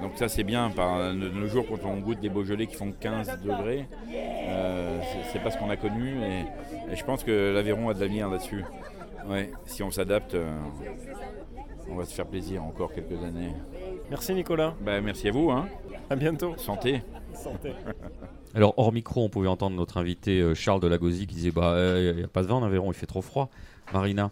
Donc 0.00 0.12
ça 0.16 0.28
c'est 0.28 0.44
bien. 0.44 0.70
Par 0.70 1.14
de 1.14 1.30
nos 1.30 1.46
jours, 1.46 1.64
quand 1.66 1.88
on 1.88 1.96
goûte 1.98 2.20
des 2.20 2.28
Beaujolais 2.28 2.66
qui 2.66 2.76
font 2.76 2.92
15 2.92 3.40
degrés, 3.42 3.88
euh, 4.12 5.00
c'est 5.32 5.42
pas 5.42 5.50
ce 5.50 5.56
qu'on 5.56 5.70
a 5.70 5.76
connu. 5.76 6.22
Et, 6.22 6.92
et 6.92 6.96
je 6.96 7.04
pense 7.04 7.24
que 7.24 7.52
l'Aveyron 7.54 7.88
a 7.88 7.94
de 7.94 8.00
l'avenir 8.00 8.28
là-dessus. 8.28 8.64
Ouais, 9.28 9.50
si 9.66 9.82
on 9.82 9.90
s'adapte, 9.90 10.34
euh, 10.34 10.50
on 11.90 11.96
va 11.96 12.04
se 12.04 12.14
faire 12.14 12.26
plaisir 12.26 12.64
encore 12.64 12.92
quelques 12.92 13.22
années. 13.22 13.52
Merci 14.10 14.34
Nicolas, 14.34 14.74
Bah, 14.80 15.00
merci 15.00 15.28
à 15.28 15.32
vous. 15.32 15.50
Hein. 15.50 15.68
à 16.10 16.16
bientôt. 16.16 16.54
Santé. 16.56 17.02
Santé. 17.34 17.72
Alors, 18.54 18.74
hors 18.78 18.92
micro, 18.92 19.22
on 19.24 19.28
pouvait 19.28 19.48
entendre 19.48 19.76
notre 19.76 19.98
invité 19.98 20.40
euh, 20.40 20.54
Charles 20.54 20.80
Delagosie 20.80 21.26
qui 21.26 21.34
disait 21.34 21.50
Bah, 21.50 21.76
il 21.78 22.16
n'y 22.16 22.22
a 22.24 22.28
pas 22.28 22.42
de 22.42 22.46
vin 22.48 22.54
en 22.56 22.62
Aveyron, 22.64 22.90
il 22.90 22.94
fait 22.94 23.06
trop 23.06 23.22
froid. 23.22 23.50
Marina 23.92 24.30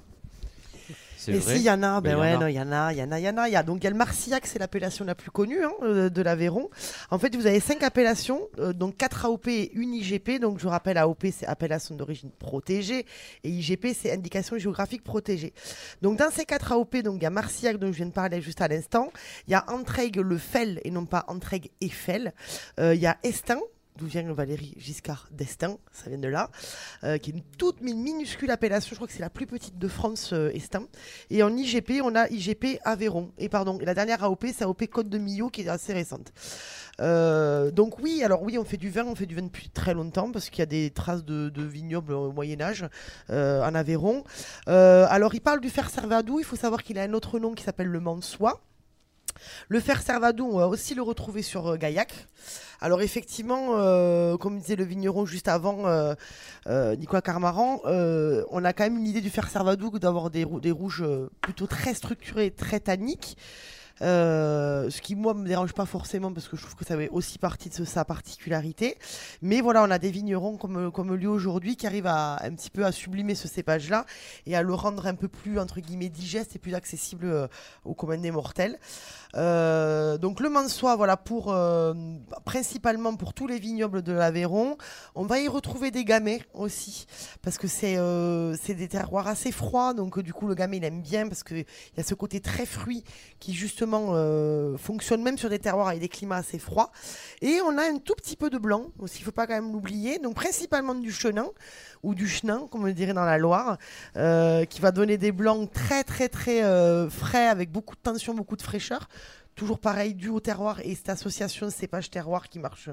C'est 1.27 1.33
Et 1.33 1.41
si, 1.41 1.57
il 1.57 1.63
y 1.63 1.71
en 1.71 1.83
a, 1.83 2.01
Ben, 2.01 2.15
ben 2.15 2.21
ouais, 2.21 2.39
non, 2.39 2.47
il 2.47 2.55
y 2.55 2.61
en 2.61 2.71
a, 2.73 2.93
il 2.93 2.99
y 2.99 3.03
en 3.03 3.11
a, 3.11 3.19
il 3.19 3.25
y 3.25 3.29
en 3.29 3.37
a. 3.39 3.49
il 3.49 3.53
y 3.53 3.57
a- 3.57 3.63
Donc 3.63 3.79
il 3.81 3.85
y 3.85 3.87
a 3.87 3.91
le 3.91 3.97
Marcillac, 3.97 4.47
c'est 4.47 4.59
l'appellation 4.59 5.05
la 5.05 5.15
plus 5.15 5.31
connue 5.31 5.65
hein, 5.65 5.73
euh, 5.83 6.09
de 6.09 6.23
l'Aveyron. 6.23 6.71
En 7.11 7.19
fait, 7.19 7.35
vous 7.35 7.47
avez 7.47 7.61
cinq 7.61 7.83
appellations, 7.83 8.41
euh, 8.59 8.73
donc 8.73 8.97
4 8.97 9.25
AOP 9.27 9.49
et 9.49 9.73
une 9.75 9.93
IGP. 9.95 10.39
Donc 10.41 10.59
je 10.59 10.63
vous 10.65 10.71
rappelle, 10.71 10.99
AOP 10.99 11.27
c'est 11.33 11.47
appellation 11.47 11.95
d'origine 11.95 12.31
protégée 12.31 13.07
et 13.45 13.49
IGP 13.49 13.89
c'est 13.95 14.13
indication 14.13 14.57
géographique 14.59 15.03
protégée. 15.03 15.53
Donc 16.03 16.19
dans 16.19 16.31
ces 16.31 16.45
4 16.45 16.73
AOP, 16.73 17.03
donc 17.03 17.17
il 17.17 17.23
y 17.23 17.27
a 17.27 17.31
Marcillac 17.31 17.79
dont 17.79 17.89
je 17.89 17.97
viens 17.97 18.07
de 18.07 18.13
parler 18.13 18.41
juste 18.41 18.61
à 18.61 18.69
l'instant. 18.69 19.11
Il 19.49 19.53
y 19.53 19.55
a 19.55 19.65
Entraigue 19.71 20.17
le 20.17 20.39
Fel 20.39 20.81
et 20.85 20.91
non 20.91 21.07
pas 21.07 21.25
Entraigue 21.29 21.71
et 21.81 21.89
Fel. 21.89 22.33
Euh, 22.81 22.95
Il 22.95 23.01
y 23.01 23.07
a 23.07 23.17
Estin 23.25 23.59
d'où 23.97 24.07
vient 24.07 24.23
Valérie 24.33 24.75
Giscard 24.77 25.29
d'Estaing, 25.31 25.79
ça 25.93 26.09
vient 26.09 26.19
de 26.19 26.29
là, 26.29 26.51
euh, 27.05 27.19
qui 27.19 27.31
est 27.31 27.35
une 27.35 27.43
toute 27.59 27.81
mi- 27.81 27.95
minuscule 27.95 28.51
appellation, 28.51 28.91
je 28.91 28.97
crois 28.97 29.07
que 29.07 29.13
c'est 29.13 29.21
la 29.21 29.31
plus 29.31 29.47
petite 29.47 29.79
de 29.79 29.89
France, 29.89 30.31
euh, 30.33 30.51
Estaing. 30.55 30.87
Et 31.31 31.43
en 31.43 31.57
IGP, 31.57 32.01
on 32.03 32.15
a 32.15 32.29
IGP 32.29 32.79
Aveyron. 32.85 33.31
Et 33.39 33.49
pardon, 33.49 33.79
la 33.83 33.95
dernière 33.95 34.23
AOP, 34.25 34.47
c'est 34.57 34.65
AOP 34.65 34.87
Côte 34.89 35.09
de 35.09 35.19
Millau, 35.19 35.49
qui 35.49 35.63
est 35.63 35.69
assez 35.69 35.93
récente. 35.93 36.33
Euh, 37.01 37.71
donc 37.71 37.99
oui, 37.99 38.23
alors 38.25 38.43
oui, 38.43 38.59
on 38.59 38.65
fait 38.65 38.77
du 38.79 38.91
vin, 38.91 39.05
on 39.05 39.15
fait 39.15 39.27
du 39.27 39.35
vin 39.35 39.43
depuis 39.43 39.69
très 39.69 39.95
longtemps, 39.95 40.31
parce 40.33 40.51
qu'il 40.51 40.61
y 40.61 40.63
a 40.63 40.67
des 40.67 40.91
traces 40.91 41.25
de, 41.25 41.51
vignobles 41.63 42.13
au 42.13 42.33
Moyen-Âge 42.33 42.87
euh, 43.31 43.63
en 43.63 43.75
Aveyron. 43.75 44.25
Alors 44.67 45.35
il 45.35 45.41
parle 45.41 45.61
du 45.61 45.71
fer 45.71 45.91
Servadou, 45.91 46.39
il 46.39 46.45
faut 46.45 46.57
savoir 46.57 46.83
qu'il 46.83 46.99
a 46.99 47.03
un 47.03 47.13
autre 47.13 47.39
nom 47.39 47.55
qui 47.55 47.65
s'appelle 47.65 47.89
le 47.89 48.01
Mansois. 48.01 48.61
Le 49.69 49.81
fer 49.81 50.03
Servadou, 50.03 50.47
on 50.53 50.59
va 50.59 50.69
aussi 50.69 50.95
le 50.95 51.03
retrouver 51.03 51.43
sur 51.43 51.67
euh, 51.69 51.77
Gaillac. 51.77 52.27
Alors 52.81 53.01
effectivement, 53.01 53.71
euh, 53.77 54.37
comme 54.37 54.59
disait 54.59 54.77
le 54.77 54.85
vigneron 54.85 55.25
juste 55.25 55.49
avant, 55.49 55.87
euh, 55.87 56.15
Nicolas 56.97 57.23
Carmaran, 57.23 57.81
on 57.85 58.65
a 58.65 58.73
quand 58.73 58.85
même 58.85 58.99
une 58.99 59.07
idée 59.07 59.21
du 59.23 59.31
fer 59.31 59.49
Servadou 59.49 59.99
d'avoir 59.99 60.31
des, 60.31 60.45
rou- 60.45 60.61
des 60.61 60.73
rouges 60.73 61.05
plutôt 61.41 61.67
très 61.67 61.95
structurés, 61.95 62.51
très 62.51 62.81
tanniques. 62.81 63.39
Euh, 64.03 64.91
ce 64.91 65.01
qui 65.01 65.15
moi 65.15 65.33
me 65.33 65.47
dérange 65.47 65.73
pas 65.73 65.87
forcément 65.87 66.33
parce 66.33 66.49
que 66.49 66.57
je 66.57 66.63
trouve 66.63 66.75
que 66.75 66.85
ça 66.85 66.97
fait 66.97 67.09
aussi 67.09 67.39
partie 67.39 67.71
de 67.71 67.85
sa 67.85 68.05
particularité. 68.05 68.99
Mais 69.43 69.61
voilà, 69.61 69.83
on 69.83 69.91
a 69.91 69.99
des 69.99 70.11
vignerons 70.11 70.57
comme, 70.57 70.91
comme 70.93 71.15
lui 71.15 71.27
aujourd'hui 71.27 71.77
qui 71.77 71.87
arrivent 71.87 72.07
à 72.07 72.43
un 72.43 72.55
petit 72.55 72.71
peu 72.71 72.85
à 72.85 72.93
sublimer 72.93 73.35
ce 73.35 73.49
cépage-là 73.49 74.05
et 74.47 74.57
à 74.57 74.63
le 74.63 74.75
rendre 74.75 75.07
un 75.07 75.15
peu 75.15 75.29
plus 75.29 75.59
entre 75.59 75.81
guillemets 75.81 76.09
digeste 76.09 76.57
et 76.57 76.59
plus 76.59 76.75
accessible 76.75 77.27
euh, 77.27 77.47
aux 77.85 77.95
communs 77.95 78.19
des 78.19 78.31
mortels. 78.31 78.79
Euh, 79.35 80.19
donc 80.19 80.41
le 80.41 80.49
Mansois, 80.49 80.97
voilà 80.97 81.17
pour 81.17 81.53
euh, 81.53 81.95
principalement 82.45 83.17
pour 83.17 83.35
tous 83.35 83.47
les 83.47 83.59
vignobles 83.59 84.03
de 84.03 84.13
l'Aveyron. 84.13 84.77
On 85.15 85.25
va 85.25 85.41
y 85.41 85.49
retrouver 85.49 85.91
des 85.91 86.05
gamets 86.05 86.43
aussi 86.55 87.07
parce 87.43 87.59
que 87.59 87.67
c'est 87.67 87.97
c'est 88.61 88.75
des 88.75 88.89
terroirs 88.89 89.27
assez 89.27 89.53
froids. 89.53 89.95
Donc 89.95 90.21
du 90.21 90.33
coup 90.33 90.47
le 90.49 90.55
gamay 90.55 90.79
il 90.79 90.85
aime 90.85 91.03
bien 91.03 91.29
parce 91.29 91.43
que 91.43 91.55
il 91.55 91.97
y 91.97 92.01
a 92.01 92.03
ce 92.03 92.15
côté 92.15 92.41
très 92.41 92.67
fruit 92.67 93.05
qui 93.41 93.53
justement 93.55 93.86
euh, 93.95 94.77
fonctionne 94.77 95.23
même 95.23 95.39
sur 95.39 95.49
des 95.49 95.59
terroirs 95.59 95.89
avec 95.89 96.01
des 96.01 96.09
climats 96.09 96.37
assez 96.37 96.59
froids. 96.59 96.91
Et 97.41 97.61
on 97.65 97.77
a 97.79 97.83
un 97.83 97.99
tout 97.99 98.15
petit 98.15 98.37
peu 98.37 98.51
de 98.51 98.59
blanc 98.59 98.87
aussi, 98.99 99.19
il 99.21 99.25
faut 99.25 99.33
pas 99.33 99.47
quand 99.47 99.55
même 99.55 99.73
l'oublier. 99.73 100.19
Donc 100.19 100.35
principalement 100.35 100.95
du 100.95 101.13
chenin 101.13 101.49
ou 102.03 102.15
du 102.15 102.29
chenin, 102.29 102.67
comme 102.71 102.85
on 102.85 102.89
dirait 102.89 103.15
dans 103.15 103.25
la 103.25 103.39
Loire, 103.39 103.79
euh, 104.17 104.65
qui 104.65 104.81
va 104.81 104.93
donner 104.93 105.19
des 105.19 105.33
blancs 105.33 105.71
très 105.73 106.05
très 106.05 106.29
très 106.29 106.65
euh, 106.65 107.09
frais 107.11 107.49
avec 107.49 107.71
beaucoup 107.71 107.95
de 107.95 108.01
tension, 108.01 108.35
beaucoup 108.35 108.57
de 108.57 108.63
fraîcheur. 108.63 109.09
Toujours 109.57 109.79
pareil, 109.81 110.15
dû 110.15 110.29
au 110.29 110.39
terroir 110.39 110.81
et 110.85 110.95
cette 110.95 111.09
association 111.09 111.71
cépage-terroir 111.71 112.49
qui 112.49 112.59
marche 112.59 112.91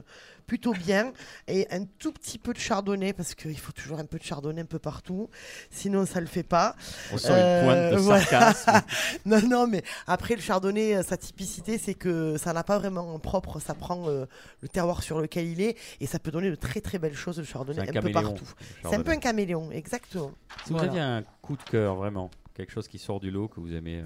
plutôt 0.47 0.73
bien. 0.73 1.11
Et 1.47 1.67
un 1.71 1.83
tout 1.83 2.11
petit 2.13 2.39
peu 2.39 2.53
de 2.53 2.57
chardonnay, 2.57 3.11
parce 3.13 3.35
qu'il 3.35 3.59
faut 3.59 3.73
toujours 3.73 3.99
un 3.99 4.05
peu 4.05 4.17
de 4.17 4.23
chardonnay 4.23 4.61
un 4.61 4.65
peu 4.65 4.79
partout. 4.79 5.29
Sinon, 5.69 6.05
ça 6.05 6.21
le 6.21 6.25
fait 6.25 6.43
pas. 6.43 6.75
On 7.11 7.17
sent 7.17 7.27
une 7.29 7.65
pointe 7.65 7.77
de 7.91 7.95
Euh, 7.95 7.97
voilà. 7.97 8.23
sarcasme. 8.23 8.85
non, 9.25 9.41
non, 9.47 9.67
mais 9.67 9.83
après, 10.07 10.35
le 10.35 10.41
chardonnay, 10.41 10.95
euh, 10.95 11.03
sa 11.03 11.17
typicité, 11.17 11.77
c'est 11.77 11.93
que 11.95 12.37
ça 12.37 12.53
n'a 12.53 12.63
pas 12.63 12.79
vraiment 12.79 13.13
en 13.13 13.19
propre. 13.19 13.59
Ça 13.59 13.73
prend 13.73 14.07
euh, 14.07 14.25
le 14.61 14.69
terroir 14.69 15.03
sur 15.03 15.19
lequel 15.19 15.47
il 15.47 15.59
est 15.61 15.77
et 15.99 16.07
ça 16.07 16.17
peut 16.17 16.31
donner 16.31 16.49
de 16.49 16.55
très 16.55 16.79
très 16.79 16.97
belles 16.97 17.13
choses, 17.15 17.37
le 17.39 17.43
chardonnay, 17.43 17.79
un, 17.79 17.83
un 17.83 17.87
peu 17.87 17.91
caméléon, 17.93 18.21
partout. 18.21 18.45
C'est 18.83 18.95
un 18.95 19.03
peu 19.03 19.11
un 19.11 19.17
caméléon, 19.17 19.69
exactement. 19.71 20.31
Si 20.65 20.71
vous 20.71 20.77
Voilà. 20.77 20.91
aviez 20.91 21.01
un 21.01 21.23
coup 21.41 21.57
de 21.57 21.63
cœur, 21.63 21.95
vraiment, 21.95 22.31
quelque 22.53 22.71
chose 22.71 22.87
qui 22.87 22.99
sort 22.99 23.19
du 23.19 23.31
lot 23.31 23.49
que 23.49 23.59
vous 23.59 23.73
aimez 23.73 23.99
euh, 23.99 24.05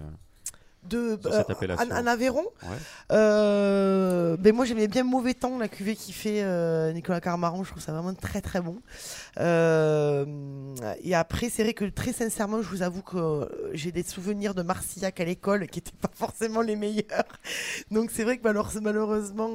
de 0.88 1.19
euh, 1.25 1.43
en, 1.77 1.91
en 1.91 2.07
Aveyron. 2.07 2.45
Ouais. 2.63 2.77
Euh, 3.11 4.38
ben 4.38 4.53
moi 4.55 4.65
j'aimais 4.65 4.88
bien 4.88 5.03
Mauvais 5.03 5.33
Temps, 5.33 5.57
la 5.57 5.67
cuvée 5.67 5.95
qui 5.95 6.13
fait 6.13 6.41
euh, 6.43 6.91
Nicolas 6.93 7.21
Carmaron, 7.21 7.63
je 7.63 7.71
trouve 7.71 7.83
ça 7.83 7.91
vraiment 7.91 8.13
très 8.13 8.41
très 8.41 8.61
bon. 8.61 8.77
Euh, 9.39 10.25
et 11.03 11.15
après 11.15 11.49
c'est 11.49 11.63
vrai 11.63 11.73
que 11.73 11.85
très 11.85 12.13
sincèrement 12.13 12.61
je 12.61 12.69
vous 12.69 12.81
avoue 12.81 13.01
que 13.01 13.17
euh, 13.17 13.45
j'ai 13.73 13.91
des 13.91 14.03
souvenirs 14.03 14.53
de 14.55 14.61
Marcillac 14.63 15.19
à 15.19 15.25
l'école 15.25 15.67
qui 15.67 15.79
n'étaient 15.79 15.91
pas 16.01 16.09
forcément 16.13 16.61
les 16.61 16.75
meilleurs. 16.75 17.25
Donc 17.91 18.09
c'est 18.11 18.23
vrai 18.23 18.38
que 18.38 18.43
malheure- 18.43 18.71
malheureusement... 18.81 19.49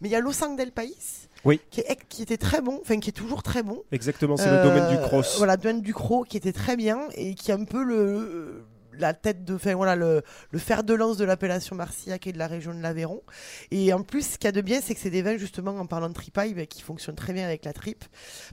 mais 0.00 0.08
il 0.08 0.10
y 0.10 0.16
a 0.16 0.20
Losang 0.20 0.56
del 0.56 0.72
País. 0.72 1.28
Oui. 1.44 1.60
Qui, 1.70 1.80
est- 1.80 1.98
qui 2.08 2.22
était 2.22 2.38
très 2.38 2.62
bon, 2.62 2.78
enfin 2.80 2.98
qui 3.00 3.10
est 3.10 3.12
toujours 3.12 3.42
très 3.42 3.62
bon. 3.62 3.82
Exactement, 3.92 4.36
c'est 4.36 4.50
le 4.50 4.62
domaine 4.62 4.88
du 4.96 4.96
cross. 5.02 5.36
Voilà, 5.38 5.56
domaine 5.56 5.82
du 5.82 5.92
Cros 5.92 6.24
qui 6.24 6.36
était 6.36 6.52
très 6.52 6.76
bien 6.76 7.00
et 7.16 7.34
qui 7.34 7.52
a 7.52 7.56
un 7.56 7.64
peu 7.64 7.82
le 7.84 8.64
la 8.98 9.14
tête 9.14 9.44
de, 9.44 9.54
enfin 9.54 9.74
voilà, 9.74 9.96
le, 9.96 10.22
fer 10.56 10.84
de 10.84 10.94
lance 10.94 11.16
de 11.16 11.24
l'appellation 11.24 11.76
Marcillac 11.76 12.26
et 12.26 12.32
de 12.32 12.38
la 12.38 12.46
région 12.46 12.74
de 12.74 12.80
l'Aveyron. 12.80 13.22
Et 13.70 13.92
en 13.92 14.02
plus, 14.02 14.32
ce 14.32 14.38
qu'il 14.38 14.46
y 14.46 14.48
a 14.48 14.52
de 14.52 14.60
bien, 14.60 14.80
c'est 14.80 14.94
que 14.94 15.00
c'est 15.00 15.10
des 15.10 15.22
vins 15.22 15.36
justement 15.36 15.72
en 15.72 15.86
parlant 15.86 16.08
de 16.08 16.14
tripaille 16.14 16.54
ben, 16.54 16.66
qui 16.66 16.82
fonctionnent 16.82 17.16
très 17.16 17.32
bien 17.32 17.44
avec 17.44 17.64
la 17.64 17.72
tripe, 17.72 18.04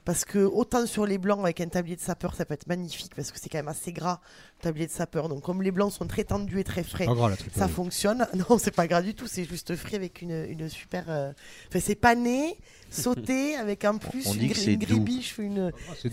parce 0.04 0.24
que 0.24 0.38
autant 0.38 0.86
sur 0.86 1.06
les 1.06 1.18
blancs 1.18 1.40
avec 1.40 1.60
un 1.60 1.68
tablier 1.68 1.96
de 1.96 2.00
sapeur, 2.00 2.34
ça 2.34 2.44
peut 2.44 2.54
être 2.54 2.66
magnifique 2.66 3.14
parce 3.14 3.32
que 3.32 3.38
c'est 3.38 3.48
quand 3.48 3.58
même 3.58 3.68
assez 3.68 3.92
gras 3.92 4.20
tablier 4.62 4.86
de 4.86 4.90
sapeur. 4.92 5.28
Donc 5.28 5.42
comme 5.42 5.62
les 5.62 5.70
blancs 5.70 5.92
sont 5.92 6.06
très 6.06 6.24
tendus 6.24 6.58
et 6.60 6.64
très 6.64 6.82
frais, 6.82 7.04
gras, 7.06 7.30
ça 7.54 7.66
oui. 7.66 7.72
fonctionne. 7.72 8.26
Non, 8.48 8.58
c'est 8.58 8.70
pas 8.74 8.86
gras 8.86 9.02
du 9.02 9.14
tout, 9.14 9.26
c'est 9.26 9.44
juste 9.44 9.76
frit 9.76 9.96
avec 9.96 10.22
une, 10.22 10.46
une 10.48 10.68
super. 10.68 11.04
euh, 11.08 11.32
Enfin, 11.68 11.80
c'est 11.80 11.94
pané, 11.94 12.56
sauté 12.90 13.54
avec 13.60 13.84
en 13.84 13.98
plus 13.98 14.26
On 14.26 14.34
une, 14.34 14.42
une 14.42 14.76
doux. 14.78 14.86
gribiche, 14.86 15.36
une. 15.38 15.72
Ah, 15.88 15.92
c'est 16.00 16.08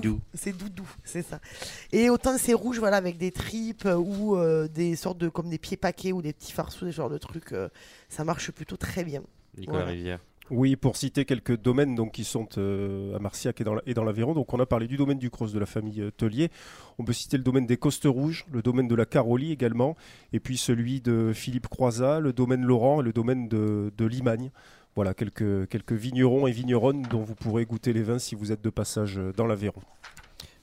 doux. 0.00 0.20
C'est 0.34 0.52
doudou. 0.52 0.70
doux. 0.70 0.88
C'est 1.04 1.22
ça. 1.22 1.40
Et 1.92 2.08
autant 2.10 2.36
c'est 2.38 2.54
rouge, 2.54 2.78
voilà, 2.78 2.96
avec 2.96 3.18
des 3.18 3.32
tripes 3.32 3.88
ou 3.98 4.36
euh, 4.36 4.68
des 4.68 4.94
sortes 4.96 5.18
de 5.18 5.28
comme 5.28 5.48
des 5.50 5.58
pieds 5.58 5.76
paquets 5.76 6.12
ou 6.12 6.22
des 6.22 6.32
petits 6.32 6.52
farceaux, 6.52 6.86
des 6.86 6.92
genres 6.92 7.10
de 7.10 7.18
trucs, 7.18 7.52
euh, 7.52 7.68
ça 8.08 8.24
marche 8.24 8.50
plutôt 8.52 8.76
très 8.76 9.04
bien. 9.04 9.22
Nicolas 9.58 9.78
Voilà. 9.80 9.92
Rivière. 9.92 10.20
Oui, 10.50 10.74
pour 10.74 10.96
citer 10.96 11.24
quelques 11.24 11.56
domaines 11.56 11.94
donc, 11.94 12.12
qui 12.12 12.24
sont 12.24 12.48
euh, 12.58 13.14
à 13.14 13.20
Marciac 13.20 13.60
et 13.60 13.64
dans, 13.64 14.04
l'Aveyron. 14.04 14.34
Donc, 14.34 14.52
on 14.52 14.58
a 14.58 14.66
parlé 14.66 14.88
du 14.88 14.96
domaine 14.96 15.18
du 15.18 15.30
Cross 15.30 15.52
de 15.52 15.60
la 15.60 15.66
famille 15.66 16.00
euh, 16.00 16.10
Tellier. 16.10 16.50
On 16.98 17.04
peut 17.04 17.12
citer 17.12 17.36
le 17.36 17.44
domaine 17.44 17.66
des 17.66 17.76
Costes 17.76 18.06
Rouges, 18.06 18.46
le 18.52 18.60
domaine 18.60 18.88
de 18.88 18.94
la 18.96 19.06
Carolie 19.06 19.52
également, 19.52 19.96
et 20.32 20.40
puis 20.40 20.56
celui 20.56 21.00
de 21.00 21.32
Philippe 21.32 21.68
Croizat, 21.68 22.18
le 22.18 22.32
domaine 22.32 22.64
Laurent 22.64 23.00
et 23.00 23.04
le 23.04 23.12
domaine 23.12 23.48
de, 23.48 23.92
de 23.96 24.04
Limagne. 24.04 24.50
Voilà, 24.96 25.14
quelques, 25.14 25.68
quelques 25.68 25.92
vignerons 25.92 26.48
et 26.48 26.52
vigneronnes 26.52 27.02
dont 27.02 27.22
vous 27.22 27.36
pourrez 27.36 27.64
goûter 27.64 27.92
les 27.92 28.02
vins 28.02 28.18
si 28.18 28.34
vous 28.34 28.50
êtes 28.50 28.62
de 28.62 28.70
passage 28.70 29.18
euh, 29.18 29.32
dans 29.36 29.46
l'Aveyron. 29.46 29.82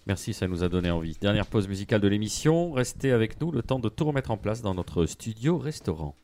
Merci, 0.05 0.33
ça 0.33 0.47
nous 0.47 0.63
a 0.63 0.69
donné 0.69 0.91
envie. 0.91 1.17
Dernière 1.21 1.45
pause 1.45 1.67
musicale 1.67 2.01
de 2.01 2.07
l'émission. 2.07 2.71
Restez 2.71 3.11
avec 3.11 3.39
nous 3.41 3.51
le 3.51 3.61
temps 3.61 3.79
de 3.79 3.89
tout 3.89 4.05
remettre 4.05 4.31
en 4.31 4.38
place 4.38 4.61
dans 4.61 4.73
notre 4.73 5.05
studio 5.05 5.57
restaurant. 5.57 6.15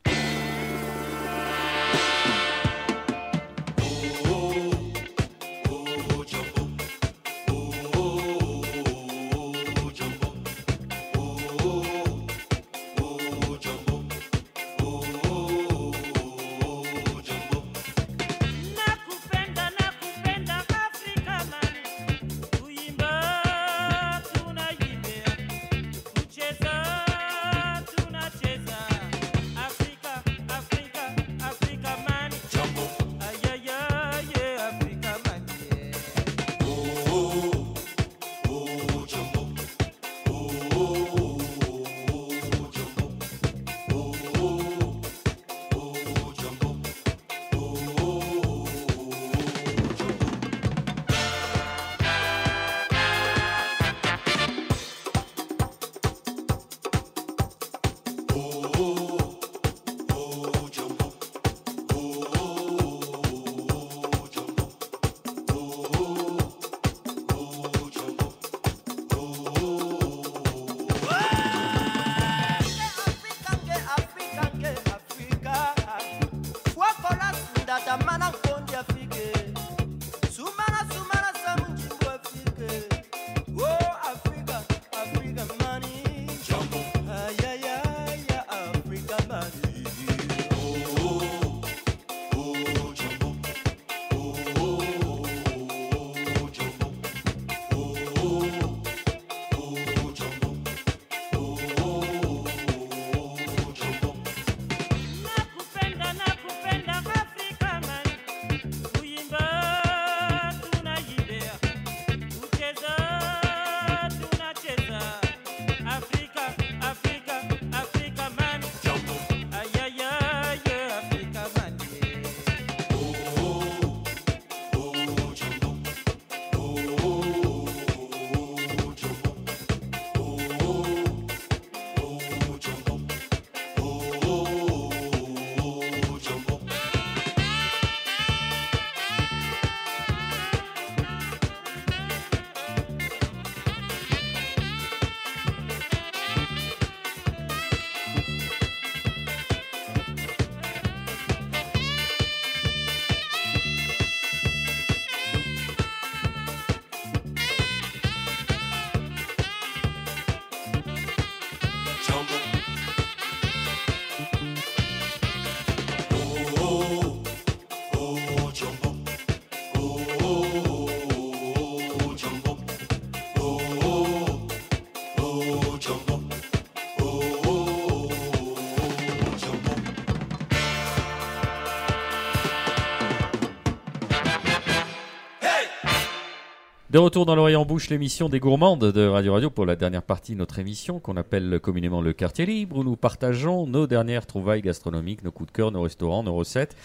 De 186.94 186.98
retour 187.00 187.26
dans 187.26 187.34
l'oreille 187.34 187.56
en 187.56 187.64
bouche, 187.64 187.90
l'émission 187.90 188.28
des 188.28 188.38
gourmandes 188.38 188.92
de 188.92 189.04
Radio 189.08 189.32
Radio 189.32 189.50
pour 189.50 189.66
la 189.66 189.74
dernière 189.74 190.04
partie 190.04 190.34
de 190.34 190.38
notre 190.38 190.60
émission 190.60 191.00
qu'on 191.00 191.16
appelle 191.16 191.58
communément 191.60 192.00
le 192.00 192.12
quartier 192.12 192.46
libre 192.46 192.76
où 192.78 192.84
nous 192.84 192.94
partageons 192.94 193.66
nos 193.66 193.88
dernières 193.88 194.26
trouvailles 194.26 194.62
gastronomiques, 194.62 195.24
nos 195.24 195.32
coups 195.32 195.48
de 195.48 195.56
cœur, 195.56 195.72
nos 195.72 195.82
restaurants, 195.82 196.22
nos 196.22 196.36
recettes. 196.36 196.76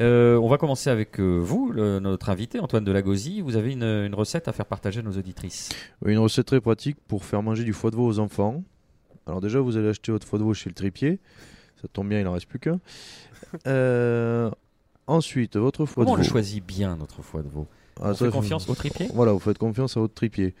Euh, 0.00 0.36
on 0.36 0.48
va 0.48 0.58
commencer 0.58 0.90
avec 0.90 1.20
euh, 1.20 1.38
vous, 1.38 1.70
le- 1.70 2.00
notre 2.00 2.28
invité 2.28 2.58
Antoine 2.58 2.82
Delagosie. 2.82 3.40
Vous 3.40 3.54
avez 3.54 3.72
une, 3.74 3.84
une 3.84 4.16
recette 4.16 4.48
à 4.48 4.52
faire 4.52 4.66
partager 4.66 4.98
à 4.98 5.02
nos 5.04 5.12
auditrices? 5.16 5.68
Une 6.04 6.18
recette 6.18 6.46
très 6.46 6.60
pratique 6.60 6.96
pour 7.06 7.24
faire 7.24 7.40
manger 7.40 7.62
du 7.62 7.72
foie 7.72 7.92
de 7.92 7.96
veau 7.96 8.08
aux 8.08 8.18
enfants. 8.18 8.64
Alors 9.28 9.40
déjà, 9.40 9.60
vous 9.60 9.76
allez 9.76 9.90
acheter 9.90 10.10
votre 10.10 10.26
foie 10.26 10.40
de 10.40 10.44
veau 10.44 10.54
chez 10.54 10.70
le 10.70 10.74
tripier. 10.74 11.20
Ça 11.80 11.86
tombe 11.86 12.08
bien, 12.08 12.18
il 12.18 12.24
n'en 12.24 12.32
reste 12.32 12.46
plus 12.48 12.58
qu'un. 12.58 12.80
Euh, 13.68 14.50
ensuite, 15.06 15.56
votre 15.56 15.86
foie 15.86 16.02
Comment 16.02 16.14
on 16.14 16.16
de 16.16 16.22
le 16.22 16.26
veau. 16.26 16.32
choisit 16.32 16.66
bien 16.66 16.96
notre 16.96 17.22
foie 17.22 17.42
de 17.42 17.48
veau? 17.48 17.68
Ah, 18.00 18.10
On 18.10 18.14
ça, 18.14 18.24
fait 18.26 18.30
confiance 18.32 18.68
au 18.68 18.74
tripier 18.74 19.08
Voilà, 19.14 19.32
vous 19.32 19.38
faites 19.38 19.58
confiance 19.58 19.96
à 19.96 20.00
votre 20.00 20.14
tripier. 20.14 20.54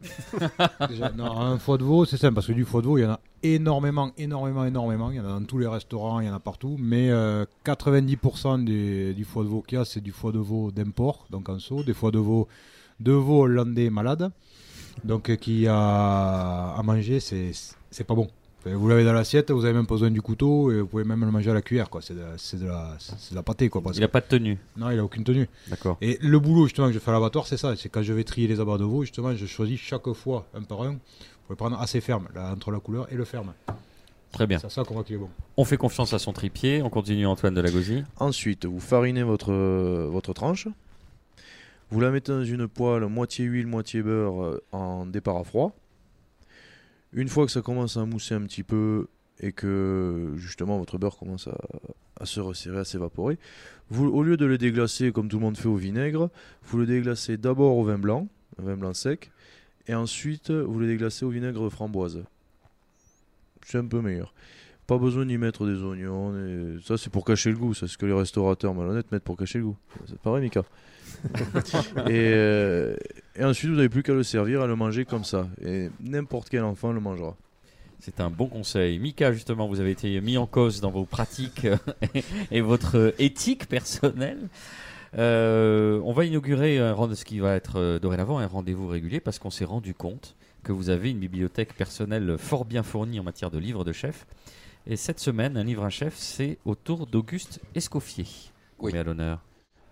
Déjà, 0.88 1.10
non, 1.12 1.30
un 1.38 1.58
foie 1.58 1.76
de 1.76 1.84
veau, 1.84 2.04
c'est 2.06 2.16
simple, 2.16 2.34
parce 2.34 2.46
que 2.46 2.52
du 2.52 2.64
foie 2.64 2.80
de 2.80 2.86
veau, 2.86 2.96
il 2.98 3.02
y 3.02 3.06
en 3.06 3.10
a 3.12 3.20
énormément, 3.42 4.10
énormément, 4.16 4.64
énormément. 4.64 5.10
Il 5.10 5.16
y 5.16 5.20
en 5.20 5.26
a 5.26 5.28
dans 5.38 5.44
tous 5.44 5.58
les 5.58 5.66
restaurants, 5.66 6.20
il 6.20 6.26
y 6.26 6.30
en 6.30 6.34
a 6.34 6.40
partout. 6.40 6.76
Mais 6.78 7.10
euh, 7.10 7.44
90% 7.64 8.58
des- 8.64 9.12
du 9.12 9.24
foie 9.24 9.42
de 9.44 9.48
veau 9.48 9.62
qu'il 9.62 9.76
y 9.76 9.80
a, 9.80 9.84
c'est 9.84 10.00
du 10.00 10.10
foie 10.12 10.32
de 10.32 10.38
veau 10.38 10.70
d'import, 10.70 11.26
donc 11.30 11.48
en 11.50 11.58
seau, 11.58 11.82
des 11.82 11.92
foie 11.94 12.10
de 12.10 12.18
veau 12.18 12.48
de 13.00 13.12
veau 13.12 13.42
hollandais 13.42 13.90
malades. 13.90 14.30
Donc 15.04 15.28
euh, 15.30 15.36
qui 15.36 15.66
a 15.66 16.74
à 16.76 16.82
manger, 16.82 17.20
c'est 17.20 17.52
c'est 17.90 18.04
pas 18.04 18.14
bon. 18.14 18.28
Enfin, 18.64 18.76
Vous 18.76 18.88
l'avez 18.88 19.04
dans 19.04 19.12
l'assiette, 19.12 19.50
vous 19.50 19.64
avez 19.64 19.72
même 19.72 19.86
pas 19.86 19.94
besoin 19.94 20.10
du 20.10 20.20
couteau 20.20 20.70
et 20.70 20.80
vous 20.80 20.86
pouvez 20.86 21.04
même 21.04 21.24
le 21.24 21.30
manger 21.30 21.50
à 21.50 21.54
la 21.54 21.62
cuillère. 21.62 21.88
quoi. 21.88 22.02
C'est 22.02 22.14
de, 22.14 22.22
c'est 22.36 22.60
de 22.60 22.66
la, 22.66 22.94
c'est 22.98 23.30
de 23.30 23.36
la 23.36 23.42
pâtée. 23.42 23.68
Quoi. 23.68 23.82
Il 23.94 24.00
n'a 24.00 24.08
pas 24.08 24.20
de 24.20 24.26
tenue. 24.26 24.58
Non, 24.76 24.90
il 24.90 24.98
a 24.98 25.04
aucune 25.04 25.24
tenue. 25.24 25.48
D'accord. 25.68 25.96
Et 26.00 26.18
le 26.20 26.38
boulot 26.38 26.64
justement 26.66 26.88
que 26.88 26.92
je 26.92 26.98
fais 26.98 27.10
à 27.10 27.14
l'abattoir, 27.14 27.46
c'est 27.46 27.56
ça. 27.56 27.74
C'est 27.76 27.88
quand 27.88 28.02
je 28.02 28.12
vais 28.12 28.24
trier 28.24 28.46
les 28.48 28.60
abats 28.60 28.76
de 28.78 28.84
veau, 28.84 29.02
justement, 29.02 29.34
je 29.34 29.46
choisis 29.46 29.80
chaque 29.80 30.12
fois 30.12 30.46
un 30.54 30.62
par 30.62 30.82
un. 30.82 30.92
Vous 30.92 30.98
pouvez 31.46 31.56
prendre 31.56 31.80
assez 31.80 32.00
ferme, 32.00 32.28
là, 32.34 32.52
entre 32.52 32.70
la 32.70 32.80
couleur 32.80 33.10
et 33.12 33.16
le 33.16 33.24
ferme. 33.24 33.52
Très 34.30 34.46
bien. 34.46 34.58
C'est 34.58 34.70
ça 34.70 34.84
qu'on 34.84 34.94
voit 34.94 35.02
qu'il 35.04 35.16
est 35.16 35.18
bon. 35.18 35.30
On 35.56 35.64
fait 35.64 35.76
confiance 35.76 36.12
à 36.12 36.18
son 36.20 36.32
tripier. 36.32 36.82
On 36.82 36.90
continue 36.90 37.26
Antoine 37.26 37.54
Delagosie. 37.54 38.04
Ensuite, 38.18 38.64
vous 38.66 38.78
farinez 38.78 39.24
votre, 39.24 39.52
votre 39.52 40.32
tranche. 40.32 40.68
Vous 41.90 41.98
la 42.00 42.10
mettez 42.10 42.30
dans 42.30 42.44
une 42.44 42.68
poêle, 42.68 43.06
moitié 43.06 43.46
huile, 43.46 43.66
moitié 43.66 44.02
beurre, 44.02 44.60
en 44.70 45.06
départ 45.06 45.36
à 45.38 45.42
froid. 45.42 45.72
Une 47.12 47.28
fois 47.28 47.46
que 47.46 47.52
ça 47.52 47.62
commence 47.62 47.96
à 47.96 48.04
mousser 48.04 48.34
un 48.34 48.42
petit 48.42 48.62
peu 48.62 49.08
et 49.40 49.52
que 49.52 50.32
justement 50.36 50.78
votre 50.78 50.98
beurre 50.98 51.16
commence 51.16 51.48
à, 52.20 52.26
se 52.26 52.40
resserrer, 52.40 52.78
à 52.78 52.84
s'évaporer, 52.84 53.38
au 53.90 54.22
lieu 54.22 54.36
de 54.36 54.44
le 54.44 54.58
déglacer 54.58 55.10
comme 55.10 55.28
tout 55.28 55.38
le 55.38 55.42
monde 55.42 55.56
fait 55.56 55.68
au 55.68 55.76
vinaigre, 55.76 56.30
vous 56.64 56.78
le 56.78 56.86
déglacez 56.86 57.36
d'abord 57.36 57.76
au 57.76 57.84
vin 57.84 57.98
blanc, 57.98 58.28
un 58.58 58.62
vin 58.62 58.76
blanc 58.76 58.94
sec, 58.94 59.32
et 59.88 59.94
ensuite 59.94 60.50
vous 60.50 60.78
le 60.78 60.86
déglacez 60.86 61.24
au 61.24 61.30
vinaigre 61.30 61.68
framboise. 61.70 62.22
C'est 63.64 63.78
un 63.78 63.86
peu 63.86 64.00
meilleur. 64.00 64.34
Pas 64.90 64.98
besoin 64.98 65.24
d'y 65.24 65.38
mettre 65.38 65.66
des 65.66 65.80
oignons. 65.84 66.34
et- 66.34 66.78
Ça, 66.84 66.98
c'est 66.98 67.10
pour 67.10 67.24
cacher 67.24 67.50
le 67.52 67.56
goût. 67.56 67.74
C'est 67.74 67.86
ce 67.86 67.96
que 67.96 68.06
les 68.06 68.12
restaurateurs 68.12 68.74
malhonnêtes 68.74 69.12
mettent 69.12 69.22
pour 69.22 69.36
cacher 69.36 69.58
le 69.58 69.66
goût. 69.66 69.76
C'est 70.08 70.18
pareil, 70.18 70.42
Mika. 70.42 70.64
et, 72.08 72.32
euh, 72.34 72.96
et 73.36 73.44
ensuite, 73.44 73.70
vous 73.70 73.76
n'avez 73.76 73.88
plus 73.88 74.02
qu'à 74.02 74.14
le 74.14 74.24
servir, 74.24 74.62
à 74.62 74.66
le 74.66 74.74
manger 74.74 75.04
comme 75.04 75.22
ça. 75.22 75.46
Et 75.64 75.90
n'importe 76.00 76.48
quel 76.48 76.64
enfant 76.64 76.90
le 76.90 76.98
mangera. 76.98 77.36
C'est 78.00 78.18
un 78.18 78.30
bon 78.30 78.48
conseil. 78.48 78.98
Mika, 78.98 79.32
justement, 79.32 79.68
vous 79.68 79.78
avez 79.78 79.92
été 79.92 80.20
mis 80.20 80.36
en 80.36 80.48
cause 80.48 80.80
dans 80.80 80.90
vos 80.90 81.04
pratiques 81.04 81.68
et 82.50 82.60
votre 82.60 83.14
éthique 83.20 83.68
personnelle. 83.68 84.48
Euh, 85.16 86.00
on 86.04 86.12
va 86.12 86.24
inaugurer 86.24 86.78
un 86.78 87.14
ce 87.14 87.24
qui 87.24 87.38
va 87.38 87.54
être 87.54 87.76
euh, 87.78 88.00
dorénavant 88.00 88.40
un 88.40 88.46
rendez-vous 88.48 88.88
régulier 88.88 89.20
parce 89.20 89.38
qu'on 89.38 89.50
s'est 89.50 89.64
rendu 89.64 89.94
compte 89.94 90.34
que 90.64 90.72
vous 90.72 90.90
avez 90.90 91.10
une 91.12 91.20
bibliothèque 91.20 91.74
personnelle 91.74 92.34
fort 92.38 92.64
bien 92.64 92.82
fournie 92.82 93.20
en 93.20 93.22
matière 93.22 93.52
de 93.52 93.58
livres 93.58 93.84
de 93.84 93.92
chef. 93.92 94.26
Et 94.86 94.96
cette 94.96 95.20
semaine, 95.20 95.56
un 95.56 95.64
livre 95.64 95.84
à 95.84 95.90
chef, 95.90 96.16
c'est 96.16 96.58
autour 96.64 97.06
d'Auguste 97.06 97.60
Escoffier. 97.74 98.26
Oui. 98.78 98.92
Mais 98.92 99.00
à 99.00 99.04
l'honneur. 99.04 99.40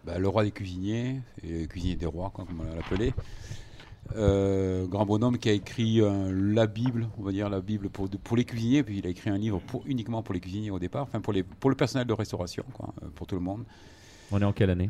Bah, 0.04 0.18
le 0.18 0.28
roi 0.28 0.44
des 0.44 0.50
cuisiniers, 0.50 1.20
et 1.42 1.66
cuisinier 1.66 1.96
des 1.96 2.06
rois, 2.06 2.30
quoi, 2.32 2.46
comme 2.46 2.60
on 2.60 2.64
l'a 2.64 2.80
appelé. 2.80 3.12
Euh, 4.16 4.86
grand 4.86 5.04
bonhomme 5.04 5.36
qui 5.36 5.50
a 5.50 5.52
écrit 5.52 6.00
euh, 6.00 6.32
la 6.32 6.66
Bible, 6.66 7.08
on 7.18 7.22
va 7.22 7.32
dire 7.32 7.50
la 7.50 7.60
Bible 7.60 7.90
pour, 7.90 8.08
pour 8.08 8.38
les 8.38 8.44
cuisiniers, 8.44 8.82
puis 8.82 8.96
il 8.98 9.06
a 9.06 9.10
écrit 9.10 9.28
un 9.28 9.36
livre 9.36 9.60
pour, 9.66 9.82
uniquement 9.84 10.22
pour 10.22 10.32
les 10.32 10.40
cuisiniers 10.40 10.70
au 10.70 10.78
départ, 10.78 11.02
enfin 11.02 11.20
pour, 11.20 11.34
les, 11.34 11.42
pour 11.42 11.68
le 11.68 11.76
personnel 11.76 12.06
de 12.06 12.14
restauration, 12.14 12.64
quoi, 12.72 12.94
euh, 13.02 13.08
pour 13.14 13.26
tout 13.26 13.34
le 13.34 13.42
monde. 13.42 13.64
On 14.30 14.40
est 14.40 14.44
en 14.44 14.54
quelle 14.54 14.70
année 14.70 14.88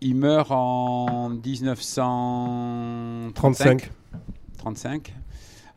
Il 0.00 0.16
meurt 0.16 0.50
en 0.50 1.28
1935. 1.28 3.34
35. 3.34 3.90
35, 4.56 5.14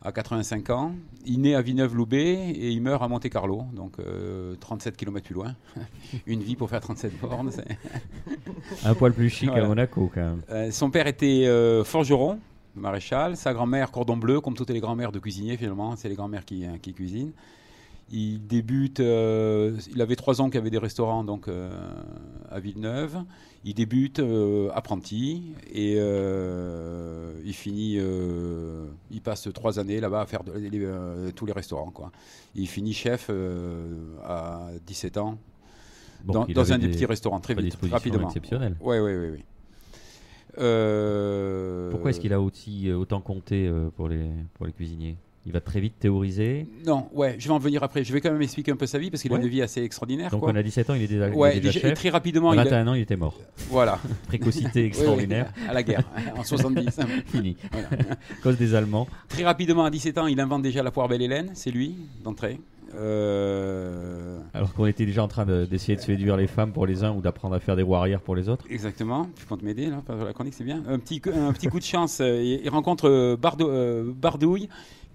à 0.06 0.12
85 0.12 0.70
ans. 0.70 0.92
Il 1.26 1.40
naît 1.40 1.54
à 1.56 1.60
Villeneuve-Loubet 1.62 2.50
et 2.50 2.70
il 2.70 2.80
meurt 2.80 3.02
à 3.02 3.08
Monte-Carlo, 3.08 3.64
donc 3.74 3.98
euh, 3.98 4.54
37 4.60 4.96
km 4.96 5.26
plus 5.26 5.34
loin. 5.34 5.54
Une 6.26 6.40
vie 6.42 6.54
pour 6.54 6.70
faire 6.70 6.80
37 6.80 7.20
bornes. 7.20 7.50
Un 8.84 8.94
poil 8.94 9.12
plus 9.12 9.28
chic 9.30 9.48
Voilà. 9.48 9.64
à 9.64 9.68
Monaco, 9.68 10.10
quand 10.14 10.20
même. 10.20 10.42
Euh, 10.50 10.70
son 10.70 10.90
père 10.90 11.08
était 11.08 11.46
euh, 11.46 11.82
forgeron, 11.82 12.38
maréchal. 12.76 13.36
Sa 13.36 13.52
grand-mère, 13.52 13.90
cordon 13.90 14.16
bleu, 14.16 14.40
comme 14.40 14.54
toutes 14.54 14.70
les 14.70 14.80
grand-mères 14.80 15.10
de 15.12 15.18
cuisiniers 15.18 15.56
finalement. 15.56 15.96
C'est 15.96 16.08
les 16.08 16.14
grand-mères 16.14 16.44
qui, 16.44 16.64
euh, 16.64 16.76
qui 16.80 16.92
cuisinent. 16.92 17.32
Il 18.12 18.46
débute, 18.46 19.00
euh, 19.00 19.76
il 19.92 20.00
avait 20.00 20.14
trois 20.14 20.40
ans 20.40 20.48
qu'il 20.48 20.60
avait 20.60 20.70
des 20.70 20.78
restaurants 20.78 21.24
donc 21.24 21.48
euh, 21.48 21.68
à 22.52 22.60
Villeneuve. 22.60 23.16
Il 23.68 23.74
débute 23.74 24.20
euh, 24.20 24.70
apprenti 24.74 25.42
et 25.74 25.96
euh, 25.98 27.32
il 27.44 27.52
finit, 27.52 27.96
euh, 27.98 28.86
il 29.10 29.20
passe 29.20 29.48
trois 29.52 29.80
années 29.80 29.98
là-bas 29.98 30.20
à 30.20 30.26
faire 30.26 30.44
de- 30.44 30.52
les- 30.52 31.32
tous 31.32 31.46
les 31.46 31.52
restaurants 31.52 31.90
quoi. 31.90 32.12
Il 32.54 32.68
finit 32.68 32.92
chef 32.92 33.28
à 34.24 34.68
17 34.86 35.16
ans 35.18 35.36
Bon, 36.24 36.46
dans, 36.48 36.72
un 36.72 36.78
des 36.78 36.86
des 36.86 36.92
petits 36.94 37.06
restaurants 37.06 37.40
très 37.40 37.54
vite, 37.54 37.76
rapidement. 37.90 38.28
exceptionnelles. 38.28 38.76
Oui, 38.80 38.98
oui, 39.00 39.12
oui, 39.16 39.28
oui. 39.32 39.44
Pourquoi 41.90 42.10
est-ce 42.10 42.20
qu'il 42.20 42.32
a 42.32 42.40
aussi, 42.40 42.90
autant 42.92 43.20
compté 43.20 43.68
pour, 43.96 44.08
les, 44.08 44.30
pour 44.54 44.66
les 44.66 44.72
cuisiniers? 44.72 45.16
Il 45.46 45.52
va 45.52 45.60
très 45.60 45.78
vite 45.78 45.94
théoriser. 46.00 46.66
Non, 46.84 47.06
ouais, 47.14 47.36
je 47.38 47.46
vais 47.46 47.54
en 47.54 47.58
venir 47.60 47.82
après. 47.84 48.02
Je 48.02 48.12
vais 48.12 48.20
quand 48.20 48.32
même 48.32 48.42
expliquer 48.42 48.72
un 48.72 48.76
peu 48.76 48.86
sa 48.86 48.98
vie 48.98 49.10
parce 49.10 49.22
qu'il 49.22 49.30
a 49.32 49.36
Ouais. 49.36 49.40
une 49.42 49.46
vie 49.48 49.62
assez 49.62 49.80
extraordinaire. 49.80 50.28
Donc 50.30 50.40
quoi. 50.40 50.50
on 50.52 50.56
a 50.56 50.62
17 50.62 50.90
ans, 50.90 50.94
il 50.94 51.02
est 51.02 51.06
déjà, 51.06 51.28
il 51.28 51.34
est 51.34 51.36
Ouais, 51.36 51.60
déjà 51.60 51.78
chef. 51.80 51.94
très 51.94 52.08
rapidement, 52.08 52.50
À 52.50 52.54
il 52.54 52.58
a- 52.58 52.64
21 52.64 52.88
ans, 52.88 52.94
il 52.94 53.02
était 53.02 53.14
mort. 53.16 53.38
Voilà. 53.70 54.00
Précocité 54.26 54.68
Oui, 54.74 54.80
oui, 54.80 54.86
extraordinaire. 54.86 55.52
à 55.68 55.72
la 55.72 55.82
guerre, 55.84 56.02
en 56.36 56.42
70. 56.42 56.98
Fini. 57.26 57.56
Voilà. 57.70 57.88
Cause 58.42 58.56
des 58.58 58.74
Allemands. 58.74 59.06
Très 59.28 59.44
rapidement, 59.44 59.84
à 59.84 59.90
17 59.90 60.18
ans, 60.18 60.26
il 60.26 60.40
invente 60.40 60.62
déjà 60.62 60.82
la 60.82 60.90
poire 60.90 61.06
belle 61.08 61.22
Hélène, 61.22 61.50
c'est 61.54 61.70
lui, 61.70 61.94
d'entrée. 62.24 62.58
Euh, 62.98 64.38
Alors 64.54 64.72
qu'on 64.74 64.86
était 64.86 65.06
déjà 65.06 65.22
en 65.22 65.28
train 65.28 65.44
de- 65.44 65.64
d'essayer 65.64 65.96
de, 65.96 66.00
séduire 66.00 66.36
les 66.36 66.46
femmes 66.46 66.72
pour 66.72 66.86
les 66.86 67.04
uns 67.04 67.12
ou 67.12 67.20
d'apprendre 67.20 67.54
à 67.54 67.60
faire 67.60 67.76
des 67.76 67.82
roues 67.82 67.94
arrière 67.96 68.20
pour 68.20 68.34
les 68.36 68.48
autres. 68.48 68.64
Exactement, 68.70 69.28
tu 69.38 69.44
comptes 69.46 69.62
m'aider 69.62 69.86
là, 69.86 70.02
par 70.06 70.16
la 70.16 70.32
chronique, 70.32 70.54
c'est 70.54 70.64
bien. 70.64 70.82
Un 70.88 70.98
petit, 70.98 71.20
un 71.34 71.52
petit 71.52 71.68
coup 71.68 71.78
de 71.78 71.84
chance, 71.84 72.18
euh, 72.20 72.42
il, 72.64 72.68
rencontre 72.68 73.08
euh, 73.08 73.36
Bardou- 73.36 73.68
euh, 73.68 74.04
Bardouille, 74.14 74.68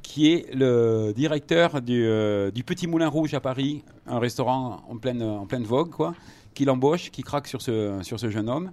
qui 0.03 0.31
est 0.31 0.53
le 0.53 1.13
directeur 1.15 1.81
du, 1.81 2.03
euh, 2.05 2.51
du 2.51 2.63
Petit 2.63 2.87
Moulin 2.87 3.07
Rouge 3.07 3.33
à 3.33 3.39
Paris, 3.39 3.83
un 4.07 4.19
restaurant 4.19 4.81
en 4.89 4.97
pleine, 4.97 5.21
en 5.21 5.45
pleine 5.45 5.63
vogue, 5.63 5.89
quoi, 5.89 6.15
qui 6.53 6.65
l'embauche, 6.65 7.11
qui 7.11 7.23
craque 7.23 7.47
sur 7.47 7.61
ce, 7.61 7.99
sur 8.01 8.19
ce 8.19 8.29
jeune 8.29 8.49
homme. 8.49 8.71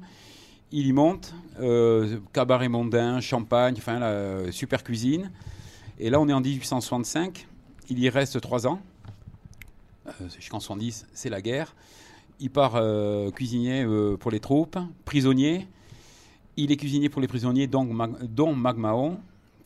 Il 0.72 0.86
y 0.86 0.92
monte, 0.92 1.34
euh, 1.60 2.18
cabaret 2.32 2.68
mondain, 2.68 3.20
champagne, 3.20 3.74
enfin, 3.78 3.98
la 3.98 4.52
super 4.52 4.84
cuisine. 4.84 5.30
Et 5.98 6.10
là, 6.10 6.20
on 6.20 6.28
est 6.28 6.32
en 6.32 6.40
1865, 6.40 7.46
il 7.90 7.98
y 7.98 8.08
reste 8.08 8.40
trois 8.40 8.66
ans. 8.66 8.80
Euh, 10.06 10.10
Jusqu'en 10.38 10.60
70, 10.60 11.06
c'est 11.12 11.30
la 11.30 11.40
guerre. 11.40 11.74
Il 12.40 12.50
part 12.50 12.74
euh, 12.76 13.30
cuisinier 13.30 13.84
pour 14.20 14.30
les 14.30 14.40
troupes, 14.40 14.78
prisonnier. 15.04 15.66
Il 16.56 16.70
est 16.72 16.76
cuisinier 16.76 17.08
pour 17.08 17.20
les 17.20 17.28
prisonniers, 17.28 17.66
dont, 17.66 17.84
Mag- 17.84 18.26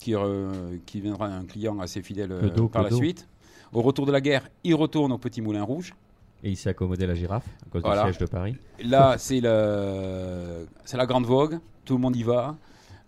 qui, 0.03 0.13
euh, 0.15 0.77
qui 0.85 0.99
viendra 1.01 1.27
un 1.27 1.45
client 1.45 1.79
assez 1.79 2.01
fidèle 2.01 2.31
euh, 2.31 2.67
par 2.67 2.83
la 2.83 2.91
suite. 2.91 3.27
Au 3.71 3.81
retour 3.81 4.05
de 4.05 4.11
la 4.11 4.21
guerre, 4.21 4.49
il 4.63 4.75
retourne 4.75 5.11
au 5.11 5.17
Petit 5.17 5.41
Moulin 5.41 5.63
Rouge. 5.63 5.93
Et 6.43 6.49
il 6.51 6.57
s'est 6.57 6.69
accommodé 6.69 7.05
à 7.05 7.07
la 7.07 7.15
girafe 7.15 7.47
à 7.65 7.69
cause 7.71 7.81
Voilà. 7.81 8.03
du 8.03 8.09
siège 8.13 8.17
de 8.19 8.25
Paris. 8.25 8.57
Là, 8.83 9.15
c'est 9.17 9.39
la 9.41 11.05
grande 11.05 11.25
vogue, 11.25 11.59
tout 11.85 11.93
le 11.95 12.01
monde 12.01 12.15
y 12.17 12.23
va. 12.23 12.55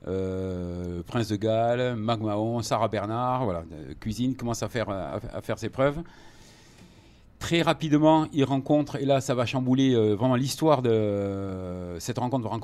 Euh, 0.08 1.02
Prince 1.06 1.28
de 1.30 1.36
Galles, 1.36 1.96
Magmahon, 1.96 2.62
Sarah 2.62 2.88
Bernard, 2.88 3.44
voilà, 3.44 3.64
cuisine 4.00 4.36
commence 4.36 4.62
à 4.64 4.70
faire, 4.70 4.90
à, 4.90 5.20
à 5.34 5.42
faire 5.42 5.58
ses 5.60 5.70
preuves. 5.70 5.98
Très 7.40 7.62
rapidement, 7.62 8.28
il 8.32 8.44
rencontre, 8.46 8.96
et 8.96 9.06
là 9.06 9.20
ça 9.20 9.36
va 9.36 9.46
chambouler 9.46 9.94
euh, 9.94 10.14
vraiment 10.16 10.36
l'histoire 10.36 10.82
de 10.82 11.96
cette 12.00 12.18
rencontre 12.18 12.48
va, 12.48 12.58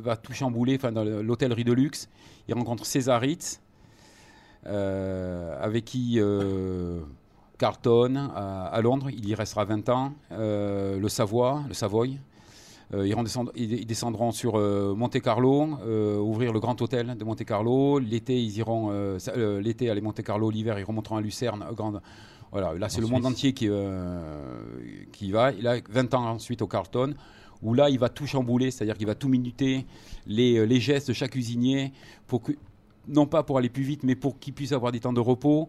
va 0.00 0.16
tout 0.16 0.32
chambouler 0.32 0.76
enfin, 0.76 0.92
dans 0.92 1.02
le- 1.04 1.22
l'hôtellerie 1.22 1.64
de 1.64 1.72
luxe. 1.72 2.08
Il 2.48 2.54
rencontre 2.54 2.84
César 2.86 3.20
Ritz, 3.20 3.60
avec 4.66 5.84
qui 5.84 6.16
euh, 6.18 7.00
Carlton 7.58 8.30
à, 8.34 8.66
à 8.66 8.80
Londres, 8.80 9.08
il 9.10 9.28
y 9.28 9.34
restera 9.34 9.64
20 9.64 9.88
ans, 9.88 10.12
euh, 10.32 10.98
le 10.98 11.08
Savoie, 11.08 11.62
le 11.68 11.74
Savoy, 11.74 12.18
Euh, 12.92 13.06
ils, 13.54 13.86
descendront 13.86 14.32
sur 14.32 14.56
euh, 14.58 14.94
Monte 14.96 15.20
Carlo, 15.20 15.78
euh, 15.86 16.18
ouvrir 16.18 16.52
le 16.52 16.58
grand 16.58 16.80
hôtel 16.82 17.16
de 17.16 17.24
Monte 17.24 17.44
Carlo. 17.44 18.00
L'été, 18.00 18.42
ils 18.42 18.58
iront. 18.58 18.88
euh, 18.90 19.16
euh, 19.36 19.60
L'été, 19.60 19.90
aller 19.90 20.00
Monte 20.00 20.22
Carlo. 20.24 20.50
L'hiver, 20.50 20.76
ils 20.76 20.84
remonteront 20.84 21.16
à 21.18 21.20
Lucerne. 21.20 21.64
Grande. 21.76 22.00
Voilà, 22.50 22.74
là, 22.74 22.88
c'est 22.88 23.00
le 23.00 23.06
monde 23.06 23.26
entier 23.26 23.52
qui, 23.52 23.68
euh, 23.68 24.20
qui 25.12 25.28
y 25.28 25.30
va. 25.30 25.52
Il 25.52 25.68
a 25.68 25.76
20 25.88 26.14
ans 26.14 26.26
ensuite 26.30 26.62
au 26.62 26.66
Carlton, 26.66 27.14
où 27.62 27.74
là, 27.74 27.90
il 27.90 27.98
va 28.00 28.08
tout 28.08 28.26
chambouler, 28.26 28.72
c'est-à-dire 28.72 28.96
qu'il 28.98 29.06
va 29.06 29.14
tout 29.14 29.28
minuter, 29.28 29.86
les, 30.26 30.56
euh, 30.58 30.64
les 30.66 30.80
gestes 30.80 31.06
de 31.08 31.12
chaque 31.12 31.30
cuisinier, 31.30 31.92
pour 32.26 32.42
que, 32.42 32.52
non 33.10 33.26
pas 33.26 33.42
pour 33.42 33.58
aller 33.58 33.68
plus 33.68 33.82
vite, 33.82 34.02
mais 34.04 34.14
pour 34.14 34.38
qu'il 34.38 34.52
puisse 34.54 34.72
avoir 34.72 34.92
des 34.92 35.00
temps 35.00 35.12
de 35.12 35.20
repos. 35.20 35.68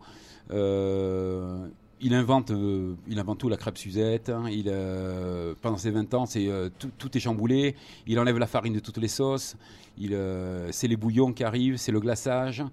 Euh, 0.52 1.68
il 2.04 2.16
invente, 2.16 2.50
euh, 2.50 2.96
il 3.08 3.20
invente 3.20 3.38
tout, 3.40 3.48
la 3.50 3.58
crêpe 3.58 3.78
Suzette. 3.78 4.30
hein. 4.30 4.46
il, 4.50 4.66
euh, 4.68 5.54
pendant 5.62 5.78
ses 5.78 5.92
20 5.92 6.14
ans, 6.16 6.26
c'est, 6.26 6.50
tout, 6.98 7.18
est 7.18 7.20
chamboulé. 7.20 7.76
Il 8.08 8.20
enlève 8.20 8.38
la 8.40 8.48
farine 8.48 8.74
de 8.74 8.80
toutes 8.80 8.98
les 8.98 9.08
sauces. 9.08 9.56
C'est 10.00 10.88
les 10.88 10.96
bouillons 10.98 11.32
qui 11.32 11.44
arrivent, 11.44 11.78
c'est 11.78 11.92
le 11.92 12.00
glaçage. 12.00 12.64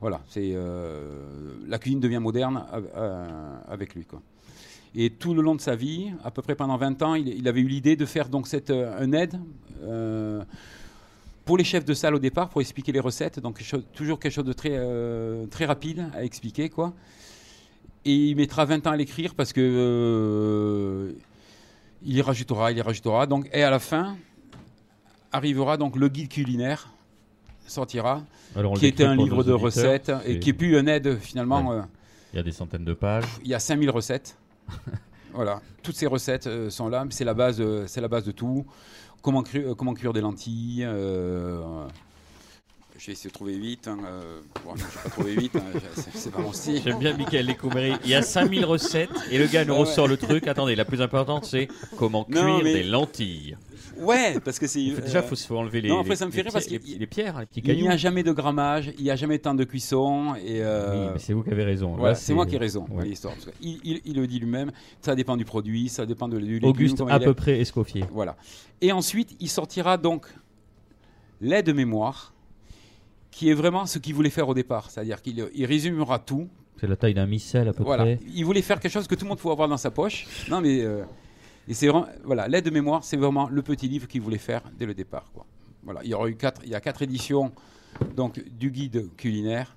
Voilà, 0.00 0.20
la 1.66 1.78
cuisine 1.78 2.00
devient 2.00 2.20
moderne 2.20 2.64
av- 2.72 3.62
avec 3.68 3.94
lui. 3.94 4.06
Et 4.94 5.10
tout 5.10 5.34
le 5.34 5.42
long 5.42 5.54
de 5.54 5.60
sa 5.60 5.76
vie, 5.76 6.12
à 6.24 6.30
peu 6.30 6.40
près 6.40 6.54
pendant 6.54 6.78
20 6.78 7.02
ans, 7.02 7.14
il, 7.14 7.28
il 7.28 7.46
avait 7.46 7.60
eu 7.60 7.68
l'idée 7.68 7.94
de 7.94 8.06
faire 8.06 8.30
donc 8.30 8.46
cette, 8.46 8.70
un 8.70 9.12
aide 9.12 9.38
pour 11.48 11.56
les 11.56 11.64
chefs 11.64 11.86
de 11.86 11.94
salle 11.94 12.14
au 12.14 12.18
départ, 12.18 12.50
pour 12.50 12.60
expliquer 12.60 12.92
les 12.92 13.00
recettes. 13.00 13.40
Donc 13.40 13.64
toujours 13.94 14.20
quelque 14.20 14.32
chose 14.34 14.44
de 14.44 14.52
très, 14.52 14.72
euh, 14.74 15.46
très 15.46 15.64
rapide 15.64 16.10
à 16.14 16.22
expliquer. 16.22 16.68
Quoi. 16.68 16.92
Et 18.04 18.14
il 18.14 18.36
mettra 18.36 18.66
20 18.66 18.86
ans 18.86 18.90
à 18.90 18.96
l'écrire 18.98 19.34
parce 19.34 19.54
que 19.54 19.62
euh, 19.62 21.12
il 22.02 22.14
y 22.14 22.20
rajoutera, 22.20 22.70
il 22.70 22.76
y 22.76 22.82
rajoutera. 22.82 23.26
Donc, 23.26 23.48
et 23.54 23.62
à 23.62 23.70
la 23.70 23.78
fin, 23.78 24.18
arrivera 25.32 25.78
donc 25.78 25.96
le 25.96 26.10
guide 26.10 26.28
culinaire, 26.28 26.92
sortira, 27.66 28.24
Alors, 28.54 28.74
qui 28.74 28.84
était 28.84 29.04
un 29.04 29.16
livre 29.16 29.42
de 29.42 29.52
recettes 29.52 30.12
et 30.26 30.40
qui 30.40 30.50
est 30.50 30.52
plus 30.52 30.76
un 30.76 30.86
aide 30.86 31.18
finalement. 31.18 31.66
Ouais. 31.66 31.76
euh, 31.76 31.82
Il 32.34 32.36
y 32.36 32.40
a 32.40 32.42
des 32.42 32.52
centaines 32.52 32.84
de 32.84 32.92
pages. 32.92 33.24
il 33.42 33.48
y 33.48 33.54
a 33.54 33.58
5000 33.58 33.88
recettes. 33.88 34.36
voilà, 35.32 35.62
toutes 35.82 35.96
ces 35.96 36.06
recettes 36.06 36.46
euh, 36.46 36.68
sont 36.68 36.88
là. 36.88 37.06
C'est 37.08 37.24
la 37.24 37.32
base, 37.32 37.58
euh, 37.60 37.86
c'est 37.86 38.00
la 38.02 38.08
base 38.08 38.24
de 38.24 38.32
tout. 38.32 38.66
Comment, 39.22 39.42
cru- 39.42 39.64
euh, 39.66 39.74
comment 39.74 39.94
cuire 39.94 40.12
des 40.12 40.20
lentilles. 40.20 40.84
euh, 40.84 41.86
je 42.98 43.06
vais 43.06 43.12
essayer 43.12 43.28
de 43.30 43.34
trouver 43.34 43.58
vite. 43.58 43.86
Hein, 43.88 43.98
euh, 44.06 44.40
bon, 44.64 44.74
je 44.76 44.82
vais 44.82 45.02
pas 45.04 45.08
trouver 45.10 45.34
vite. 45.36 45.56
hein, 45.56 45.78
c'est- 46.14 46.30
pas 46.30 46.40
mon 46.40 46.52
style. 46.52 46.80
J'aime 46.84 46.98
bien 46.98 47.16
Michael 47.16 47.46
Lécoumeri. 47.46 47.92
Il 48.04 48.10
y 48.10 48.14
a 48.14 48.22
5000 48.22 48.64
recettes 48.64 49.10
et 49.30 49.38
le 49.38 49.46
gars 49.46 49.64
nous 49.64 49.72
Ouais, 49.74 49.80
ouais. 49.80 49.84
ressort 49.86 50.08
le 50.08 50.16
truc. 50.16 50.46
Attendez, 50.48 50.74
la 50.76 50.84
plus 50.84 51.00
importante, 51.02 51.44
c'est 51.44 51.68
comment 51.96 52.24
cuire 52.24 52.42
Non, 52.44 52.62
mais- 52.62 52.72
des 52.74 52.82
lentilles. 52.84 53.56
Ouais, 54.00 54.38
parce 54.44 54.58
que 54.58 54.66
c'est. 54.66 54.90
Faut- 54.90 55.00
déjà, 55.00 55.18
euh, 55.18 55.22
il 55.24 55.28
faut 55.28 55.34
se 55.34 55.52
enlever 55.52 55.80
les, 55.80 55.88
non, 55.88 56.00
après, 56.00 56.16
ça 56.16 56.26
me 56.26 56.30
fait 56.30 56.42
rire 56.42 56.52
parce 56.52 56.66
qu'il- 56.66 56.80
les, 56.86 56.98
les 56.98 57.06
pierres, 57.06 57.38
les 57.40 57.46
petits 57.46 57.60
Il 57.64 57.82
n'y 57.82 57.88
a 57.88 57.96
jamais 57.96 58.22
de 58.22 58.32
grammage, 58.32 58.92
il 58.98 59.04
n'y 59.04 59.10
a 59.10 59.16
jamais 59.16 59.38
temps 59.38 59.54
de 59.54 59.64
cuisson. 59.64 60.34
Et, 60.36 60.60
euh, 60.62 61.06
Oui, 61.06 61.10
mais 61.14 61.18
c'est 61.18 61.32
vous 61.32 61.42
qui 61.42 61.50
avez 61.50 61.64
raison. 61.64 61.94
voilà, 61.96 62.14
c'est 62.14 62.34
moi 62.34 62.46
qui 62.46 62.54
ai 62.54 62.58
raison. 62.58 62.86
ouais. 62.90 63.04
l'histoire, 63.04 63.34
que 63.36 63.50
il, 63.60 63.80
il- 63.84 64.00
il 64.04 64.16
le 64.16 64.26
dit 64.26 64.38
lui-même, 64.38 64.70
ça 65.00 65.14
dépend 65.14 65.36
du 65.36 65.44
produit, 65.44 65.88
ça 65.88 66.06
dépend 66.06 66.28
de, 66.28 66.38
du. 66.38 66.60
Auguste 66.62 67.02
à 67.08 67.18
peu 67.20 67.34
près 67.34 67.58
Escoffier. 67.60 68.04
Voilà. 68.12 68.36
Et 68.80 68.92
ensuite, 68.92 69.36
il 69.40 69.48
sortira 69.48 69.96
donc 69.96 70.26
l'aide 71.40 71.66
de 71.66 71.72
mémoire, 71.72 72.34
qui 73.30 73.48
est 73.50 73.54
vraiment 73.54 73.86
ce 73.86 73.98
qu'il 73.98 74.14
voulait 74.14 74.30
faire 74.30 74.48
au 74.48 74.54
départ. 74.54 74.90
C'est-à-dire 74.90 75.22
qu'il 75.22 75.48
il 75.54 75.64
résumera 75.66 76.18
tout. 76.18 76.48
C'est 76.80 76.86
la 76.86 76.96
taille 76.96 77.14
d'un 77.14 77.26
missel 77.26 77.68
à 77.68 77.72
peu 77.72 77.82
Voilà. 77.82 78.04
près. 78.04 78.20
Il 78.34 78.44
voulait 78.44 78.62
faire 78.62 78.78
quelque 78.80 78.92
chose 78.92 79.06
que 79.08 79.14
tout 79.14 79.24
le 79.24 79.28
monde 79.30 79.38
pouvait 79.38 79.52
avoir 79.52 79.68
dans 79.68 79.76
sa 79.76 79.90
poche. 79.90 80.26
Non, 80.48 80.60
mais. 80.60 80.80
euh, 80.80 81.02
et 81.68 81.74
c'est 81.74 81.86
vraiment. 81.88 82.06
Voilà, 82.24 82.48
l'aide 82.48 82.64
de 82.64 82.70
mémoire, 82.70 83.04
c'est 83.04 83.16
vraiment 83.16 83.48
le 83.48 83.62
petit 83.62 83.88
livre 83.88 84.08
qu'il 84.08 84.20
voulait 84.22 84.38
faire 84.38 84.62
dès 84.78 84.86
le 84.86 84.94
départ. 84.94 85.30
Quoi. 85.32 85.46
Voilà. 85.84 86.00
Il 86.02 86.10
y 86.10 86.14
aura 86.14 86.28
eu 86.28 86.34
quatre, 86.36 86.62
il 86.64 86.70
y 86.70 86.74
a 86.74 86.80
quatre 86.80 87.02
éditions 87.02 87.52
donc, 88.16 88.42
du 88.58 88.70
guide 88.70 89.14
culinaire. 89.16 89.76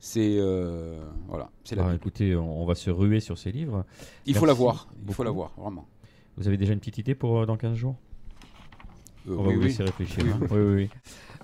C'est. 0.00 0.36
euh, 0.38 1.00
voilà. 1.26 1.50
C'est 1.64 1.74
la 1.76 1.94
écoutez, 1.94 2.36
on, 2.36 2.62
on 2.62 2.66
va 2.66 2.74
se 2.74 2.90
ruer 2.90 3.20
sur 3.20 3.36
ces 3.38 3.50
livres. 3.50 3.84
Il 4.26 4.34
faut 4.34 4.46
merci 4.46 4.46
la 4.46 4.52
voir. 4.54 4.88
Il 5.08 5.14
faut 5.14 5.24
la 5.24 5.30
voir, 5.30 5.52
vraiment. 5.56 5.86
Vous 6.36 6.46
avez 6.46 6.56
déjà 6.56 6.72
une 6.72 6.78
petite 6.78 6.98
idée 6.98 7.14
pour 7.16 7.40
euh, 7.40 7.46
dans 7.46 7.56
15 7.56 7.74
jours? 7.74 7.96
Euh, 9.28 9.34
On 9.36 9.42
va 9.42 9.48
oui, 9.48 9.54
vous 9.56 9.60
oui. 9.62 9.66
laisser 9.66 9.82
réfléchir. 9.82 10.22
Oui, 10.24 10.30
hein. 10.32 10.38
Oui, 10.50 10.58
oui, 10.60 10.74
oui. 10.74 10.90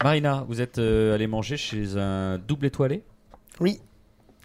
Marina, 0.02 0.44
vous 0.48 0.60
êtes 0.60 0.78
euh, 0.78 1.14
allée 1.14 1.26
manger 1.26 1.56
chez 1.56 1.96
un 1.96 2.38
double 2.38 2.66
étoilé? 2.66 3.02
Oui, 3.60 3.80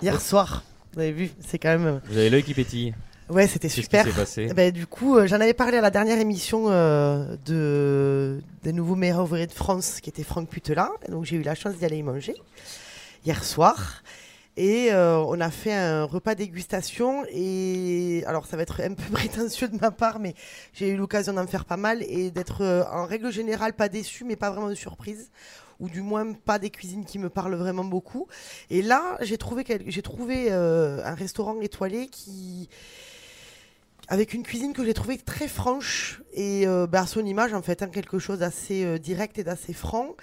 hier 0.01 0.19
soir. 0.19 0.63
Vous 0.93 0.99
avez 1.01 1.11
vu, 1.11 1.29
c'est 1.39 1.59
quand 1.59 1.77
même. 1.77 2.01
Vous 2.05 2.17
avez 2.17 2.31
l'œil 2.31 2.43
qui 2.43 2.55
pétille. 2.55 2.95
Ouais, 3.29 3.47
c'était 3.47 3.67
qui 3.67 3.81
super. 3.83 4.05
s'est 4.05 4.11
passé 4.11 4.47
Eh 4.49 4.53
ben, 4.53 4.71
du 4.71 4.87
coup, 4.87 5.17
euh, 5.17 5.27
j'en 5.27 5.39
avais 5.39 5.53
parlé 5.53 5.77
à 5.77 5.81
la 5.81 5.91
dernière 5.91 6.19
émission 6.19 6.65
euh, 6.69 7.35
de, 7.45 8.41
des 8.63 8.73
nouveaux 8.73 8.95
meilleurs 8.95 9.21
ouvriers 9.21 9.47
de 9.47 9.51
France, 9.51 9.99
qui 10.01 10.09
était 10.09 10.23
Franck 10.23 10.49
Putelin. 10.49 10.89
Donc, 11.09 11.25
j'ai 11.25 11.35
eu 11.35 11.43
la 11.43 11.55
chance 11.55 11.75
d'y 11.75 11.85
aller 11.85 11.97
y 11.97 12.03
manger 12.03 12.35
hier 13.25 13.43
soir. 13.43 14.01
Et 14.57 14.91
euh, 14.91 15.17
on 15.19 15.39
a 15.39 15.51
fait 15.51 15.73
un 15.73 16.03
repas 16.03 16.35
dégustation. 16.35 17.23
Et 17.31 18.23
alors, 18.27 18.45
ça 18.45 18.57
va 18.57 18.63
être 18.63 18.81
un 18.81 18.93
peu 18.93 19.03
prétentieux 19.11 19.69
de 19.69 19.77
ma 19.77 19.91
part, 19.91 20.19
mais 20.19 20.33
j'ai 20.73 20.89
eu 20.89 20.97
l'occasion 20.97 21.33
d'en 21.33 21.47
faire 21.47 21.65
pas 21.65 21.77
mal 21.77 22.03
et 22.03 22.29
d'être 22.29 22.61
euh, 22.61 22.83
en 22.91 23.05
règle 23.05 23.31
générale 23.31 23.73
pas 23.73 23.87
déçu, 23.87 24.25
mais 24.25 24.35
pas 24.35 24.49
vraiment 24.51 24.69
de 24.69 24.75
surprise. 24.75 25.31
Ou 25.79 25.87
du 25.87 26.01
moins 26.01 26.33
pas 26.33 26.59
des 26.59 26.71
cuisines 26.71 27.05
qui 27.05 27.19
me 27.19 27.29
parlent 27.29 27.55
vraiment 27.55 27.85
beaucoup. 27.85 28.27
Et 28.69 28.81
là, 28.81 29.17
j'ai 29.21 29.37
trouvé, 29.37 29.63
j'ai 29.87 30.01
trouvé 30.01 30.47
euh, 30.49 31.01
un 31.05 31.13
restaurant 31.13 31.57
étoilé 31.61 32.07
qui, 32.07 32.67
avec 34.09 34.33
une 34.33 34.43
cuisine 34.43 34.73
que 34.73 34.83
j'ai 34.83 34.93
trouvée 34.93 35.17
très 35.17 35.47
franche 35.47 36.21
et 36.33 36.67
euh, 36.67 36.87
bah, 36.87 37.01
à 37.01 37.07
son 37.07 37.25
image 37.25 37.53
en 37.53 37.61
fait, 37.61 37.83
hein, 37.83 37.87
quelque 37.87 38.19
chose 38.19 38.39
d'assez 38.39 38.83
euh, 38.83 38.97
direct 38.97 39.37
et 39.37 39.43
d'assez 39.43 39.71
franc. 39.71 40.15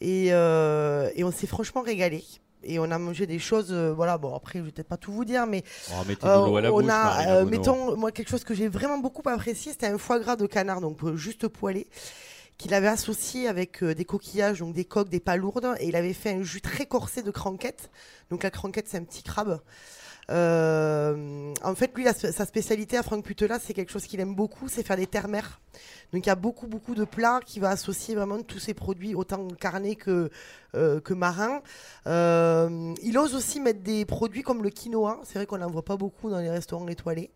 Et, 0.00 0.28
euh, 0.32 1.10
et 1.16 1.24
on 1.24 1.30
s'est 1.32 1.46
franchement 1.46 1.82
régalé. 1.82 2.24
Et 2.64 2.80
on 2.80 2.90
a 2.90 2.98
mangé 2.98 3.26
des 3.26 3.38
choses, 3.38 3.68
euh, 3.70 3.92
voilà, 3.94 4.18
bon 4.18 4.34
après 4.34 4.58
je 4.58 4.64
vais 4.64 4.72
peut-être 4.72 4.88
pas 4.88 4.96
tout 4.96 5.12
vous 5.12 5.24
dire, 5.24 5.46
mais 5.46 5.62
Oh, 5.90 6.02
euh, 6.24 6.46
l'eau 6.46 6.56
à 6.56 6.60
la 6.60 6.72
on 6.72 6.80
bouche, 6.80 6.90
a, 6.90 7.04
Marina 7.04 7.36
euh, 7.36 7.44
mettons, 7.44 7.96
moi 7.96 8.10
quelque 8.10 8.28
chose 8.28 8.42
que 8.42 8.52
j'ai 8.52 8.66
vraiment 8.66 8.98
beaucoup 8.98 9.22
apprécié, 9.28 9.70
c'était 9.70 9.86
un 9.86 9.98
foie 9.98 10.18
gras 10.18 10.34
de 10.34 10.46
canard, 10.46 10.80
donc 10.80 10.98
juste 11.14 11.46
poêlé, 11.46 11.86
qu'il 12.58 12.74
avait 12.74 12.88
associé 12.88 13.46
avec 13.46 13.84
des 13.84 14.04
coquillages, 14.04 14.58
donc 14.58 14.74
des 14.74 14.84
coques, 14.84 15.08
des 15.08 15.20
palourdes, 15.20 15.76
et 15.78 15.86
il 15.86 15.94
avait 15.94 16.12
fait 16.12 16.30
un 16.30 16.42
jus 16.42 16.60
très 16.60 16.86
corsé 16.86 17.22
de 17.22 17.30
cranquette. 17.30 17.90
Donc 18.30 18.42
la 18.42 18.50
cranquette, 18.50 18.88
c'est 18.88 18.98
un 18.98 19.04
petit 19.04 19.22
crabe. 19.22 19.60
Euh, 20.30 21.54
en 21.62 21.74
fait, 21.74 21.90
lui, 21.96 22.04
sa 22.12 22.44
spécialité 22.44 22.98
à 22.98 23.02
Franck 23.02 23.24
Putela, 23.24 23.58
c'est 23.58 23.72
quelque 23.72 23.90
chose 23.90 24.04
qu'il 24.04 24.20
aime 24.20 24.34
beaucoup, 24.34 24.68
c'est 24.68 24.86
faire 24.86 24.96
des 24.96 25.06
terres-mères. 25.06 25.60
Donc 26.12 26.24
il 26.24 26.28
y 26.28 26.32
a 26.32 26.34
beaucoup, 26.34 26.66
beaucoup 26.66 26.94
de 26.94 27.04
plats 27.04 27.40
qui 27.44 27.60
va 27.60 27.70
associer 27.70 28.14
vraiment 28.14 28.42
tous 28.42 28.58
ces 28.58 28.74
produits, 28.74 29.14
autant 29.14 29.48
carnés 29.48 29.96
que, 29.96 30.30
euh, 30.74 31.00
que 31.00 31.14
marins. 31.14 31.62
Euh, 32.06 32.94
il 33.02 33.16
ose 33.18 33.34
aussi 33.34 33.60
mettre 33.60 33.80
des 33.80 34.04
produits 34.04 34.42
comme 34.42 34.62
le 34.62 34.70
quinoa, 34.70 35.20
c'est 35.24 35.34
vrai 35.38 35.46
qu'on 35.46 35.58
n'en 35.58 35.70
voit 35.70 35.84
pas 35.84 35.96
beaucoup 35.96 36.30
dans 36.30 36.40
les 36.40 36.50
restaurants 36.50 36.88
étoilés. 36.88 37.30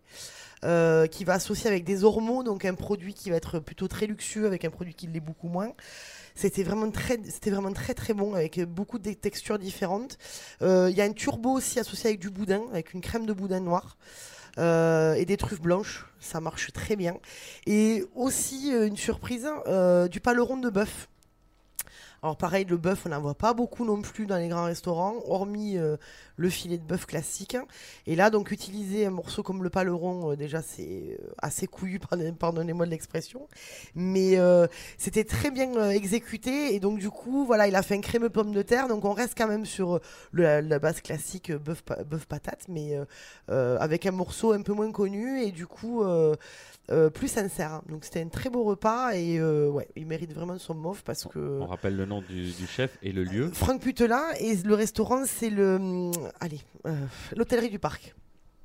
euh, 0.64 1.06
qui 1.06 1.24
va 1.24 1.34
associer 1.34 1.68
avec 1.68 1.84
des 1.84 2.04
ormeaux, 2.04 2.42
donc 2.42 2.64
un 2.64 2.74
produit 2.74 3.14
qui 3.14 3.30
va 3.30 3.36
être 3.36 3.58
plutôt 3.58 3.88
très 3.88 4.06
luxueux 4.06 4.46
avec 4.46 4.64
un 4.64 4.70
produit 4.70 4.94
qui 4.94 5.06
l'est 5.06 5.20
beaucoup 5.20 5.48
moins. 5.48 5.72
C'était 6.34 6.62
vraiment 6.62 6.90
très, 6.90 7.18
c'était 7.28 7.50
vraiment 7.50 7.72
très 7.72 7.94
très 7.94 8.14
bon 8.14 8.34
avec 8.34 8.60
beaucoup 8.64 8.98
de 8.98 9.12
textures 9.12 9.58
différentes. 9.58 10.18
Euh, 10.62 10.88
Il 10.90 10.96
y 10.96 11.00
a 11.00 11.04
un 11.04 11.12
turbo 11.12 11.50
aussi 11.52 11.78
associé 11.78 12.08
avec 12.10 12.20
du 12.20 12.30
boudin, 12.30 12.62
avec 12.72 12.94
une 12.94 13.00
crème 13.00 13.26
de 13.26 13.32
boudin 13.32 13.60
noir. 13.60 13.96
euh, 14.58 15.14
et 15.14 15.24
des 15.24 15.36
truffes 15.38 15.60
blanches, 15.62 16.06
ça 16.20 16.40
marche 16.40 16.72
très 16.72 16.96
bien. 16.96 17.16
Et 17.66 18.04
aussi 18.14 18.74
euh, 18.74 18.86
une 18.86 18.96
surprise, 18.96 19.48
du 20.10 20.20
paleron 20.20 20.56
de 20.58 20.70
bœuf. 20.70 21.08
Alors 22.24 22.36
pareil, 22.36 22.64
le 22.66 22.76
bœuf, 22.76 23.02
on 23.04 23.08
n'en 23.08 23.20
voit 23.20 23.34
pas 23.34 23.52
beaucoup 23.52 23.84
non 23.84 24.00
plus 24.00 24.26
dans 24.26 24.36
les 24.36 24.46
grands 24.46 24.66
restaurants, 24.66 25.14
hormis 25.26 25.76
euh, 25.76 25.96
le 26.36 26.48
filet 26.50 26.78
de 26.78 26.84
bœuf 26.84 27.04
classique. 27.04 27.56
Et 28.06 28.14
là, 28.14 28.30
donc 28.30 28.52
utiliser 28.52 29.06
un 29.06 29.10
morceau 29.10 29.42
comme 29.42 29.64
le 29.64 29.70
paleron, 29.70 30.30
euh, 30.30 30.36
déjà 30.36 30.62
c'est 30.62 31.18
euh, 31.20 31.32
assez 31.38 31.66
couillu, 31.66 31.98
pardon- 32.08 32.32
pardonnez-moi 32.32 32.86
de 32.86 32.92
l'expression, 32.92 33.48
mais 33.96 34.38
euh, 34.38 34.68
c'était 34.98 35.24
très 35.24 35.50
bien 35.50 35.90
exécuté. 35.90 36.76
Et 36.76 36.78
donc 36.78 37.00
du 37.00 37.10
coup, 37.10 37.44
voilà, 37.44 37.66
il 37.66 37.74
a 37.74 37.82
fait 37.82 37.96
un 37.96 38.00
crémeux 38.00 38.30
pomme 38.30 38.52
de 38.52 38.62
terre, 38.62 38.86
donc 38.86 39.04
on 39.04 39.14
reste 39.14 39.34
quand 39.36 39.48
même 39.48 39.66
sur 39.66 39.98
le- 40.30 40.42
la, 40.44 40.62
la 40.62 40.78
base 40.78 41.00
classique 41.00 41.50
bœuf, 41.50 41.82
pa- 41.82 42.04
bœuf 42.04 42.26
patate, 42.26 42.66
mais 42.68 42.96
avec 43.48 44.06
un 44.06 44.12
morceau 44.12 44.52
un 44.52 44.62
peu 44.62 44.72
moins 44.74 44.92
connu 44.92 45.42
et 45.42 45.50
du 45.50 45.66
coup 45.66 46.04
plus 47.14 47.28
sincère. 47.28 47.72
hein. 47.72 47.82
Donc 47.88 48.04
c'était 48.04 48.20
un 48.22 48.28
très 48.28 48.48
beau 48.50 48.62
repas 48.64 49.12
et 49.14 49.42
ouais, 49.42 49.88
il 49.96 50.06
mérite 50.06 50.32
vraiment 50.32 50.58
son 50.58 50.74
mauve 50.74 51.02
parce 51.02 51.24
que. 51.24 51.58
On 51.60 51.66
rappelle 51.66 51.96
le 51.96 52.04
nom 52.06 52.11
du, 52.20 52.50
du 52.52 52.66
chef 52.66 52.98
et 53.02 53.12
le 53.12 53.24
lieu. 53.24 53.50
Franck 53.52 53.80
Putelin 53.80 54.22
et 54.38 54.54
le 54.56 54.74
restaurant 54.74 55.24
c'est 55.24 55.50
le 55.50 55.76
hum, 55.76 56.12
allez 56.40 56.60
euh, 56.86 56.94
l'hôtellerie 57.36 57.70
du 57.70 57.78
parc. 57.78 58.14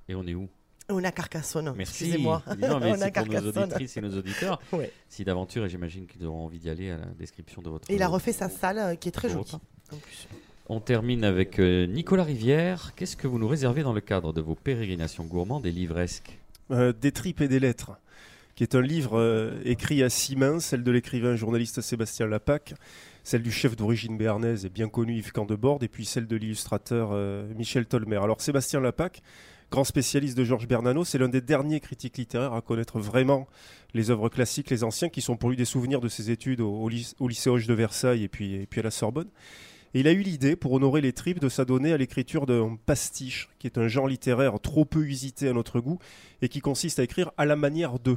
Et 0.09 0.15
on 0.15 0.25
est 0.27 0.33
où? 0.33 0.49
On 0.89 1.03
a 1.03 1.11
Carcassonne. 1.11 1.73
Merci. 1.75 2.05
Excusez-moi. 2.05 2.41
Non, 2.59 2.79
mais 2.79 2.91
on 2.91 3.01
a 3.01 3.05
c'est 3.05 3.11
pour 3.11 3.25
nos 3.25 3.31
Carcassonne. 3.31 3.63
auditrices 3.63 3.97
et 3.97 4.01
nos 4.01 4.17
auditeurs. 4.17 4.59
Ouais. 4.71 4.91
Si 5.09 5.23
d'aventure, 5.25 5.65
et 5.65 5.69
j'imagine 5.69 6.07
qu'ils 6.07 6.25
auront 6.25 6.45
envie 6.45 6.59
d'y 6.59 6.69
aller 6.69 6.91
à 6.91 6.97
la 6.97 7.05
description 7.19 7.61
de 7.61 7.69
votre. 7.69 7.89
Et 7.91 7.95
il 7.95 8.01
a 8.03 8.07
refait 8.07 8.31
sa 8.33 8.49
salle 8.49 8.79
euh, 8.79 8.95
qui 8.95 9.09
est 9.09 9.11
très 9.11 9.29
jolie. 9.29 9.51
En 9.91 9.97
plus. 9.97 10.27
On 10.69 10.79
termine 10.81 11.23
avec 11.23 11.59
euh, 11.59 11.87
Nicolas 11.87 12.23
Rivière. 12.23 12.93
Qu'est-ce 12.95 13.15
que 13.15 13.27
vous 13.27 13.39
nous 13.39 13.47
réservez 13.47 13.83
dans 13.83 13.93
le 13.93 14.01
cadre 14.01 14.33
de 14.33 14.41
vos 14.41 14.55
pérégrinations 14.55 15.23
gourmandes 15.25 15.65
et 15.65 15.71
livresques? 15.71 16.37
Euh, 16.71 16.91
des 16.93 17.11
tripes 17.13 17.39
et 17.41 17.47
des 17.47 17.59
lettres. 17.59 17.91
qui 18.55 18.63
est 18.63 18.75
un 18.75 18.81
livre 18.81 19.17
euh, 19.19 19.59
écrit 19.63 20.03
à 20.03 20.09
six 20.09 20.35
mains, 20.35 20.59
celle 20.59 20.83
de 20.83 20.91
l'écrivain 20.91 21.35
journaliste 21.37 21.79
Sébastien 21.81 22.27
Lapac, 22.27 22.73
celle 23.27 23.43
du 23.43 23.51
chef 23.51 23.75
d'origine 23.75 24.17
béarnaise 24.17 24.63
et 24.63 24.69
bien 24.69 24.87
connu 24.87 25.17
Yves 25.17 25.33
Candebord, 25.33 25.79
et 25.81 25.89
puis 25.89 26.05
celle 26.05 26.27
de 26.27 26.37
l'illustrateur 26.37 27.09
euh, 27.11 27.45
Michel 27.55 27.85
Tolmer. 27.85 28.15
Alors 28.23 28.39
Sébastien 28.39 28.79
Lapac, 28.79 29.21
grand 29.69 29.83
spécialiste 29.83 30.37
de 30.37 30.45
Georges 30.45 30.65
Bernano, 30.65 31.03
c'est 31.03 31.17
l'un 31.17 31.27
des 31.27 31.41
derniers 31.41 31.81
critiques 31.81 32.17
littéraires 32.17 32.53
à 32.53 32.61
connaître 32.61 33.01
vraiment 33.01 33.45
les 33.93 34.11
œuvres 34.11 34.29
classiques, 34.29 34.69
les 34.69 34.85
anciens, 34.85 35.09
qui 35.09 35.19
sont 35.19 35.35
pour 35.35 35.49
lui 35.49 35.57
des 35.57 35.65
souvenirs 35.65 35.99
de 35.99 36.07
ses 36.07 36.31
études 36.31 36.61
au, 36.61 36.71
au 36.71 36.87
lyc- 36.87 37.15
au 37.19 37.27
lycée 37.27 37.49
Hoche 37.49 37.67
de 37.67 37.73
Versailles 37.73 38.23
et 38.23 38.29
puis, 38.29 38.53
et 38.53 38.65
puis 38.65 38.79
à 38.79 38.83
la 38.83 38.91
Sorbonne. 38.91 39.27
Et 39.93 39.99
il 39.99 40.07
a 40.07 40.13
eu 40.13 40.21
l'idée, 40.21 40.55
pour 40.55 40.71
honorer 40.71 41.01
les 41.01 41.11
tripes, 41.11 41.41
de 41.41 41.49
s'adonner 41.49 41.91
à 41.91 41.97
l'écriture 41.97 42.45
d'un 42.45 42.77
pastiche, 42.85 43.49
qui 43.59 43.67
est 43.67 43.77
un 43.77 43.89
genre 43.89 44.07
littéraire 44.07 44.57
trop 44.61 44.85
peu 44.85 45.03
usité 45.03 45.49
à 45.49 45.53
notre 45.53 45.81
goût, 45.81 45.99
et 46.41 46.47
qui 46.47 46.61
consiste 46.61 46.99
à 46.99 47.03
écrire 47.03 47.31
à 47.35 47.45
la 47.45 47.57
manière 47.57 47.99
de. 47.99 48.15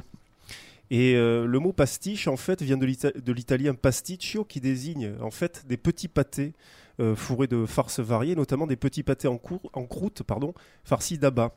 Et 0.93 1.15
euh, 1.15 1.45
le 1.47 1.59
mot 1.59 1.71
pastiche, 1.71 2.27
en 2.27 2.35
fait, 2.37 2.61
vient 2.61 2.77
de 2.77 2.85
l'ita- 2.85 3.11
de 3.11 3.31
l'italien 3.31 3.73
pasticcio, 3.73 4.43
qui 4.43 4.59
désigne 4.59 5.13
en 5.21 5.31
fait 5.31 5.65
des 5.65 5.77
petits 5.77 6.09
pâtés 6.09 6.53
euh, 6.99 7.15
fourrés 7.15 7.47
de 7.47 7.65
farces 7.65 8.01
variées, 8.01 8.35
notamment 8.35 8.67
des 8.67 8.75
petits 8.75 9.01
pâtés 9.01 9.29
en, 9.29 9.37
croûte, 9.37 10.23
pardon, 10.23 10.53
farcis 10.83 11.17
d'abat. 11.17 11.55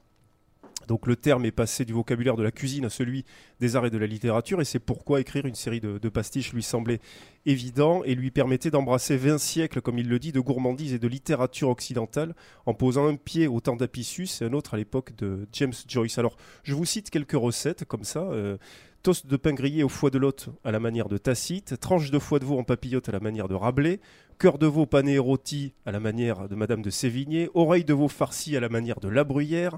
Donc 0.87 1.07
le 1.07 1.17
terme 1.17 1.45
est 1.47 1.51
passé 1.51 1.85
du 1.85 1.93
vocabulaire 1.95 2.37
de 2.37 2.43
la 2.43 2.53
cuisine 2.53 2.85
à 2.85 2.91
celui 2.91 3.25
des 3.59 3.75
arts 3.75 3.87
et 3.87 3.91
de 3.91 3.97
la 3.99 4.07
littérature, 4.07 4.61
et 4.61 4.65
c'est 4.65 4.79
pourquoi 4.79 5.21
écrire 5.21 5.47
une 5.47 5.55
série 5.55 5.81
de, 5.81 5.99
de 5.99 6.09
pastiches 6.11 6.53
lui 6.53 6.63
semblait 6.63 7.01
évident 7.47 8.05
et 8.05 8.15
lui 8.15 8.31
permettait 8.31 8.71
d'embrasser 8.71 9.17
20 9.17 9.39
siècles, 9.39 9.81
comme 9.81 9.99
il 9.99 10.09
le 10.09 10.19
dit, 10.19 10.31
de 10.31 10.41
gourmandise 10.41 10.93
et 10.93 10.99
de 10.99 11.09
littérature 11.09 11.71
occidentale, 11.71 12.35
en 12.67 12.75
posant 12.75 13.09
un 13.09 13.17
pied 13.17 13.49
au 13.49 13.61
temps 13.61 13.77
d'Apicius 13.77 14.43
et 14.43 14.45
un 14.45 14.53
autre 14.53 14.75
à 14.75 14.77
l'époque 14.77 15.17
de 15.17 15.49
James 15.55 15.73
Joyce. 15.89 16.19
Alors, 16.19 16.37
je 16.65 16.75
vous 16.75 16.85
cite 16.85 17.11
quelques 17.11 17.33
recettes 17.33 17.85
comme 17.87 18.05
ça. 18.05 18.21
euh, 18.21 18.59
toast 19.05 19.27
de 19.27 19.37
pain 19.37 19.53
grillé 19.53 19.83
au 19.83 19.91
foie 19.91 20.09
de 20.09 20.17
l'hôte 20.17 20.49
à 20.65 20.73
la 20.73 20.81
manière 20.81 21.11
de 21.11 21.19
Tacite, 21.19 21.79
tranche 21.79 22.11
de 22.11 22.19
foie 22.19 22.39
de 22.39 22.47
veau 22.47 22.59
en 22.59 22.65
papillote 22.65 23.07
à 23.11 23.13
la 23.13 23.21
manière 23.21 23.49
de 23.49 23.55
Rabelais, 23.55 24.01
cœur 24.39 24.57
de 24.57 24.67
veau 24.67 24.87
pané 24.87 25.13
et 25.13 25.19
rôti 25.19 25.75
à 25.85 25.93
la 25.93 26.01
manière 26.01 26.49
de 26.49 26.55
Madame 26.55 26.81
de 26.81 26.89
Sévigné, 26.89 27.51
oreille 27.53 27.85
de 27.85 27.93
veau 27.93 28.09
farcie 28.09 28.57
à 28.57 28.61
la 28.61 28.71
manière 28.71 29.01
de 29.01 29.09
La 29.09 29.23
Bruyère, 29.23 29.77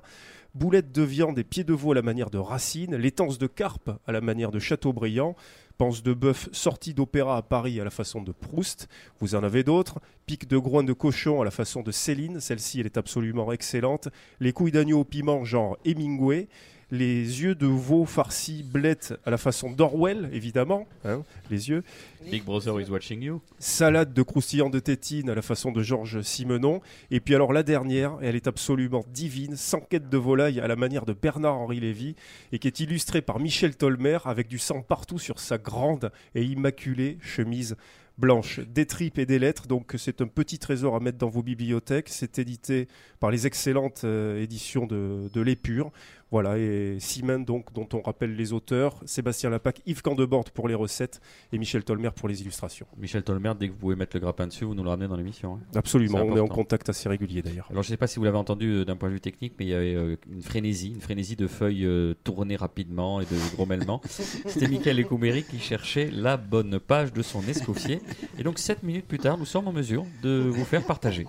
boulettes 0.55 0.93
de 0.93 1.03
viande 1.03 1.41
et 1.41 1.43
pieds 1.43 1.65
de 1.65 1.73
veau 1.73 1.91
à 1.91 1.97
la 1.97 2.03
manière 2.03 2.31
de 2.31 2.39
Racine, 2.39 2.95
les 2.95 3.11
tances 3.11 3.39
de 3.39 3.49
carpe 3.49 3.91
à 4.07 4.13
la 4.13 4.21
manière 4.21 4.53
de 4.53 4.61
Chateaubriand, 4.61 5.35
panse 5.77 6.05
de 6.05 6.15
bœuf 6.15 6.49
sortie 6.53 6.95
d'opéra 6.95 7.37
à 7.37 7.43
Paris 7.43 7.81
à 7.81 7.85
la 7.85 7.91
façon 7.91 8.23
de 8.23 8.31
Proust, 8.31 8.89
vous 9.19 9.35
en 9.35 9.43
avez 9.43 9.65
d'autres, 9.65 9.99
pique 10.27 10.47
de 10.47 10.57
groin 10.57 10.85
de 10.85 10.93
cochon 10.93 11.43
à 11.43 11.45
la 11.45 11.51
façon 11.51 11.83
de 11.83 11.91
Céline, 11.91 12.39
celle-ci 12.39 12.79
elle 12.79 12.87
est 12.87 12.97
absolument 12.97 13.51
excellente, 13.51 14.09
les 14.39 14.53
couilles 14.53 14.71
d'agneau 14.71 15.01
au 15.01 15.05
piment 15.05 15.45
genre 15.45 15.77
Hemingway, 15.85 16.47
les 16.91 17.43
yeux 17.43 17.55
de 17.55 17.67
veau 17.67 18.05
farcis 18.05 18.63
blettes 18.63 19.15
à 19.25 19.31
la 19.31 19.39
façon 19.39 19.71
d'Orwell, 19.71 20.31
évidemment, 20.33 20.87
hein, 21.05 21.23
les 21.51 21.69
yeux, 21.69 21.83
Big 22.31 22.45
Brother 22.45 22.81
is 22.81 22.91
watching 22.91 23.23
you. 23.23 23.41
salade 23.59 24.13
de 24.13 24.23
croustillant 24.23 24.71
de 24.71 24.79
tétine 24.79 25.31
à 25.31 25.35
la 25.35 25.43
façon 25.43 25.73
de 25.73 25.83
Georges 25.83 26.23
Simenon. 26.23 26.81
Et 27.11 27.21
puis 27.21 27.35
alors 27.35 27.53
la 27.53 27.63
dernière, 27.63 28.19
elle 28.23 28.37
est 28.37 28.47
absolument 28.47 29.05
divine, 29.13 29.57
sans 29.57 29.81
quête 29.81 30.09
de 30.09 30.17
volaille 30.17 30.61
à 30.61 30.67
la 30.67 30.77
manière 30.77 31.07
de 31.07 31.13
Bernard-Henri 31.13 31.81
Lévy, 31.81 32.15
et 32.53 32.59
qui 32.59 32.69
est 32.69 32.81
illustrée 32.81 33.23
par 33.23 33.41
Michel 33.41 33.77
Tolmer 33.77 34.19
avec 34.25 34.49
du 34.49 34.59
sang 34.59 34.83
partout 34.83 35.19
sur 35.19 35.41
sa 35.41 35.59
grande 35.59 36.11
et 36.35 36.43
immaculée 36.43 37.19
chemise 37.21 37.77
blanche, 38.19 38.61
des 38.61 38.87
tripes 38.87 39.19
et 39.19 39.27
des 39.27 39.39
lettres. 39.39 39.67
Donc 39.67 39.95
c'est 39.99 40.21
un 40.21 40.27
petit 40.27 40.59
trésor 40.59 40.97
à 40.97 41.01
mettre 41.01 41.19
dans 41.19 41.29
vos 41.29 41.43
bibliothèques. 41.43 42.09
C'est 42.09 42.39
édité 42.39 42.89
par 43.21 43.31
les 43.31 43.47
excellentes 43.47 44.03
euh, 44.05 44.43
éditions 44.43 44.87
de, 44.87 45.31
de 45.33 45.41
l'Épure. 45.41 45.91
Voilà, 46.33 46.59
et 46.59 46.97
Simen, 46.99 47.45
donc, 47.45 47.73
dont 47.73 47.89
on 47.93 48.01
rappelle 48.01 48.35
les 48.35 48.53
auteurs, 48.53 49.01
Sébastien 49.07 49.49
Lapac, 49.49 49.81
Yves 49.87 50.03
Candebord 50.03 50.51
pour 50.51 50.67
les 50.67 50.75
recettes 50.75 51.21
et 51.53 51.59
Michel 51.59 51.85
Tolmer 51.85 52.11
pour 52.15 52.29
les 52.29 52.41
illustrations. 52.43 52.87
Michel 52.99 53.23
Tolmer, 53.23 53.53
dès 53.59 53.69
que 53.69 53.73
vous 53.75 53.79
pouvez 53.79 53.95
mettre 53.97 54.17
le 54.17 54.21
grappin 54.21 54.49
dessus, 54.49 54.65
vous 54.65 54.75
nous 54.75 54.83
le 54.83 54.89
ramenez 54.91 55.07
dans 55.09 55.17
l'émission. 55.17 55.55
hein. 55.55 55.61
Absolument, 55.77 56.19
on 56.19 56.37
est 56.37 56.41
en 56.41 56.49
contact 56.49 56.89
assez 56.89 57.09
régulier 57.09 57.43
d'ailleurs. 57.43 57.69
Alors 57.71 57.85
je 57.85 57.89
ne 57.89 57.93
sais 57.93 57.97
pas 57.97 58.09
si 58.09 58.19
vous 58.19 58.25
l'avez 58.25 58.39
entendu 58.39 58.67
euh, 58.69 58.85
d'un 58.85 58.97
point 58.97 59.09
de 59.09 59.15
vue 59.15 59.21
technique, 59.21 59.55
mais 59.59 59.67
il 59.67 59.69
y 59.69 59.75
avait 59.75 59.95
euh, 59.95 60.17
une 60.31 60.43
frénésie, 60.43 60.89
une 60.95 61.01
frénésie 61.01 61.37
de 61.37 61.47
feuilles 61.47 61.87
euh, 61.87 62.15
tournées 62.25 62.57
rapidement 62.57 63.21
et 63.21 63.25
de 63.25 63.55
grommellements. 63.55 64.01
C'était 64.09 64.67
Michael 64.69 65.01
Ecoumeri 65.01 65.45
qui 65.45 65.59
cherchait 65.61 66.11
la 66.13 66.37
bonne 66.37 66.81
page 66.81 67.13
de 67.13 67.23
son 67.23 67.41
escoffier. 67.47 68.01
Et 68.39 68.43
donc 68.43 68.59
7 68.59 68.83
minutes 68.83 69.07
plus 69.07 69.19
tard, 69.19 69.39
nous 69.39 69.45
sommes 69.47 69.69
en 69.69 69.73
mesure 69.73 70.05
de 70.25 70.41
vous 70.51 70.65
faire 70.65 70.85
partager 70.85 71.27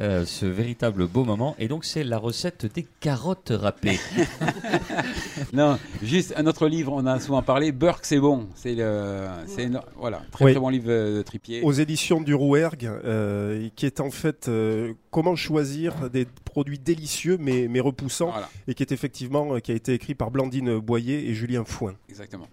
euh, 0.00 0.24
ce 0.24 0.46
véritable 0.46 1.06
beau 1.06 1.24
moment. 1.24 1.54
Et 1.58 1.68
donc 1.68 1.84
c'est 1.84 2.02
la 2.02 2.16
recette 2.18 2.64
des 2.72 2.86
carottes 3.00 3.52
râpées. 3.54 3.98
Non, 5.52 5.78
juste 6.02 6.34
un 6.36 6.46
autre 6.46 6.66
livre, 6.68 6.92
on 6.94 7.06
a 7.06 7.18
souvent 7.20 7.42
parlé, 7.42 7.72
Burke 7.72 8.04
c'est 8.04 8.18
bon. 8.18 8.48
C'est 8.54 8.74
le, 8.74 9.26
c'est 9.46 9.64
une- 9.64 9.80
voilà, 9.96 10.22
très 10.30 10.44
Oui. 10.46 10.50
très 10.52 10.60
bon 10.60 10.68
livre 10.68 10.86
euh, 10.90 11.18
de 11.18 11.22
Tripier. 11.22 11.62
Aux 11.62 11.72
éditions 11.72 12.20
du 12.20 12.34
Rouergue, 12.34 12.86
euh, 12.86 13.68
qui 13.76 13.86
est 13.86 14.00
en 14.00 14.10
fait 14.10 14.48
euh, 14.48 14.92
comment 15.10 15.36
choisir 15.36 16.10
des 16.10 16.26
produits 16.44 16.78
délicieux 16.78 17.36
mais, 17.40 17.66
mais 17.68 17.80
repoussants, 17.80 18.30
Voilà, 18.30 18.48
et 18.66 18.74
qui 18.74 18.82
est 18.82 18.92
effectivement 18.92 19.54
euh, 19.54 19.58
qui 19.60 19.72
a 19.72 19.74
été 19.74 19.92
écrit 19.94 20.14
par 20.14 20.30
Blandine 20.30 20.78
Boyer 20.78 21.28
et 21.28 21.34
Julien 21.34 21.64
Fouin. 21.64 21.94
exactement. 22.08 22.46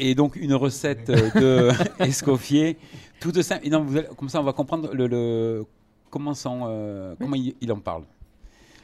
Et 0.00 0.14
donc 0.14 0.36
une 0.36 0.54
recette 0.54 1.10
de 1.10 1.70
Escoffier, 1.98 2.78
toute 3.20 3.42
simple. 3.42 3.66
Et 3.66 3.70
non, 3.70 3.84
vous 3.84 3.96
allez- 3.96 4.06
comme 4.16 4.28
ça, 4.28 4.40
on 4.40 4.44
va 4.44 4.52
comprendre 4.52 4.90
le, 4.94 5.08
le- 5.08 5.64
comment, 6.10 6.34
son, 6.34 6.60
euh, 6.68 7.14
comment 7.20 7.34
il, 7.36 7.54
il 7.60 7.72
en 7.72 7.80
parle. 7.80 8.04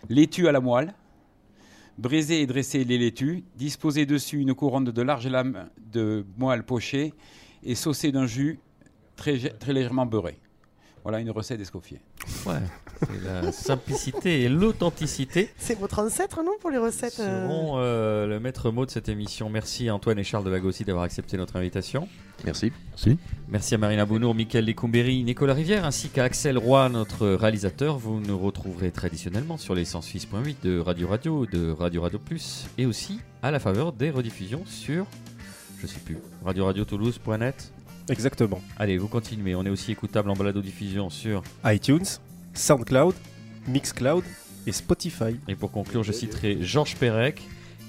Laitue 0.08 0.48
à 0.48 0.52
la 0.52 0.60
moelle, 0.60 0.92
braiser 1.98 2.42
et 2.42 2.46
dresser 2.46 2.84
les 2.84 2.98
laitues, 2.98 3.44
disposer 3.56 4.06
dessus 4.06 4.38
une 4.38 4.54
couronne 4.54 4.84
de 4.84 5.02
larges 5.02 5.26
lames 5.26 5.68
de 5.92 6.24
moelle 6.36 6.64
pochée 6.64 7.14
et 7.62 7.74
saucer 7.74 8.12
d'un 8.12 8.26
jus 8.26 8.58
très 9.16 9.38
légèrement 9.72 10.06
beurré. 10.06 10.38
Voilà 11.04 11.20
une 11.20 11.30
recette 11.30 11.58
d'Escoffier. 11.58 12.00
Ouais, 12.46 12.54
c'est 13.00 13.22
la 13.22 13.52
simplicité 13.52 14.40
et 14.40 14.48
l'authenticité 14.48 15.50
C'est 15.58 15.78
votre 15.78 15.98
ancêtre, 15.98 16.42
non, 16.42 16.52
pour 16.58 16.70
les 16.70 16.78
recettes 16.78 17.20
euh, 17.20 17.46
seront 17.46 17.74
euh, 17.76 18.26
le 18.26 18.40
maître 18.40 18.70
mot 18.70 18.86
de 18.86 18.90
cette 18.90 19.10
émission. 19.10 19.50
Merci 19.50 19.90
à 19.90 19.94
Antoine 19.94 20.18
et 20.18 20.24
Charles 20.24 20.44
de 20.44 20.50
Bagossi 20.50 20.82
d'avoir 20.82 21.04
accepté 21.04 21.36
notre 21.36 21.56
invitation. 21.56 22.08
Merci. 22.46 22.72
Merci 23.48 23.74
à 23.74 23.78
Marina 23.78 24.06
Bounour, 24.06 24.34
Mickaël 24.34 24.64
Lécumbéry, 24.64 25.22
Nicolas 25.24 25.52
Rivière 25.52 25.84
ainsi 25.84 26.08
qu'à 26.08 26.24
Axel 26.24 26.56
Roy, 26.56 26.88
notre 26.88 27.28
réalisateur. 27.28 27.98
Vous 27.98 28.20
nous 28.20 28.38
retrouverez 28.38 28.90
traditionnellement 28.90 29.58
sur 29.58 29.74
les 29.74 29.84
106.8 29.84 30.56
de 30.62 30.78
Radio 30.78 31.08
Radio, 31.08 31.44
de 31.44 31.70
Radio 31.70 32.00
Radio 32.00 32.18
Plus 32.18 32.66
et 32.78 32.86
aussi 32.86 33.20
à 33.42 33.50
la 33.50 33.60
faveur 33.60 33.92
des 33.92 34.08
rediffusions 34.08 34.62
sur, 34.64 35.06
je 35.82 35.86
sais 35.86 36.00
plus, 36.00 36.16
Radio 36.46 36.64
Radio 36.64 36.86
Toulouse.net. 36.86 37.74
Exactement. 38.08 38.60
Allez, 38.78 38.98
vous 38.98 39.08
continuez. 39.08 39.54
On 39.54 39.64
est 39.64 39.70
aussi 39.70 39.92
écoutable 39.92 40.30
en 40.30 40.34
balado-diffusion 40.34 41.10
sur. 41.10 41.42
iTunes, 41.64 42.04
SoundCloud, 42.52 43.14
Mixcloud 43.66 44.24
et 44.66 44.72
Spotify. 44.72 45.36
Et 45.48 45.54
pour 45.54 45.70
conclure, 45.70 46.02
je 46.02 46.12
citerai 46.12 46.58
Georges 46.60 46.96
Perec. 46.96 47.42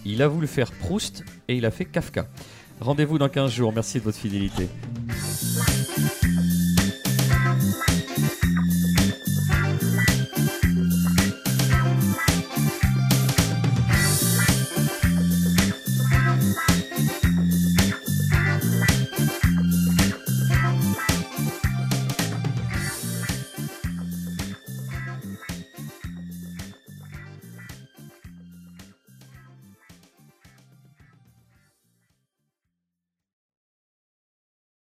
Il 0.06 0.22
a 0.22 0.28
voulu 0.28 0.48
faire 0.48 0.72
Proust 0.72 1.24
et 1.48 1.56
il 1.56 1.66
a 1.66 1.72
fait 1.72 1.86
Kafka. 1.86 2.28
Rendez-vous 2.80 3.18
dans 3.18 3.30
15 3.30 3.52
jours. 3.52 3.74
Merci 3.74 4.00
de 4.00 4.04
votre 4.04 4.18
fidélité. 4.18 4.68